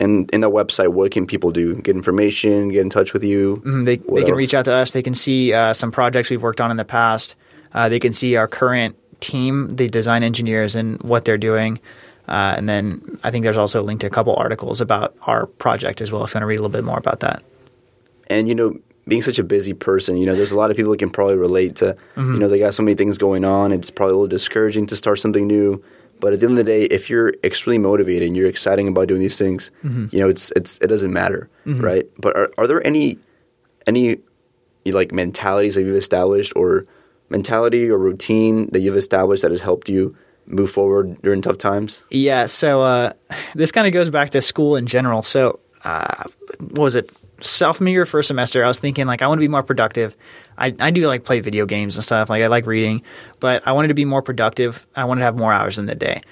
And 0.00 0.30
in 0.32 0.40
the 0.42 0.50
website, 0.50 0.88
what 0.88 1.10
can 1.10 1.26
people 1.26 1.50
do? 1.50 1.74
Get 1.74 1.96
information, 1.96 2.68
get 2.68 2.82
in 2.82 2.90
touch 2.90 3.12
with 3.12 3.24
you. 3.24 3.60
Mhm, 3.64 3.84
They, 3.84 3.96
What 3.96 4.20
they 4.20 4.24
can 4.26 4.34
reach 4.36 4.54
out 4.54 4.64
to 4.66 4.72
us. 4.72 4.92
They 4.92 5.02
can 5.02 5.14
see 5.14 5.52
uh, 5.52 5.72
some 5.72 5.90
projects 5.90 6.30
we've 6.30 6.42
worked 6.42 6.60
on 6.60 6.70
in 6.70 6.76
the 6.76 6.84
past. 6.84 7.34
Uh, 7.74 7.88
they 7.88 7.98
can 7.98 8.12
see 8.12 8.36
our 8.36 8.46
current 8.48 8.96
team, 9.20 9.74
the 9.74 9.88
design 9.88 10.22
engineers, 10.22 10.76
and 10.76 11.02
what 11.02 11.24
they're 11.24 11.36
doing. 11.36 11.80
Uh, 12.28 12.54
and 12.56 12.68
then 12.68 13.18
I 13.24 13.30
think 13.30 13.42
there's 13.42 13.56
also 13.56 13.80
a 13.80 13.82
link 13.82 14.00
to 14.02 14.06
a 14.06 14.10
couple 14.10 14.34
articles 14.36 14.80
about 14.80 15.16
our 15.22 15.46
project 15.46 16.00
as 16.00 16.12
well. 16.12 16.22
If 16.24 16.30
you 16.30 16.36
want 16.36 16.42
to 16.42 16.46
read 16.46 16.58
a 16.58 16.62
little 16.62 16.72
bit 16.72 16.84
more 16.84 16.98
about 16.98 17.20
that. 17.20 17.42
And 18.28 18.48
you 18.48 18.54
know, 18.54 18.78
being 19.08 19.22
such 19.22 19.38
a 19.38 19.42
busy 19.44 19.72
person, 19.72 20.16
you 20.18 20.26
know, 20.26 20.34
there's 20.36 20.52
a 20.52 20.56
lot 20.56 20.70
of 20.70 20.76
people 20.76 20.92
that 20.92 20.98
can 20.98 21.10
probably 21.10 21.36
relate 21.36 21.76
to. 21.76 21.96
Mm-hmm. 22.16 22.34
You 22.34 22.38
know, 22.40 22.48
they 22.48 22.58
got 22.58 22.74
so 22.74 22.82
many 22.82 22.94
things 22.94 23.18
going 23.18 23.44
on. 23.44 23.72
It's 23.72 23.90
probably 23.90 24.12
a 24.12 24.16
little 24.16 24.28
discouraging 24.28 24.86
to 24.88 24.96
start 24.96 25.18
something 25.18 25.46
new. 25.46 25.82
But 26.20 26.32
at 26.32 26.40
the 26.40 26.46
end 26.46 26.58
of 26.58 26.64
the 26.64 26.70
day, 26.72 26.84
if 26.84 27.08
you're 27.10 27.34
extremely 27.44 27.78
motivated 27.78 28.26
and 28.28 28.36
you're 28.36 28.48
excited 28.48 28.86
about 28.86 29.08
doing 29.08 29.20
these 29.20 29.38
things, 29.38 29.70
Mm-hmm. 29.84 30.06
you 30.10 30.20
know, 30.20 30.28
it's 30.28 30.50
it's 30.56 30.78
it 30.78 30.88
doesn't 30.88 31.12
matter, 31.12 31.48
right? 31.66 32.06
But 32.18 32.36
are, 32.36 32.50
are 32.58 32.66
there 32.66 32.84
any 32.86 33.18
any 33.86 34.18
like 34.86 35.12
mentalities 35.12 35.74
that 35.74 35.82
you've 35.82 35.96
established 35.96 36.52
or 36.56 36.86
mentality 37.30 37.88
or 37.90 37.98
routine 37.98 38.70
that 38.72 38.80
you've 38.80 38.96
established 38.96 39.42
that 39.42 39.50
has 39.50 39.60
helped 39.60 39.88
you 39.88 40.16
move 40.46 40.70
forward 40.70 41.20
during 41.22 41.42
tough 41.42 41.58
times? 41.58 42.02
Yeah, 42.10 42.46
so 42.46 42.80
uh, 42.82 43.12
this 43.54 43.70
kind 43.70 43.86
of 43.86 43.92
goes 43.92 44.08
back 44.10 44.30
to 44.30 44.40
school 44.40 44.76
in 44.76 44.86
general. 44.86 45.22
So, 45.22 45.60
uh, 45.84 46.24
what 46.58 46.78
was 46.78 46.94
it? 46.94 47.12
Sophomore 47.40 47.90
year, 47.90 48.06
first 48.06 48.28
semester, 48.28 48.64
I 48.64 48.68
was 48.68 48.78
thinking 48.78 49.06
like 49.06 49.22
I 49.22 49.28
want 49.28 49.38
to 49.38 49.44
be 49.44 49.48
more 49.48 49.62
productive. 49.62 50.16
I, 50.56 50.74
I 50.80 50.90
do 50.90 51.06
like 51.06 51.24
play 51.24 51.40
video 51.40 51.66
games 51.66 51.94
and 51.96 52.04
stuff. 52.04 52.30
Like 52.30 52.42
I 52.42 52.48
like 52.48 52.66
reading, 52.66 53.02
but 53.40 53.66
I 53.66 53.72
wanted 53.72 53.88
to 53.88 53.94
be 53.94 54.04
more 54.04 54.22
productive. 54.22 54.86
I 54.96 55.04
wanted 55.04 55.20
to 55.20 55.24
have 55.26 55.38
more 55.38 55.52
hours 55.52 55.78
in 55.78 55.86
the 55.86 55.94
day. 55.94 56.22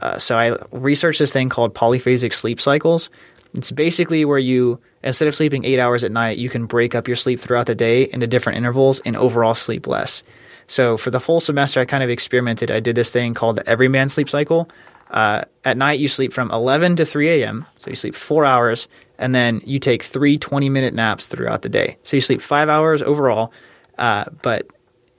Uh, 0.00 0.18
so 0.18 0.36
I 0.36 0.56
researched 0.72 1.18
this 1.18 1.32
thing 1.32 1.48
called 1.48 1.74
polyphasic 1.74 2.32
sleep 2.32 2.60
cycles. 2.60 3.10
It's 3.54 3.70
basically 3.70 4.24
where 4.24 4.38
you 4.38 4.80
instead 5.02 5.28
of 5.28 5.34
sleeping 5.34 5.64
eight 5.64 5.78
hours 5.78 6.04
at 6.04 6.12
night, 6.12 6.38
you 6.38 6.48
can 6.48 6.66
break 6.66 6.94
up 6.94 7.06
your 7.06 7.16
sleep 7.16 7.40
throughout 7.40 7.66
the 7.66 7.74
day 7.74 8.04
into 8.10 8.26
different 8.26 8.58
intervals 8.58 9.00
and 9.00 9.16
overall 9.16 9.54
sleep 9.54 9.86
less. 9.86 10.22
So 10.66 10.96
for 10.96 11.10
the 11.10 11.20
full 11.20 11.40
semester, 11.40 11.80
I 11.80 11.84
kind 11.84 12.02
of 12.02 12.10
experimented. 12.10 12.70
I 12.70 12.80
did 12.80 12.94
this 12.94 13.10
thing 13.10 13.34
called 13.34 13.56
the 13.56 13.68
everyman 13.68 14.08
sleep 14.08 14.28
cycle. 14.28 14.68
Uh, 15.10 15.44
at 15.64 15.78
night, 15.78 15.98
you 15.98 16.08
sleep 16.08 16.34
from 16.34 16.50
11 16.50 16.96
to 16.96 17.06
3 17.06 17.42
a.m. 17.42 17.64
So 17.78 17.88
you 17.88 17.96
sleep 17.96 18.14
four 18.14 18.44
hours, 18.44 18.88
and 19.18 19.34
then 19.34 19.60
you 19.64 19.78
take 19.78 20.02
three 20.02 20.38
20 20.38 20.68
minute 20.68 20.94
naps 20.94 21.26
throughout 21.26 21.62
the 21.62 21.68
day. 21.68 21.96
So 22.04 22.16
you 22.16 22.20
sleep 22.20 22.40
five 22.40 22.68
hours 22.68 23.02
overall, 23.02 23.52
uh, 23.98 24.24
but 24.42 24.68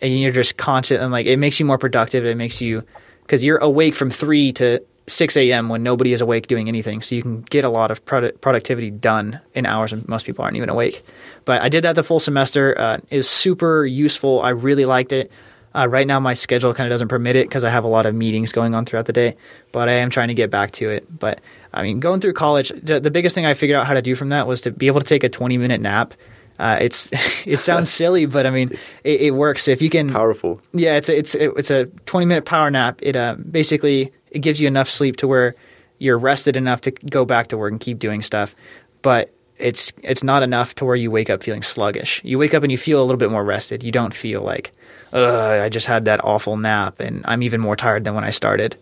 and 0.02 0.18
you're 0.18 0.32
just 0.32 0.58
conscious 0.58 1.00
and 1.02 1.12
like 1.12 1.26
it 1.26 1.38
makes 1.38 1.60
you 1.60 1.66
more 1.66 1.78
productive. 1.78 2.26
It 2.26 2.38
makes 2.38 2.62
you 2.62 2.84
because 3.22 3.44
you're 3.44 3.58
awake 3.58 3.96
from 3.96 4.10
3 4.10 4.54
to 4.54 4.84
6 5.10 5.38
a.m. 5.38 5.70
when 5.70 5.84
nobody 5.84 6.14
is 6.14 6.22
awake 6.22 6.48
doing 6.48 6.68
anything. 6.68 7.02
So 7.02 7.16
you 7.16 7.22
can 7.22 7.42
get 7.42 7.64
a 7.64 7.70
lot 7.70 7.92
of 7.92 8.06
produ- 8.06 8.40
productivity 8.42 8.92
done 8.92 9.40
in 9.54 9.66
hours, 9.66 9.92
and 9.92 10.08
most 10.08 10.26
people 10.26 10.44
aren't 10.44 10.58
even 10.58 10.70
awake. 10.70 11.04
But 11.46 11.62
I 11.62 11.70
did 11.70 11.84
that 11.84 11.96
the 11.96 12.04
full 12.04 12.20
semester. 12.20 12.76
Uh, 12.78 13.00
it 13.10 13.18
was 13.18 13.30
super 13.30 13.86
useful. 13.86 14.42
I 14.42 14.50
really 14.50 14.86
liked 14.86 15.12
it. 15.12 15.32
Uh, 15.76 15.88
right 15.88 16.08
now, 16.08 16.20
my 16.20 16.34
schedule 16.34 16.74
kind 16.74 16.88
of 16.88 16.92
doesn't 16.92 17.10
permit 17.10 17.36
it 17.36 17.48
because 17.48 17.64
I 17.64 17.70
have 17.70 17.84
a 17.84 17.88
lot 17.88 18.06
of 18.06 18.16
meetings 18.16 18.52
going 18.52 18.74
on 18.74 18.86
throughout 18.86 19.06
the 19.06 19.14
day. 19.14 19.36
But 19.72 19.90
I 19.90 19.94
am 19.94 20.10
trying 20.10 20.30
to 20.30 20.34
get 20.34 20.50
back 20.50 20.72
to 20.74 20.90
it. 20.90 21.06
But 21.10 21.42
I 21.74 21.84
mean, 21.84 22.00
going 22.00 22.20
through 22.20 22.34
college, 22.34 22.72
the 22.82 23.12
biggest 23.12 23.36
thing 23.36 23.46
I 23.46 23.54
figured 23.54 23.78
out 23.78 23.86
how 23.86 23.94
to 23.94 24.02
do 24.02 24.16
from 24.16 24.30
that 24.30 24.48
was 24.48 24.62
to 24.62 24.72
be 24.72 24.88
able 24.88 25.00
to 25.02 25.06
take 25.06 25.24
a 25.24 25.30
20 25.30 25.58
minute 25.58 25.82
nap. 25.82 26.14
Uh, 26.58 26.78
it's 26.82 27.10
it 27.46 27.58
sounds 27.58 27.90
silly, 27.94 28.26
but 28.26 28.46
I 28.46 28.50
mean, 28.50 28.72
it, 29.04 29.22
it 29.22 29.32
works. 29.32 29.68
If 29.68 29.82
you 29.82 29.90
can 29.90 30.10
Powerful. 30.10 30.62
yeah, 30.74 30.98
it's 30.98 31.10
a, 31.10 31.18
it's 31.18 31.36
a, 31.36 31.52
it's 31.52 31.72
a 31.72 31.86
20 31.86 32.26
minute 32.26 32.46
power 32.46 32.70
nap. 32.70 33.00
It 33.02 33.16
uh, 33.16 33.36
basically 33.36 34.12
it 34.32 34.40
gives 34.40 34.60
you 34.60 34.68
enough 34.68 34.90
sleep 34.90 35.18
to 35.18 35.28
where 35.28 35.56
you're 36.00 36.18
rested 36.18 36.58
enough 36.58 36.82
to 36.82 36.92
go 36.92 37.26
back 37.26 37.48
to 37.48 37.58
work 37.58 37.72
and 37.72 37.80
keep 37.80 38.00
doing 38.00 38.22
stuff, 38.22 38.56
but 39.02 39.34
it's 39.58 39.92
it's 40.02 40.24
not 40.24 40.42
enough 40.44 40.74
to 40.76 40.86
where 40.86 40.96
you 40.96 41.12
wake 41.12 41.30
up 41.30 41.44
feeling 41.44 41.62
sluggish. 41.62 42.22
You 42.24 42.40
wake 42.40 42.54
up 42.54 42.64
and 42.64 42.72
you 42.72 42.78
feel 42.78 43.02
a 43.02 43.06
little 43.06 43.18
bit 43.18 43.30
more 43.32 43.44
rested. 43.44 43.84
You 43.84 43.92
don't 43.92 44.14
feel 44.14 44.42
like, 44.42 44.72
Ugh, 45.12 45.62
I 45.62 45.70
just 45.70 45.86
had 45.86 46.06
that 46.06 46.24
awful 46.24 46.58
nap 46.58 47.00
and 47.00 47.22
I'm 47.26 47.44
even 47.44 47.60
more 47.62 47.76
tired 47.76 48.06
than 48.06 48.16
when 48.16 48.24
I 48.24 48.30
started. 48.30 48.78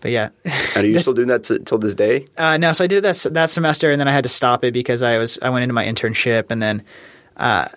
But 0.00 0.10
yeah. 0.10 0.30
And 0.44 0.84
are 0.84 0.86
you 0.86 0.94
This- 0.94 1.02
still 1.02 1.14
doing 1.14 1.28
that 1.28 1.44
till 1.66 1.78
this 1.78 1.94
day? 1.94 2.24
Uh, 2.36 2.56
no, 2.56 2.72
so 2.72 2.84
I 2.84 2.86
did 2.86 3.04
that 3.04 3.26
that 3.32 3.50
semester, 3.50 3.90
and 3.90 4.00
then 4.00 4.08
I 4.08 4.12
had 4.12 4.22
to 4.24 4.28
stop 4.30 4.64
it 4.64 4.72
because 4.72 5.02
I 5.02 5.18
was 5.18 5.38
I 5.42 5.50
went 5.50 5.62
into 5.62 5.74
my 5.74 5.84
internship, 5.84 6.46
and 6.50 6.60
then 6.62 6.82
uh, 7.36 7.68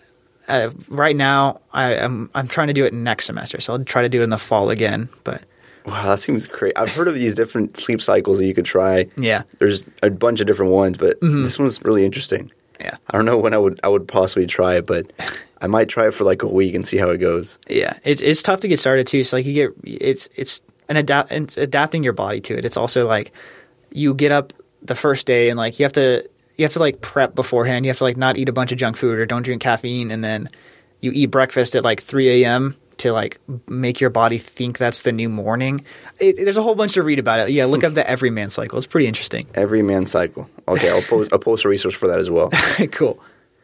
uh, 0.47 0.69
right 0.89 1.15
now 1.15 1.61
I, 1.73 1.95
I'm 1.95 2.29
I'm 2.35 2.47
trying 2.47 2.67
to 2.67 2.73
do 2.73 2.85
it 2.85 2.93
next 2.93 3.25
semester, 3.25 3.61
so 3.61 3.73
I'll 3.73 3.83
try 3.83 4.01
to 4.01 4.09
do 4.09 4.21
it 4.21 4.23
in 4.23 4.29
the 4.29 4.37
fall 4.37 4.69
again. 4.69 5.09
But 5.23 5.43
Wow, 5.85 6.03
that 6.07 6.19
seems 6.19 6.47
great. 6.47 6.71
I've 6.77 6.89
heard 6.89 7.09
of 7.09 7.13
these 7.13 7.33
different 7.35 7.75
sleep 7.75 8.01
cycles 8.01 8.37
that 8.39 8.45
you 8.45 8.53
could 8.53 8.63
try. 8.65 9.05
yeah, 9.17 9.43
There's 9.59 9.89
a 10.01 10.09
bunch 10.09 10.39
of 10.39 10.47
different 10.47 10.71
ones, 10.71 10.97
but 10.97 11.19
Mm-hmm. 11.19 11.43
this 11.43 11.59
one's 11.59 11.81
really 11.83 12.05
interesting. 12.05 12.49
yeah, 12.79 12.95
I 13.09 13.17
don't 13.17 13.25
know 13.25 13.37
when 13.37 13.53
I 13.53 13.57
would 13.57 13.79
I 13.83 13.89
would 13.89 14.07
possibly 14.07 14.45
try 14.47 14.75
it, 14.77 14.85
but 14.85 15.11
I 15.61 15.67
might 15.67 15.87
try 15.89 16.07
it 16.07 16.13
for 16.13 16.23
like 16.25 16.41
a 16.43 16.47
week 16.47 16.73
and 16.75 16.85
see 16.87 16.97
how 16.97 17.09
it 17.09 17.17
goes. 17.17 17.57
yeah. 17.69 17.97
It's 18.05 18.21
it's 18.21 18.41
tough 18.41 18.59
to 18.61 18.67
get 18.67 18.79
started 18.79 19.07
too. 19.07 19.23
So 19.23 19.37
like 19.37 19.45
you 19.45 19.53
get 19.53 19.71
it's 19.83 20.27
it's 20.35 20.61
an 20.93 20.97
adapt 20.97 21.31
it's 21.31 21.57
adapting 21.57 22.03
your 22.03 22.13
body 22.13 22.41
to 22.41 22.57
it. 22.57 22.65
It's 22.65 22.77
also 22.77 23.07
like 23.07 23.31
you 23.91 24.13
get 24.13 24.31
up 24.31 24.53
the 24.81 24.95
first 24.95 25.25
day 25.25 25.49
and 25.49 25.57
like 25.57 25.79
you 25.79 25.85
have 25.85 25.93
to 25.93 26.27
you 26.57 26.65
have 26.65 26.73
to 26.73 26.79
like 26.79 27.01
prep 27.01 27.35
beforehand. 27.35 27.85
You 27.85 27.89
have 27.89 27.97
to 27.97 28.03
like 28.03 28.17
not 28.17 28.37
eat 28.37 28.49
a 28.49 28.53
bunch 28.53 28.71
of 28.71 28.77
junk 28.77 28.97
food 28.97 29.17
or 29.17 29.25
don't 29.25 29.43
drink 29.43 29.61
caffeine, 29.61 30.11
and 30.11 30.23
then 30.23 30.49
you 30.99 31.11
eat 31.13 31.27
breakfast 31.27 31.75
at 31.75 31.83
like 31.83 32.01
3 32.01 32.43
a.m. 32.43 32.75
to 32.97 33.11
like 33.11 33.39
make 33.67 33.99
your 33.99 34.09
body 34.09 34.37
think 34.37 34.77
that's 34.77 35.01
the 35.01 35.11
new 35.11 35.29
morning. 35.29 35.83
It, 36.19 36.35
there's 36.37 36.57
a 36.57 36.61
whole 36.61 36.75
bunch 36.75 36.93
to 36.93 37.03
read 37.03 37.19
about 37.19 37.39
it. 37.39 37.49
Yeah, 37.51 37.65
look 37.65 37.83
up 37.83 37.93
the 37.93 38.07
Everyman 38.07 38.49
cycle. 38.49 38.77
It's 38.77 38.87
pretty 38.87 39.07
interesting. 39.07 39.47
Everyman 39.55 40.05
cycle. 40.05 40.49
Okay, 40.67 40.89
I'll 40.89 41.01
post 41.01 41.33
I'll 41.33 41.39
post 41.39 41.65
a 41.65 41.69
resource 41.69 41.95
for 41.95 42.07
that 42.07 42.19
as 42.19 42.29
well. 42.29 42.51
cool. 42.91 43.19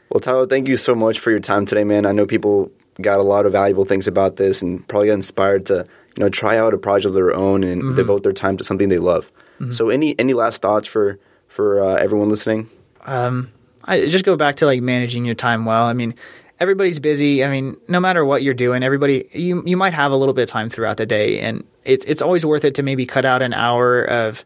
Well, 0.10 0.20
Tyler, 0.20 0.48
thank 0.48 0.68
you 0.68 0.78
so 0.78 0.96
much 0.96 1.20
for 1.20 1.30
your 1.30 1.40
time 1.40 1.68
today, 1.68 1.84
man. 1.84 2.08
I 2.08 2.12
know 2.12 2.26
people 2.26 2.72
got 3.00 3.20
a 3.20 3.24
lot 3.24 3.46
of 3.46 3.52
valuable 3.52 3.86
things 3.86 4.08
about 4.08 4.38
this 4.38 4.62
and 4.62 4.86
probably 4.88 5.08
got 5.08 5.14
inspired 5.14 5.68
to, 5.68 5.88
you 6.20 6.26
know, 6.26 6.30
try 6.30 6.58
out 6.58 6.74
a 6.74 6.78
project 6.78 7.08
of 7.08 7.14
their 7.14 7.34
own 7.34 7.64
and 7.64 7.82
Mm-hmm. 7.82 7.96
devote 7.96 8.24
their 8.24 8.34
time 8.34 8.58
to 8.58 8.64
something 8.64 8.90
they 8.90 9.00
love. 9.00 9.32
So, 9.72 9.90
any 9.90 10.18
any 10.20 10.34
last 10.34 10.62
thoughts 10.62 10.88
for 10.88 11.18
for 11.48 11.82
uh, 11.84 11.96
everyone 11.96 12.30
listening? 12.30 12.70
Um, 13.06 13.52
I 13.84 14.08
just 14.08 14.24
go 14.24 14.36
back 14.38 14.58
to 14.58 14.66
like 14.66 14.82
managing 14.82 15.26
your 15.26 15.36
time 15.36 15.66
well. 15.66 15.86
I 15.86 15.94
mean, 15.94 16.14
everybody's 16.60 17.00
busy. 17.00 17.44
I 17.44 17.50
mean, 17.50 17.76
no 17.88 18.00
matter 18.00 18.24
what 18.24 18.42
you're 18.44 18.54
doing, 18.54 18.84
everybody 18.84 19.28
you 19.34 19.64
you 19.66 19.76
might 19.76 19.94
have 19.94 20.12
a 20.12 20.16
little 20.16 20.34
bit 20.34 20.44
of 20.44 20.50
time 20.50 20.70
throughout 20.70 20.98
the 20.98 21.06
day, 21.06 21.40
and 21.40 21.66
it's 21.84 22.06
it's 22.06 22.22
always 22.22 22.46
worth 22.46 22.64
it 22.64 22.76
to 22.76 22.84
maybe 22.84 23.06
cut 23.06 23.26
out 23.26 23.42
an 23.42 23.54
hour 23.54 24.04
of 24.04 24.46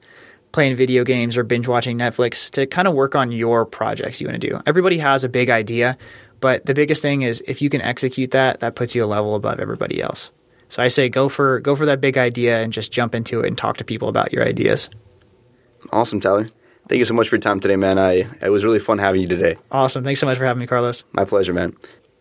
playing 0.52 0.76
video 0.76 1.04
games 1.04 1.36
or 1.38 1.44
binge 1.44 1.68
watching 1.68 1.98
Netflix 1.98 2.50
to 2.52 2.66
kind 2.68 2.88
of 2.88 2.94
work 2.94 3.16
on 3.16 3.32
your 3.32 3.66
projects 3.66 4.22
you 4.22 4.28
want 4.28 4.40
to 4.42 4.48
do. 4.48 4.62
Everybody 4.66 4.98
has 5.00 5.24
a 5.24 5.30
big 5.30 5.50
idea, 5.52 5.98
but 6.40 6.66
the 6.66 6.74
biggest 6.74 7.02
thing 7.02 7.24
is 7.24 7.44
if 7.48 7.62
you 7.62 7.70
can 7.70 7.82
execute 7.82 8.32
that, 8.32 8.60
that 8.62 8.76
puts 8.76 8.94
you 8.96 9.04
a 9.04 9.08
level 9.08 9.34
above 9.36 9.60
everybody 9.60 10.02
else. 10.02 10.32
So 10.74 10.82
I 10.82 10.88
say 10.88 11.08
go 11.08 11.30
for 11.30 11.60
go 11.60 11.76
for 11.76 11.86
that 11.86 12.02
big 12.02 12.18
idea 12.18 12.60
and 12.60 12.74
just 12.74 12.92
jump 12.92 13.14
into 13.14 13.42
it 13.42 13.48
and 13.48 13.56
talk 13.56 13.78
to 13.78 13.84
people 13.84 14.10
about 14.10 14.34
your 14.34 14.44
ideas. 14.44 14.90
Awesome, 15.92 16.20
Tyler. 16.20 16.48
Thank 16.88 16.98
you 16.98 17.06
so 17.06 17.14
much 17.14 17.30
for 17.30 17.36
your 17.36 17.42
time 17.42 17.60
today, 17.60 17.76
man. 17.76 18.00
I 18.00 18.28
it 18.42 18.50
was 18.50 18.66
really 18.66 18.80
fun 18.80 18.98
having 18.98 19.22
you 19.22 19.28
today. 19.28 19.58
Awesome. 19.70 20.04
Thanks 20.04 20.20
so 20.20 20.26
much 20.26 20.40
for 20.40 20.46
having 20.46 20.62
me, 20.62 20.66
Carlos. 20.66 21.04
My 21.12 21.26
pleasure, 21.26 21.54
man. 21.54 21.76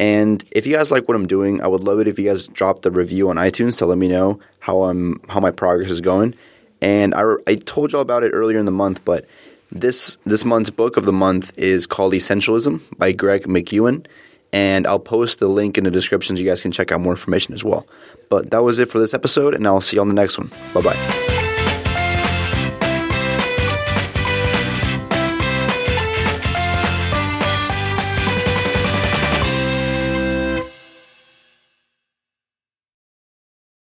And 0.00 0.44
if 0.50 0.66
you 0.66 0.74
guys 0.74 0.90
like 0.90 1.06
what 1.06 1.14
I'm 1.14 1.26
doing, 1.26 1.62
I 1.62 1.68
would 1.68 1.84
love 1.84 2.00
it 2.00 2.08
if 2.08 2.18
you 2.18 2.28
guys 2.28 2.48
drop 2.48 2.82
the 2.82 2.90
review 2.90 3.30
on 3.30 3.36
iTunes 3.36 3.78
to 3.78 3.86
let 3.86 3.98
me 3.98 4.08
know 4.08 4.40
how 4.58 4.84
I'm 4.84 5.20
how 5.28 5.40
my 5.40 5.50
progress 5.50 5.90
is 5.90 6.00
going. 6.00 6.34
And 6.82 7.14
I, 7.14 7.34
I 7.46 7.54
told 7.54 7.92
y'all 7.92 8.00
about 8.00 8.24
it 8.24 8.30
earlier 8.30 8.58
in 8.58 8.64
the 8.64 8.72
month, 8.72 9.04
but 9.04 9.24
this 9.70 10.18
this 10.24 10.44
month's 10.44 10.70
book 10.70 10.96
of 10.96 11.04
the 11.04 11.12
month 11.12 11.56
is 11.56 11.86
called 11.86 12.12
Essentialism 12.12 12.98
by 12.98 13.12
Greg 13.12 13.44
McKeown, 13.44 14.06
and 14.52 14.86
I'll 14.86 14.98
post 14.98 15.38
the 15.38 15.48
link 15.48 15.78
in 15.78 15.84
the 15.84 15.90
description 15.90 16.36
so 16.36 16.42
you 16.42 16.48
guys 16.48 16.62
can 16.62 16.72
check 16.72 16.90
out 16.90 17.00
more 17.00 17.12
information 17.12 17.54
as 17.54 17.64
well. 17.64 17.86
But 18.30 18.50
that 18.50 18.62
was 18.64 18.78
it 18.80 18.90
for 18.90 18.98
this 18.98 19.14
episode, 19.14 19.54
and 19.54 19.66
I'll 19.66 19.80
see 19.80 19.96
you 19.96 20.00
on 20.00 20.08
the 20.08 20.14
next 20.14 20.38
one. 20.38 20.50
Bye 20.72 20.82
bye. 20.82 21.53